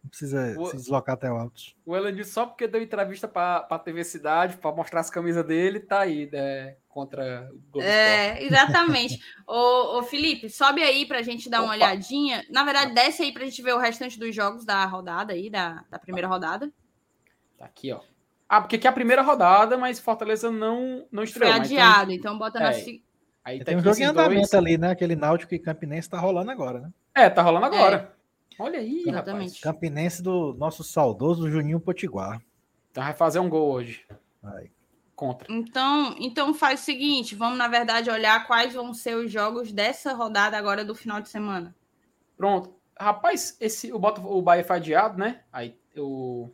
[0.03, 1.73] Não precisa o, se deslocar até o Altos.
[1.85, 5.79] O Elenil, só porque deu entrevista para a TV Cidade, para mostrar as camisas dele,
[5.79, 6.75] tá aí, né?
[6.95, 8.45] Contra o Globo É, Sport.
[8.45, 9.19] exatamente.
[9.45, 11.65] ô, ô, Felipe, sobe aí para a gente dar Opa.
[11.67, 12.41] uma olhadinha.
[12.49, 15.49] Na verdade, desce aí para a gente ver o restante dos jogos da rodada aí,
[15.49, 16.71] da, da primeira rodada.
[17.57, 17.99] Tá aqui, ó.
[18.47, 21.51] Ah, porque aqui é a primeira rodada, mas Fortaleza não, não estreou.
[21.51, 22.61] Foi adiado, então, então bota é.
[22.61, 22.69] na.
[23.43, 24.53] Aí tá tem um jogo em andamento dois...
[24.53, 24.91] ali, né?
[24.91, 26.93] Aquele Náutico e Campinense tá rolando agora, né?
[27.13, 28.15] É, tá rolando agora.
[28.57, 28.63] É.
[28.63, 29.55] Olha aí, Exatamente.
[29.55, 29.59] rapaz.
[29.59, 32.41] Campinense do nosso saudoso Juninho Potiguar.
[32.89, 34.05] Então vai fazer um gol hoje.
[34.41, 34.71] Vai.
[35.15, 35.47] Contra.
[35.49, 40.13] Então, então faz o seguinte, vamos na verdade olhar quais vão ser os jogos dessa
[40.13, 41.73] rodada agora do final de semana.
[42.35, 42.75] Pronto.
[42.99, 45.43] Rapaz, esse o Bota, o Bahia foi adiado, né?
[45.51, 46.49] Aí o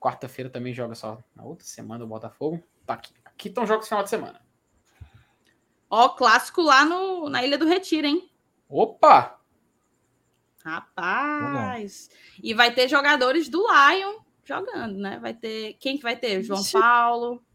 [0.00, 2.62] quarta-feira também joga só na outra semana o Botafogo.
[2.84, 3.12] Tá aqui.
[3.24, 4.40] Aqui estão jogos final de semana.
[5.88, 8.28] Ó, clássico lá no, na Ilha do Retiro, hein?
[8.68, 9.38] Opa!
[10.64, 12.10] Rapaz!
[12.42, 15.18] E vai ter jogadores do Lion jogando, né?
[15.20, 15.74] Vai ter.
[15.74, 16.42] Quem que vai ter?
[16.42, 17.45] João Paulo.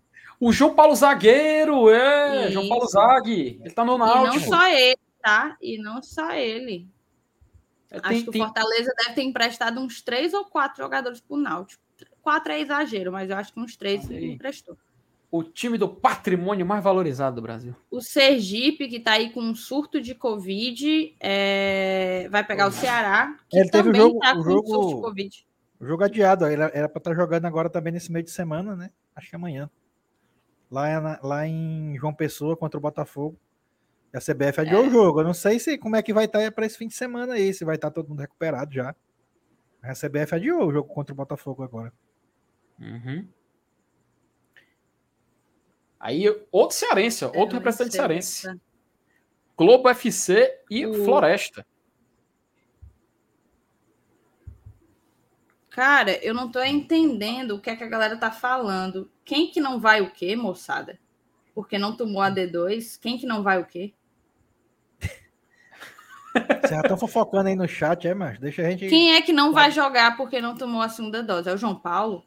[0.41, 2.45] O João Paulo Zagueiro, é!
[2.45, 2.53] Isso.
[2.53, 3.61] João Paulo Zague.
[3.61, 4.37] Ele tá no Náutico.
[4.37, 5.57] E não só ele, tá?
[5.61, 6.87] E não só ele.
[7.91, 11.35] É, Acho tem, que o Fortaleza deve ter emprestado uns três ou quatro jogadores para
[11.35, 11.83] o Náutico.
[12.23, 14.75] Quatro é exagero, mas eu acho que uns três ele emprestou.
[15.29, 17.75] O time do patrimônio mais valorizado do Brasil.
[17.91, 22.27] O Sergipe, que está aí com um surto de Covid, é...
[22.31, 25.45] vai pegar o Ceará, que ele teve também está com jogo, um surto de Covid.
[25.79, 28.89] O jogo adiado, era para estar tá jogando agora também nesse meio de semana, né?
[29.15, 29.69] Acho que amanhã.
[30.71, 33.37] Lá, lá em João Pessoa contra o Botafogo.
[34.13, 34.87] E a CBF adiou é.
[34.87, 35.19] o jogo.
[35.19, 37.33] Eu não sei se como é que vai estar tá para esse fim de semana
[37.33, 38.95] aí, se vai estar tá todo mundo recuperado já.
[39.81, 41.91] A CBF adiou o jogo contra o Botafogo agora.
[42.79, 43.27] Uhum.
[45.99, 48.59] Aí, outro cearense, é, outro representante cearense.
[49.55, 51.05] Globo FC e o...
[51.05, 51.65] Floresta.
[55.71, 59.09] Cara, eu não tô entendendo o que é que a galera tá falando.
[59.23, 60.99] Quem que não vai o quê, moçada?
[61.55, 62.99] Porque não tomou a D2?
[62.99, 63.93] Quem que não vai o quê?
[66.33, 68.89] Vocês já estão fofocando aí no chat, é, mas deixa a gente.
[68.89, 71.49] Quem é que não vai jogar porque não tomou a segunda dose?
[71.49, 72.25] É o João Paulo?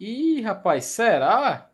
[0.00, 1.70] Ih, rapaz, será?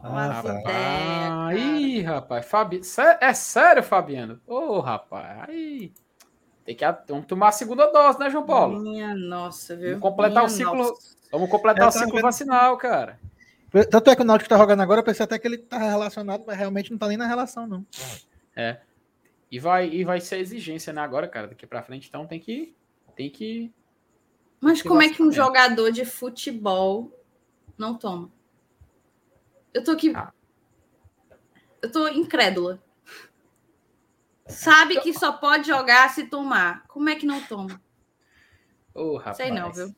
[0.00, 2.80] Ah, ah, ih, rapaz, Fabi...
[3.20, 4.40] é sério, Fabiano?
[4.46, 5.92] Ô, oh, rapaz, aí
[6.70, 8.80] tem que vamos tomar a segunda dose, né, João Paulo?
[8.80, 9.98] Minha nossa, viu?
[9.98, 11.16] Vamos completar Minha o ciclo, nossa.
[11.32, 12.22] vamos completar o ciclo vendo...
[12.22, 13.18] vacinal, cara.
[13.90, 16.44] Tanto é que o Náutico tá jogando agora, eu pensei até que ele tá relacionado,
[16.46, 17.86] mas realmente não tá nem na relação, não.
[18.54, 18.80] É.
[19.50, 22.74] E vai, e vai ser exigência, né, agora, cara, daqui pra frente, então tem que.
[23.16, 23.72] Tem que.
[24.60, 27.12] Mas como é que um jogador de futebol
[27.76, 28.30] não toma?
[29.74, 30.12] Eu tô aqui.
[30.14, 30.32] Ah.
[31.82, 32.80] Eu tô incrédula.
[34.50, 36.84] Sabe que só pode jogar se tomar.
[36.86, 37.80] Como é que não toma?
[38.94, 39.36] Oh, rapaz.
[39.36, 39.94] Sei não, viu?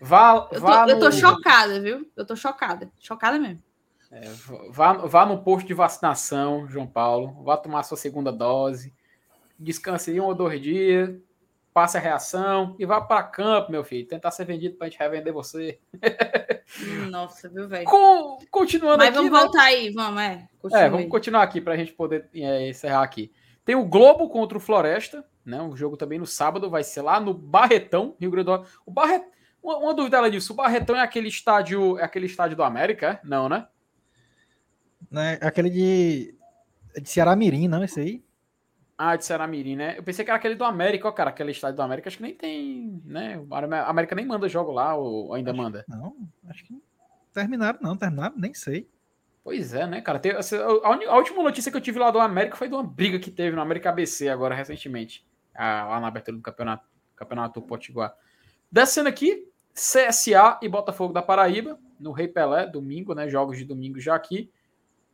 [0.00, 0.90] Vá, eu, vá tô, no...
[0.90, 2.10] eu tô chocada, viu?
[2.16, 2.90] Eu tô chocada.
[2.98, 3.62] Chocada mesmo.
[4.10, 4.20] É,
[4.70, 7.42] vá, vá no posto de vacinação, João Paulo.
[7.42, 8.94] Vá tomar sua segunda dose.
[9.58, 11.10] Descanse um ou dois dias.
[11.72, 14.06] Passe a reação e vá para campo, meu filho.
[14.06, 15.78] Tentar ser vendido para a gente revender você.
[17.10, 17.84] Nossa, viu, velho?
[18.50, 19.16] Continuando Mas aqui.
[19.18, 19.40] Mas vamos né?
[19.40, 20.48] voltar aí, vamos, é.
[20.72, 23.30] é, vamos continuar aqui para a gente poder é, encerrar aqui.
[23.66, 25.60] Tem o Globo contra o Floresta, né?
[25.60, 28.70] Um jogo também no sábado, vai ser lá no Barretão, Rio Grande do Norte.
[28.86, 29.24] O Barret...
[29.60, 33.20] uma, uma dúvida ela disso, o Barretão é aquele estádio, é aquele estádio do América?
[33.22, 33.26] É?
[33.26, 33.66] Não, né?
[35.10, 36.38] né, aquele de,
[37.02, 38.24] de Ceará Mirim, não, esse aí?
[38.96, 39.98] Ah, de Ceará Mirim, né?
[39.98, 42.22] Eu pensei que era aquele do América, ó, cara, aquele estádio do América, acho que
[42.22, 43.44] nem tem, né?
[43.50, 45.84] A América nem manda jogo lá, ou ainda acho, manda?
[45.88, 46.16] Não,
[46.48, 46.80] acho que
[47.34, 48.88] terminaram, não, terminaram, nem sei.
[49.46, 50.20] Pois é, né, cara?
[50.40, 53.30] Assim, a, última notícia que eu tive lá do América foi de uma briga que
[53.30, 55.24] teve no América ABC agora recentemente,
[55.56, 58.12] lá na abertura do campeonato, campeonato Potiguar.
[58.72, 63.28] Descendo aqui, CSA e Botafogo da Paraíba, no Rei Pelé, domingo, né?
[63.28, 64.50] Jogos de domingo já aqui.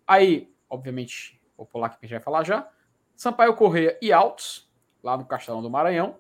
[0.07, 2.67] Aí, obviamente, vou pular aqui que a gente vai falar já.
[3.15, 4.67] Sampaio Correia e Altos,
[5.03, 6.17] lá no Castelão do Maranhão.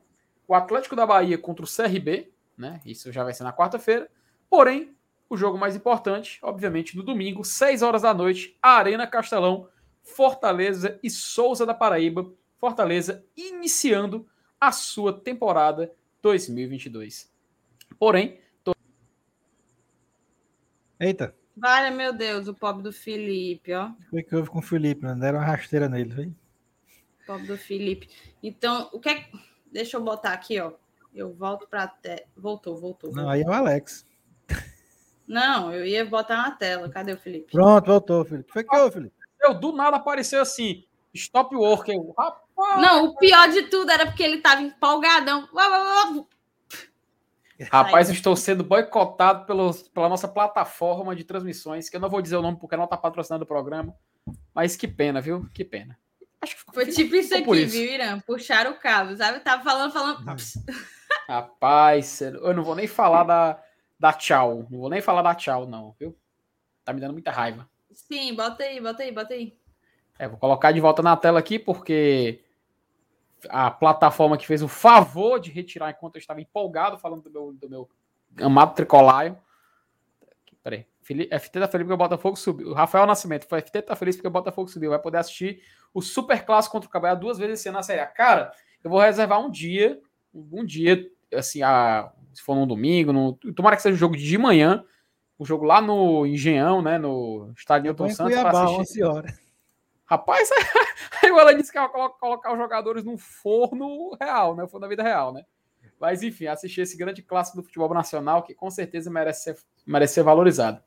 [0.46, 2.78] O Atlético da Bahia contra o CRB, né?
[2.84, 4.10] Isso já vai ser na quarta-feira.
[4.50, 4.94] Porém,
[5.34, 9.66] o jogo mais importante, obviamente, no domingo, 6 horas da noite, Arena Castelão,
[10.02, 12.30] Fortaleza e Souza da Paraíba.
[12.58, 14.28] Fortaleza iniciando
[14.60, 15.90] a sua temporada
[16.20, 17.32] 2022.
[17.98, 18.74] Porém, tô...
[21.00, 21.34] Eita.
[21.56, 23.90] Vale, meu Deus, o pobre do Felipe, ó.
[24.12, 25.20] O que houve com o Felipe, mano?
[25.20, 26.34] Deram uma rasteira nele, viu?
[27.26, 28.08] Pobre do Felipe.
[28.42, 29.30] Então, o que é.
[29.72, 30.72] Deixa eu botar aqui, ó.
[31.14, 32.26] Eu volto para te...
[32.36, 33.12] Voltou, voltou, voltou.
[33.12, 34.06] Não, aí é o Alex.
[35.26, 36.88] Não, eu ia botar na tela.
[36.88, 37.52] Cadê o Felipe?
[37.52, 38.52] Pronto, voltou, Felipe.
[38.52, 39.14] Foi que houve, Felipe?
[39.40, 41.90] Eu, do nada apareceu assim, stop work.
[41.90, 42.42] Eu, rapaz.
[42.80, 45.48] Não, o pior de tudo era porque ele tava empolgadão.
[47.70, 52.22] Rapaz, eu estou sendo boicotado pelos, pela nossa plataforma de transmissões, que eu não vou
[52.22, 53.94] dizer o nome porque não está patrocinando o programa.
[54.54, 55.48] Mas que pena, viu?
[55.52, 55.98] Que pena.
[56.40, 57.72] Acho que Foi tipo isso aqui, isso.
[57.72, 58.18] viu, Irã?
[58.20, 59.40] Puxaram o cabo, sabe?
[59.40, 60.24] tava falando, falando.
[61.28, 63.62] Rapaz, eu não vou nem falar da,
[64.02, 64.66] da tchau.
[64.68, 66.18] Não vou nem falar da tchau, não, viu?
[66.84, 67.68] Tá me dando muita raiva.
[67.92, 69.56] Sim, bota aí, bota aí, bota aí.
[70.18, 72.42] É, vou colocar de volta na tela aqui, porque
[73.48, 77.52] a plataforma que fez o favor de retirar enquanto eu estava empolgado falando do meu,
[77.52, 77.88] do meu
[78.40, 79.38] amado tricolaio.
[80.64, 80.84] Peraí.
[81.04, 82.70] FT da Felipe porque o Botafogo subiu.
[82.70, 84.90] O Rafael Nascimento foi FT tá feliz porque o Botafogo subiu.
[84.90, 85.62] Vai poder assistir
[85.94, 88.06] o Super Clássico contra o Cabral duas vezes esse ano na Série A.
[88.06, 88.52] Cara,
[88.82, 90.00] eu vou reservar um dia,
[90.34, 94.38] um dia, assim, a, se for num domingo, no, tomara que seja um jogo de
[94.38, 94.84] manhã,
[95.38, 98.34] o um jogo lá no Engenhão, né, no estádio Newton Santos.
[98.34, 99.04] Cuiabá, assistir.
[99.04, 99.42] 11 horas.
[100.04, 100.50] Rapaz,
[101.22, 104.64] aí ela disse que coloca colocar os jogadores num forno real, né?
[104.64, 105.42] O forno da vida real, né?
[105.98, 109.56] Mas enfim, assistir esse grande clássico do futebol nacional que com certeza merece ser,
[109.86, 110.82] merece ser valorizado.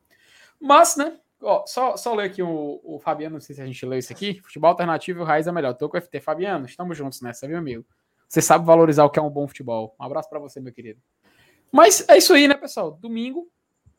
[0.60, 1.18] Mas, né?
[1.42, 4.12] Ó, só, só ler aqui o, o Fabiano, não sei se a gente leu isso
[4.12, 4.40] aqui.
[4.44, 5.74] Futebol alternativo raiz é melhor.
[5.74, 6.20] Tô com o FT.
[6.20, 7.86] Fabiano, estamos juntos nessa, viu, amigo?
[8.28, 9.96] Você sabe valorizar o que é um bom futebol.
[10.00, 11.00] Um abraço para você, meu querido.
[11.72, 12.92] Mas é isso aí, né, pessoal?
[13.02, 13.52] Domingo,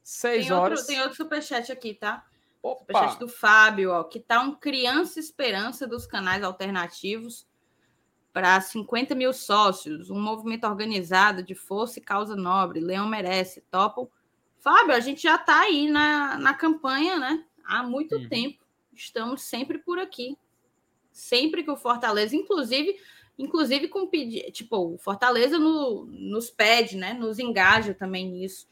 [0.03, 0.81] 6 horas.
[0.81, 2.25] Outro, tem outro superchat aqui, tá?
[2.63, 2.81] Opa.
[2.81, 7.47] Superchat do Fábio, ó, que tá um criança esperança dos canais alternativos
[8.33, 12.81] para 50 mil sócios, um movimento organizado de força e causa nobre.
[12.81, 13.63] Leão merece.
[13.71, 14.09] Topam.
[14.59, 17.45] Fábio, a gente já tá aí na, na campanha, né?
[17.65, 18.29] Há muito uhum.
[18.29, 18.63] tempo.
[18.93, 20.37] Estamos sempre por aqui.
[21.13, 23.01] Sempre que o Fortaleza, inclusive,
[23.39, 27.13] inclusive com pedir, tipo, o Fortaleza no, nos pede, né?
[27.13, 28.69] Nos engaja também nisso.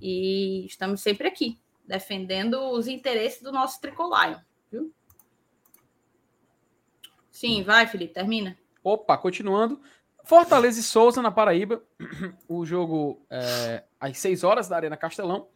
[0.00, 4.40] E estamos sempre aqui defendendo os interesses do nosso tricolor,
[4.70, 4.92] viu?
[7.30, 8.58] Sim, vai, Felipe, termina.
[8.82, 9.80] Opa, continuando.
[10.24, 11.82] Fortaleza e Souza na Paraíba.
[12.48, 15.48] O jogo é, às 6 horas da Arena Castelão.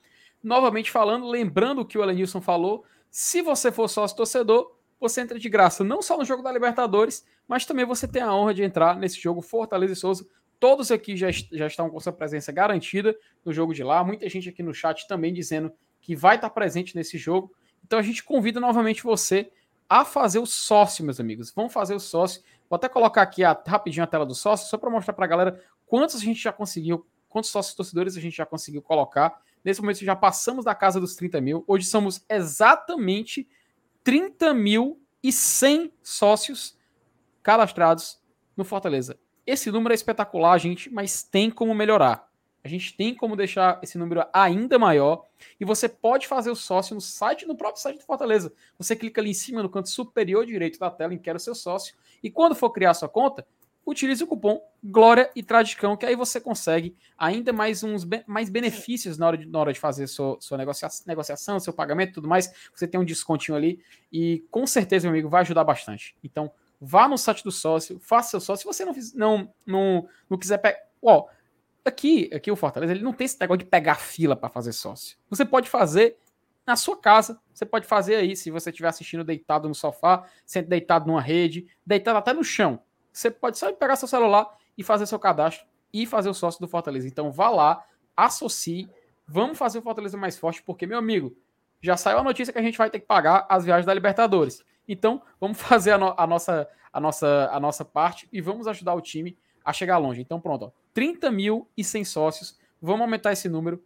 [0.43, 2.85] Novamente falando, lembrando o que o Elenilson falou.
[3.11, 7.27] Se você for sócio torcedor, você entra de graça não só no jogo da Libertadores,
[7.47, 10.27] mas também você tem a honra de entrar nesse jogo Fortaleza e Souza.
[10.61, 14.05] Todos aqui já, já estão com sua presença garantida no jogo de lá.
[14.05, 17.53] Muita gente aqui no chat também dizendo que vai estar presente nesse jogo.
[17.85, 19.51] Então a gente convida novamente você
[19.89, 21.53] a fazer o sócio, meus amigos.
[21.55, 22.43] Vamos fazer o sócio.
[22.71, 25.29] Vou até colocar aqui a, rapidinho a tela do sócio, só para mostrar para a
[25.29, 29.43] galera quantos a gente já conseguiu, quantos sócios torcedores a gente já conseguiu colocar.
[29.65, 31.65] Nesse momento já passamos da casa dos 30 mil.
[31.67, 33.49] Hoje somos exatamente
[34.05, 36.77] 30 mil e 100 sócios
[37.43, 38.21] cadastrados
[38.57, 39.19] no Fortaleza.
[39.47, 42.31] Esse número é espetacular, gente, mas tem como melhorar.
[42.65, 45.25] A gente tem como deixar esse número ainda maior
[45.59, 48.53] e você pode fazer o sócio no site, no próprio site do Fortaleza.
[48.79, 51.97] Você clica ali em cima no canto superior direito da tela em Quero Ser Sócio
[52.23, 53.45] e quando for criar sua conta,
[53.85, 59.19] utilize o cupom Glória e Tradicão, que aí você consegue ainda mais uns mais benefícios
[59.19, 62.29] na hora de, na hora de fazer sua, sua negociação, negociação, seu pagamento e tudo
[62.29, 62.53] mais.
[62.75, 63.81] Você tem um descontinho ali
[64.13, 66.17] e com certeza, meu amigo, vai ajudar bastante.
[66.23, 66.51] Então,
[66.81, 68.63] vá no site do sócio, faça seu sócio.
[68.63, 70.79] Se você não, não, não, não quiser pegar.
[71.01, 71.27] Ó,
[71.85, 75.19] Aqui, aqui o Fortaleza, ele não tem esse negócio de pegar fila para fazer sócio.
[75.29, 76.17] Você pode fazer
[76.67, 77.41] na sua casa.
[77.53, 81.67] Você pode fazer aí, se você estiver assistindo deitado no sofá, sendo deitado numa rede,
[81.85, 82.81] deitado até no chão.
[83.13, 86.69] Você pode só pegar seu celular e fazer seu cadastro e fazer o sócio do
[86.69, 87.07] Fortaleza.
[87.07, 87.85] Então vá lá,
[88.17, 88.89] associe,
[89.27, 91.37] vamos fazer o Fortaleza mais forte, porque, meu amigo,
[91.81, 94.65] já saiu a notícia que a gente vai ter que pagar as viagens da Libertadores.
[94.89, 98.95] Então, vamos fazer a, no, a nossa, a, nossa, a nossa parte e vamos ajudar
[98.95, 100.21] o time a chegar longe.
[100.21, 102.59] Então, pronto, ó, 30 mil e 100 sócios.
[102.81, 103.83] Vamos aumentar esse número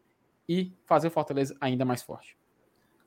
[0.49, 2.37] e fazer o Fortaleza ainda mais forte.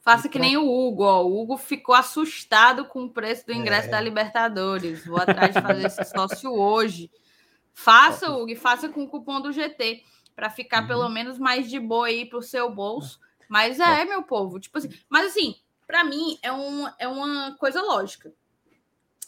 [0.01, 1.23] Faça então, que nem o Hugo, ó.
[1.23, 3.91] O Hugo ficou assustado com o preço do ingresso é.
[3.91, 5.05] da Libertadores.
[5.05, 7.11] Vou atrás de fazer esse sócio hoje.
[7.73, 10.03] Faça, Hugo, e faça com o cupom do GT,
[10.35, 10.87] para ficar uhum.
[10.87, 13.19] pelo menos mais de boa aí pro seu bolso.
[13.49, 15.55] Mas é, meu povo, tipo assim, mas assim,
[15.87, 18.31] para mim é, um, é uma coisa lógica.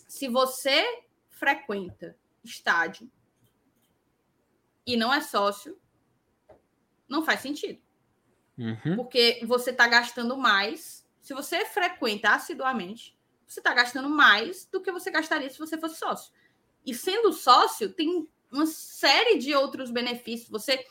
[0.07, 0.85] Se você
[1.27, 3.09] frequenta estádio
[4.85, 5.77] e não é sócio,
[7.09, 7.81] não faz sentido.
[8.61, 8.95] Uhum.
[8.95, 11.03] Porque você está gastando mais.
[11.19, 13.17] Se você frequenta assiduamente,
[13.47, 16.31] você está gastando mais do que você gastaria se você fosse sócio.
[16.85, 20.49] E sendo sócio, tem uma série de outros benefícios.
[20.49, 20.85] Você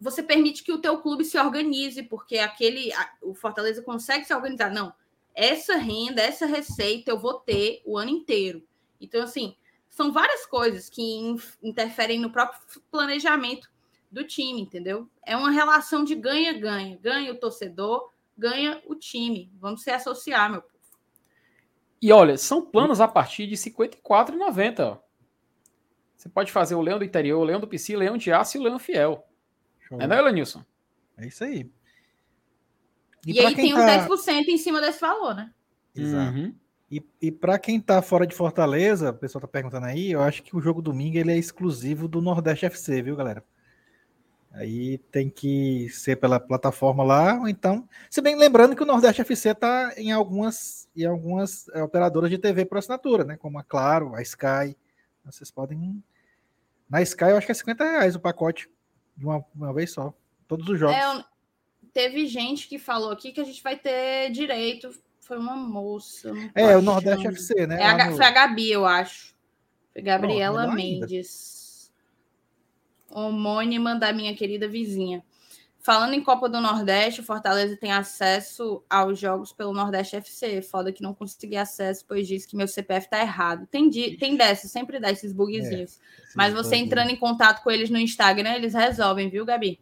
[0.00, 4.70] você permite que o teu clube se organize, porque aquele o Fortaleza consegue se organizar.
[4.70, 4.92] Não,
[5.34, 8.62] essa renda, essa receita eu vou ter o ano inteiro.
[9.00, 9.56] Então, assim,
[9.88, 12.60] são várias coisas que interferem no próprio
[12.90, 13.68] planejamento
[14.10, 15.08] do time, entendeu?
[15.24, 16.98] É uma relação de ganha-ganha.
[17.02, 19.50] Ganha o torcedor, ganha o time.
[19.58, 20.74] Vamos se associar, meu povo.
[22.00, 25.00] E olha, são planos a partir de R$ 54,90.
[26.16, 28.56] Você pode fazer o Leão do Interior, o Leão do PC, o Leão de Aço
[28.56, 29.26] e o Leão Fiel.
[29.80, 30.00] Show.
[30.00, 30.64] É, não é, Elenilson?
[31.16, 31.70] É isso aí.
[33.26, 34.06] E, e aí tem tá...
[34.06, 35.52] os 10% em cima desse valor, né?
[35.94, 36.36] Exato.
[36.36, 36.54] Uhum.
[36.90, 40.42] E, e para quem está fora de Fortaleza, o pessoal está perguntando aí, eu acho
[40.42, 43.44] que o jogo domingo ele é exclusivo do Nordeste FC, viu, galera?
[44.58, 47.88] Aí tem que ser pela plataforma lá, ou então.
[48.10, 52.38] Se bem lembrando que o Nordeste FC está em algumas, em algumas é, operadoras de
[52.38, 53.36] TV por assinatura, né?
[53.36, 54.76] Como a Claro, a Sky.
[55.24, 56.02] Vocês podem.
[56.90, 58.68] Na Sky, eu acho que é 50 reais o pacote
[59.16, 60.12] de uma, uma vez só.
[60.48, 60.96] Todos os jogos.
[60.96, 61.24] É,
[61.92, 64.90] teve gente que falou aqui que a gente vai ter direito
[65.20, 66.32] foi uma moça.
[66.54, 67.80] É, o Nordeste FC, né?
[67.80, 68.16] É a, no...
[68.16, 69.36] Foi a Gabi, eu acho.
[69.92, 71.57] Foi Gabriela Mendes.
[73.10, 75.22] Homônima da minha querida vizinha.
[75.80, 80.60] Falando em Copa do Nordeste, o Fortaleza tem acesso aos jogos pelo Nordeste FC.
[80.60, 83.66] Foda que não consegui acesso, pois disse que meu CPF tá errado.
[83.70, 85.96] Tem, tem dessas, sempre dá esses bugzinhos.
[85.96, 89.80] É, Mas você entrando em contato com eles no Instagram, eles resolvem, viu, Gabi?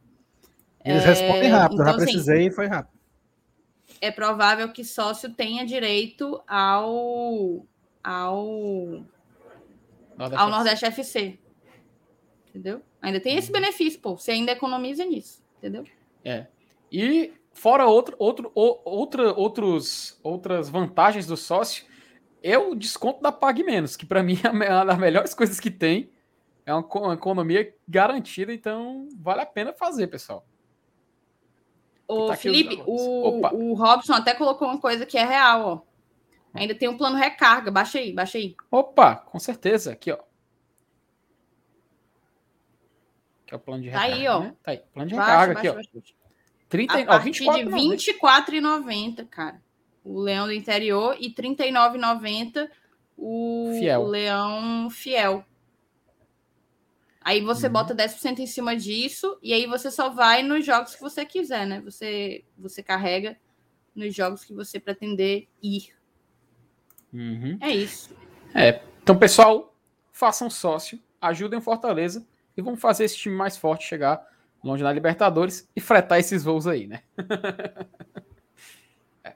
[0.84, 2.96] Eles é, respondem rápido, então, já assim, precisei e foi rápido.
[4.00, 7.66] é provável que sócio tenha direito ao
[8.04, 9.04] ao
[10.16, 11.38] Nordeste ao Nordeste FC.
[12.48, 12.80] Entendeu?
[13.06, 14.16] Ainda tem esse benefício, pô.
[14.16, 15.84] Você ainda economiza nisso, entendeu?
[16.24, 16.48] É.
[16.90, 21.84] E fora outro, outro, outra, outros, outras vantagens do sócio,
[22.42, 25.70] é o desconto da Pague Menos, que para mim é uma das melhores coisas que
[25.70, 26.10] tem.
[26.66, 30.44] É uma, economia garantida, então vale a pena fazer, pessoal.
[32.08, 35.80] Ô, tá Felipe, o, o Robson até colocou uma coisa que é real, ó.
[36.54, 37.70] Ainda tem um plano recarga.
[37.70, 38.56] Baixa aí, baixa aí.
[38.68, 39.92] Opa, com certeza.
[39.92, 40.18] Aqui, ó.
[43.46, 44.10] Que é o plano de recarga.
[44.10, 44.40] Tá aí, ó.
[44.40, 44.54] Né?
[44.62, 44.82] Tá aí.
[44.92, 46.16] Plano de baixa, recarga baixa, aqui, baixa, ó.
[46.68, 49.62] 30, a partir ó, 24, de R$24,90, cara.
[50.04, 52.68] O leão do interior e R$39,90
[53.16, 54.00] o, fiel.
[54.02, 55.44] o leão fiel.
[57.20, 57.72] Aí você uhum.
[57.72, 61.66] bota 10% em cima disso e aí você só vai nos jogos que você quiser,
[61.66, 61.80] né?
[61.80, 63.36] Você, você carrega
[63.94, 65.88] nos jogos que você pretender ir.
[67.12, 67.58] Uhum.
[67.60, 68.14] É isso.
[68.54, 68.80] É.
[69.02, 69.74] Então, pessoal,
[70.12, 72.26] façam sócio, ajudem Fortaleza
[72.56, 74.24] e vamos fazer esse time mais forte chegar
[74.66, 77.00] longe na Libertadores e fretar esses voos aí, né?
[79.24, 79.34] é,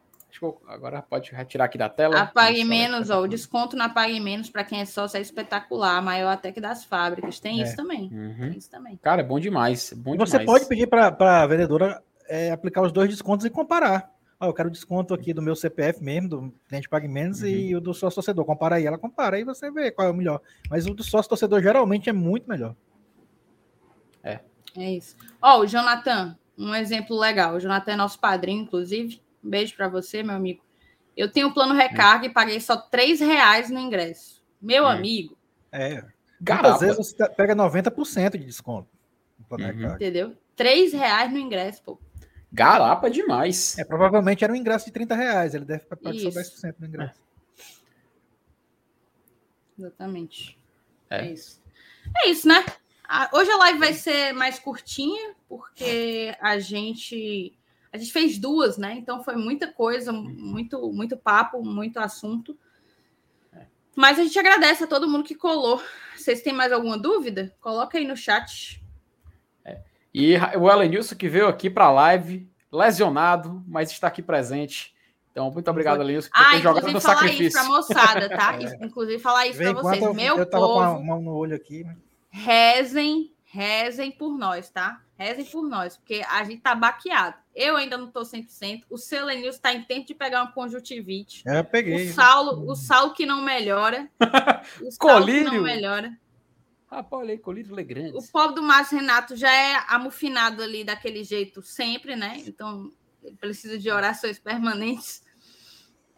[0.67, 2.21] agora pode retirar aqui da tela.
[2.21, 6.31] Apague menos, ó, o desconto na Pague Menos para quem é sócio é espetacular, maior
[6.31, 7.39] até que das fábricas.
[7.39, 7.65] Tem é.
[7.65, 8.11] isso também.
[8.13, 8.51] Uhum.
[8.51, 8.97] Tem isso também.
[8.97, 9.93] Cara, é bom demais.
[9.93, 10.47] É bom você demais.
[10.47, 14.11] pode pedir para a vendedora é, aplicar os dois descontos e comparar.
[14.39, 17.49] Ah, eu quero desconto aqui do meu CPF mesmo, do cliente Pague Menos, uhum.
[17.49, 18.47] e o do sócio torcedor.
[18.47, 20.41] Compara aí, ela compara aí você vê qual é o melhor.
[20.71, 22.75] Mas o do sócio torcedor geralmente é muito melhor.
[24.77, 24.85] É.
[24.85, 25.17] É isso.
[25.41, 27.55] Ó, oh, o Jonathan, um exemplo legal.
[27.55, 29.21] O Jonathan é nosso padrinho, inclusive.
[29.43, 30.63] Um beijo para você, meu amigo.
[31.17, 34.43] Eu tenho o plano recarga e paguei só três reais no ingresso.
[34.61, 34.93] Meu é.
[34.93, 35.37] amigo.
[35.73, 36.05] É.
[36.63, 38.89] Às vezes você pega 90% de desconto.
[39.51, 39.95] Uhum.
[39.95, 40.37] Entendeu?
[40.55, 41.99] Três reais no ingresso, pô.
[42.53, 43.79] Garapa demais.
[43.79, 45.55] É, provavelmente era um ingresso de 30 reais.
[45.55, 47.21] Ele deve pagar só 10% no ingresso.
[47.21, 47.31] É.
[49.79, 50.59] Exatamente.
[51.09, 51.27] É.
[51.27, 51.61] é isso.
[52.17, 52.65] É isso, né?
[53.33, 57.53] Hoje a live vai ser mais curtinha, porque a gente
[57.93, 58.95] a gente fez duas, né?
[58.97, 62.57] Então foi muita coisa, muito muito papo, muito assunto.
[63.97, 65.83] Mas a gente agradece a todo mundo que colou.
[66.17, 67.53] Vocês têm mais alguma dúvida?
[67.61, 68.81] Coloca aí no chat.
[69.65, 69.81] É.
[70.15, 74.95] E o Elenilson que veio aqui para a live, lesionado, mas está aqui presente.
[75.33, 77.47] Então, muito obrigado, Elenilson, por ah, ter jogado no sacrifício.
[77.47, 78.59] Isso para moçada, tá?
[78.61, 78.79] É.
[78.87, 80.03] Inclusive, falar isso para vocês.
[80.03, 80.79] Eu, Meu eu tava povo...
[80.79, 81.85] com a mão no olho aqui.
[81.85, 81.97] Mas
[82.31, 85.03] rezem, rezem por nós, tá?
[85.19, 87.37] Rezem por nós, porque a gente tá baqueado.
[87.55, 88.85] Eu ainda não tô 100%.
[88.89, 91.43] O Selenilson está em tempo de pegar uma conjuntivite.
[91.47, 92.09] É, peguei.
[92.09, 94.09] O Saulo, o Saulo que não melhora.
[94.81, 95.51] O Colírio.
[95.51, 96.17] que não melhora.
[96.91, 98.17] Rapaz, olha aí, colírio Legrande.
[98.17, 102.43] O pobre do Márcio Renato já é amufinado ali daquele jeito sempre, né?
[102.47, 102.91] Então,
[103.23, 105.23] ele precisa de orações permanentes.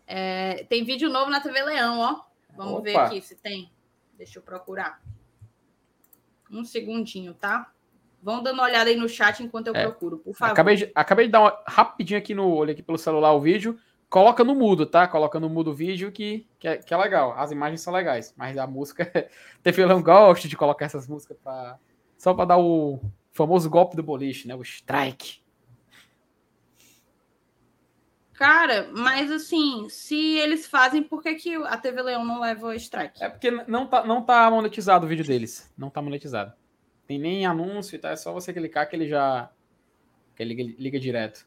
[0.07, 2.21] É, tem vídeo novo na TV Leão, ó.
[2.57, 2.83] Vamos Opa.
[2.83, 3.71] ver aqui se tem.
[4.17, 5.03] Deixa eu procurar.
[6.53, 7.71] Um segundinho, tá?
[8.23, 9.83] Vão dando uma olhada aí no chat enquanto eu é.
[9.83, 10.53] procuro, por favor.
[10.53, 13.77] Acabei de, acabei de dar uma rapidinho aqui no olho aqui pelo celular o vídeo.
[14.09, 15.09] Coloca no mudo, tá?
[15.09, 17.33] Coloca no mudo o vídeo que, que, é, que é legal.
[17.37, 19.11] As imagens são legais, mas a música.
[19.89, 21.79] não gosta de colocar essas músicas pra,
[22.17, 23.01] só para dar o
[23.33, 24.55] famoso golpe do boliche, né?
[24.55, 25.42] O strike.
[28.43, 32.73] Cara, mas assim, se eles fazem, por que, que a TV Leão não leva o
[32.73, 33.23] strike?
[33.23, 35.73] É porque não tá, não tá monetizado o vídeo deles.
[35.79, 36.53] Não tá monetizado.
[37.07, 38.11] Tem nem anúncio, tá?
[38.11, 39.49] É só você clicar que ele já.
[40.35, 41.47] que ele liga, liga direto.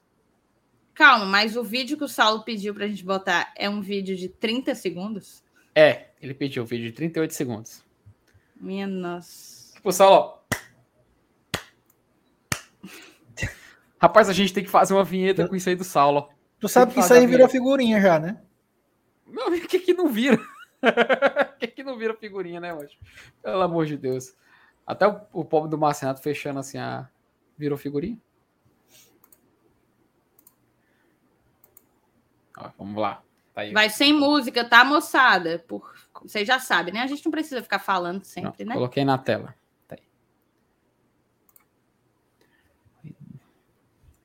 [0.93, 4.29] Calma, mas o vídeo que o Saulo pediu pra gente botar é um vídeo de
[4.29, 5.43] 30 segundos?
[5.75, 7.83] É, ele pediu um vídeo de 38 segundos.
[8.55, 9.73] Minha nossa.
[9.73, 10.39] Tipo, Saulo,
[14.01, 16.29] Rapaz, a gente tem que fazer uma vinheta com isso aí do Saulo.
[16.65, 18.41] Tu sabe que isso aí virou figurinha já, né?
[19.27, 20.37] Meu amigo, o que que não vira?
[20.85, 22.95] O que que não vira figurinha, né, hoje?
[23.41, 24.35] Pelo amor de Deus.
[24.85, 27.09] Até o, o pobre do Marcenato fechando assim a...
[27.57, 28.19] Virou figurinha?
[32.57, 33.23] Ó, vamos lá.
[33.53, 35.57] Tá Vai sem música, tá, moçada?
[35.67, 35.91] Por...
[36.21, 37.01] Vocês já sabem, né?
[37.01, 38.75] A gente não precisa ficar falando sempre, não, né?
[38.75, 39.55] Coloquei na tela.
[39.87, 39.95] Tá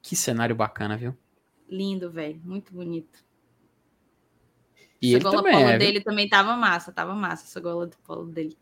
[0.03, 1.17] que cenário bacana, viu?
[1.71, 2.41] Lindo, velho.
[2.45, 3.25] Muito bonito.
[5.01, 8.27] E essa gola polo é, dele também tava massa, tava massa essa gola do polo
[8.27, 8.59] dele.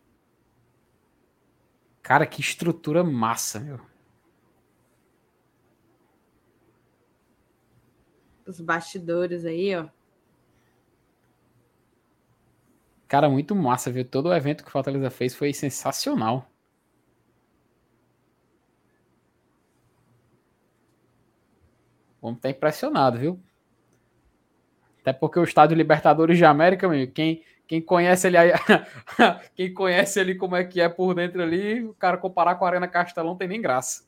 [2.03, 3.81] Cara, que estrutura massa, meu.
[8.47, 9.89] Os bastidores aí, ó.
[13.09, 14.05] Cara, muito massa, viu?
[14.05, 16.51] Todo o evento que o Fortaleza fez foi sensacional.
[22.29, 23.41] O homem tá impressionado, viu?
[25.01, 28.37] Até porque o estádio Libertadores de América, meu, quem, quem conhece ali
[29.57, 32.69] quem conhece ali como é que é por dentro ali, o cara comparar com a
[32.69, 34.07] Arena Castelão tem nem graça.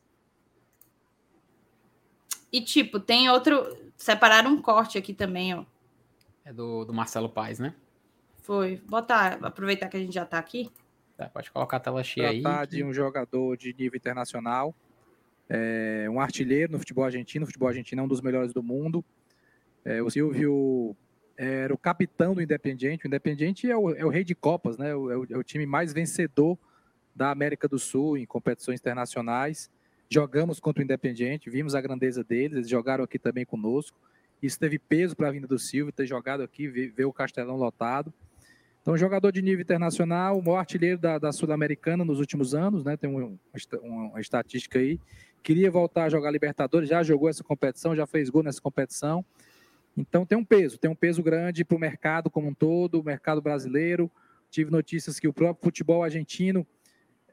[2.53, 3.77] E tipo, tem outro.
[3.97, 5.65] Separaram um corte aqui também, ó.
[6.45, 7.75] É do, do Marcelo Paes, né?
[8.43, 8.83] Foi.
[8.89, 10.71] Botar, aproveitar que a gente já tá aqui.
[11.17, 12.43] Tá, pode colocar a tela cheia aí.
[12.43, 14.75] Tratar de um jogador de nível internacional,
[15.51, 17.43] é, um artilheiro no futebol argentino.
[17.43, 19.05] O futebol argentino é um dos melhores do mundo.
[19.85, 20.97] É, o Silvio
[21.37, 23.05] era o capitão do Independiente.
[23.05, 24.91] O Independiente é o, é o rei de Copas, né?
[24.91, 26.57] É o, é o time mais vencedor
[27.15, 29.69] da América do Sul em competições internacionais.
[30.09, 33.99] Jogamos contra o Independiente, vimos a grandeza deles, eles jogaram aqui também conosco.
[34.43, 37.57] Isso teve peso para a vinda do Silvio, ter jogado aqui, ver, ver, o Castelão
[37.57, 38.13] lotado.
[38.81, 42.97] Então, jogador de nível internacional, o maior artilheiro da, da Sul-Americana nos últimos anos, né?
[42.97, 43.39] Tem um,
[43.83, 44.99] uma, uma estatística aí.
[45.43, 49.25] Queria voltar a jogar Libertadores, já jogou essa competição, já fez gol nessa competição.
[49.97, 53.05] Então tem um peso, tem um peso grande para o mercado como um todo, o
[53.05, 54.11] mercado brasileiro.
[54.51, 56.67] Tive notícias que o próprio futebol argentino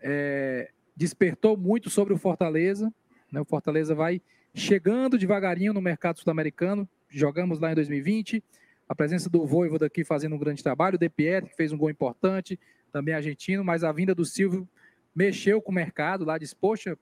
[0.01, 2.91] é, despertou muito sobre o Fortaleza.
[3.31, 3.41] Né?
[3.41, 4.21] O Fortaleza vai
[4.53, 6.87] chegando devagarinho no mercado sul-americano.
[7.09, 8.43] Jogamos lá em 2020.
[8.87, 10.95] A presença do Voivoda aqui fazendo um grande trabalho.
[10.95, 12.59] O De Pietri, que fez um gol importante,
[12.91, 13.63] também argentino.
[13.63, 14.67] Mas a vinda do Silvio
[15.15, 16.37] mexeu com o mercado lá.
[16.37, 16.97] Disse, poxa,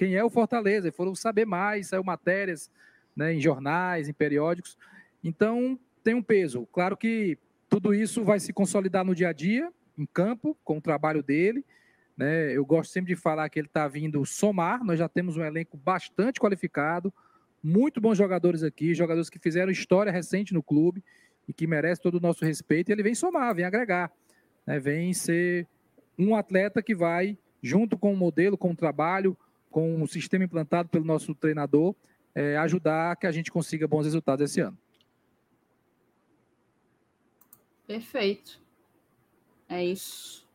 [0.00, 0.88] quem é o Fortaleza?
[0.88, 1.88] E foram saber mais.
[1.88, 2.70] Saiu matérias
[3.14, 4.78] né, em jornais, em periódicos.
[5.22, 6.66] Então, tem um peso.
[6.72, 7.36] Claro que
[7.68, 11.62] tudo isso vai se consolidar no dia a dia, em campo, com o trabalho dele.
[12.16, 12.50] Né?
[12.56, 14.82] Eu gosto sempre de falar que ele está vindo somar.
[14.82, 17.12] Nós já temos um elenco bastante qualificado,
[17.62, 21.04] muito bons jogadores aqui, jogadores que fizeram história recente no clube
[21.46, 22.88] e que merece todo o nosso respeito.
[22.88, 24.10] E ele vem somar, vem agregar,
[24.66, 24.80] né?
[24.80, 25.68] vem ser
[26.18, 29.36] um atleta que vai, junto com o modelo, com o trabalho,
[29.70, 31.94] com o sistema implantado pelo nosso treinador,
[32.34, 34.76] é, ajudar que a gente consiga bons resultados esse ano.
[37.86, 38.60] Perfeito.
[39.68, 40.48] É isso.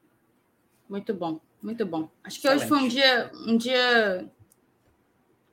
[0.89, 1.39] Muito bom.
[1.61, 2.09] Muito bom.
[2.23, 2.61] Acho que Excelente.
[2.61, 4.31] hoje foi um dia, um dia,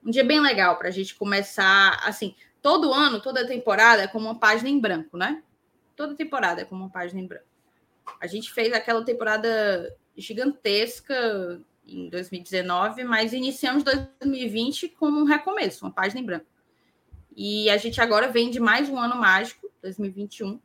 [0.05, 2.01] um dia bem legal para a gente começar.
[2.05, 5.43] Assim, todo ano, toda temporada é como uma página em branco, né?
[5.97, 7.47] Toda temporada é como uma página em branco.
[8.21, 15.93] A gente fez aquela temporada gigantesca em 2019, mas iniciamos 2020 como um recomeço, uma
[15.93, 16.47] página em branco.
[17.35, 20.61] E a gente agora vem de mais um ano mágico, 2021,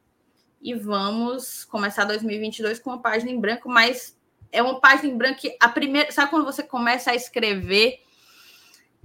[0.62, 4.18] e vamos começar 2022 com uma página em branco, mas
[4.52, 6.12] é uma página em branco que a primeira.
[6.12, 8.02] Sabe quando você começa a escrever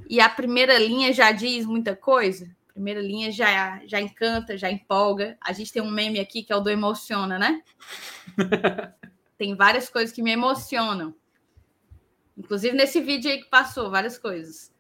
[0.09, 2.51] e a primeira linha já diz muita coisa?
[2.69, 5.37] A primeira linha já, já encanta, já empolga.
[5.41, 7.63] A gente tem um meme aqui que é o do emociona, né?
[9.37, 11.15] tem várias coisas que me emocionam.
[12.37, 14.73] Inclusive nesse vídeo aí que passou, várias coisas.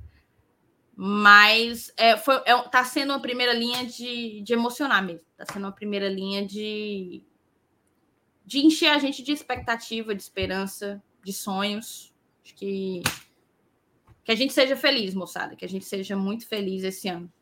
[0.95, 5.27] Mas é, foi, é, tá sendo uma primeira linha de, de emocionar mesmo.
[5.37, 7.25] Tá sendo uma primeira linha de,
[8.45, 12.13] de encher a gente de expectativa, de esperança, de sonhos.
[12.45, 13.03] Acho que
[14.25, 17.33] que a gente seja feliz, moçada, que a gente seja muito feliz esse ano,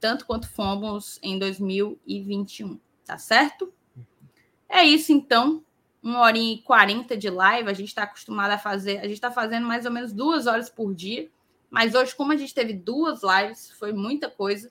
[0.00, 3.72] tanto quanto fomos em 2021, tá certo?
[4.68, 5.64] É isso então,
[6.02, 9.30] uma hora e quarenta de live, a gente está acostumado a fazer, a gente está
[9.30, 11.30] fazendo mais ou menos duas horas por dia,
[11.70, 14.70] mas hoje, como a gente teve duas lives, foi muita coisa.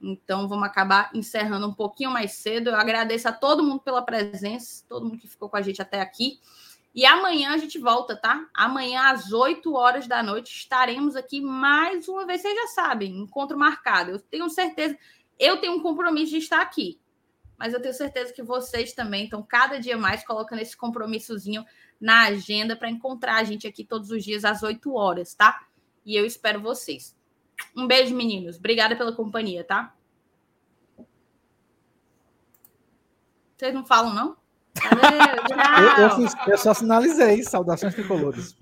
[0.00, 2.70] Então, vamos acabar encerrando um pouquinho mais cedo.
[2.70, 6.00] Eu agradeço a todo mundo pela presença, todo mundo que ficou com a gente até
[6.00, 6.38] aqui.
[6.94, 8.46] E amanhã a gente volta, tá?
[8.54, 12.40] Amanhã, às 8 horas da noite, estaremos aqui mais uma vez.
[12.40, 14.12] Vocês já sabem, encontro marcado.
[14.12, 14.96] Eu tenho certeza,
[15.38, 17.00] eu tenho um compromisso de estar aqui.
[17.58, 21.64] Mas eu tenho certeza que vocês também estão cada dia mais colocando esse compromissozinho
[22.00, 25.66] na agenda para encontrar a gente aqui todos os dias às 8 horas, tá?
[26.04, 27.16] E eu espero vocês.
[27.76, 28.56] Um beijo, meninos.
[28.56, 29.94] Obrigada pela companhia, tá?
[33.56, 34.36] Vocês não falam, não?
[35.98, 37.42] eu, eu, fiz, eu, só sinalizei.
[37.44, 38.56] Saudações tricolores.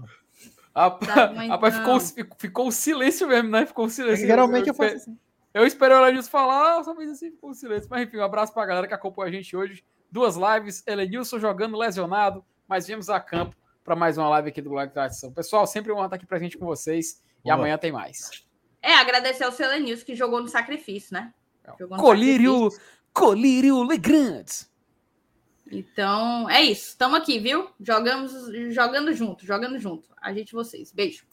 [0.74, 2.00] Rapaz, ficou,
[2.38, 3.66] ficou o silêncio mesmo, né?
[3.66, 4.26] Ficou o silêncio.
[4.26, 5.18] geralmente eu, eu faço assim.
[5.54, 7.88] Eu esperei o Elenilson falar, só fiz assim, ficou o silêncio.
[7.90, 9.84] Mas enfim, um abraço pra galera que acompanha a gente hoje.
[10.10, 14.70] Duas lives, Elenilson jogando lesionado, mas viemos a campo para mais uma live aqui do
[14.70, 15.32] Glória Tradição.
[15.32, 17.22] Pessoal, sempre uma estar aqui presente com vocês.
[17.44, 18.44] E amanhã tem mais.
[18.80, 21.32] É, agradecer ao Selenilson que jogou no sacrifício, né?
[21.78, 22.92] Jogou no Colírio, sacrifício.
[23.12, 24.46] Colírio Legrand.
[25.70, 26.90] Então, é isso.
[26.90, 27.68] Estamos aqui, viu?
[27.80, 28.32] Jogamos,
[28.74, 30.08] jogando junto, jogando junto.
[30.20, 30.92] A gente vocês.
[30.92, 31.24] Beijo.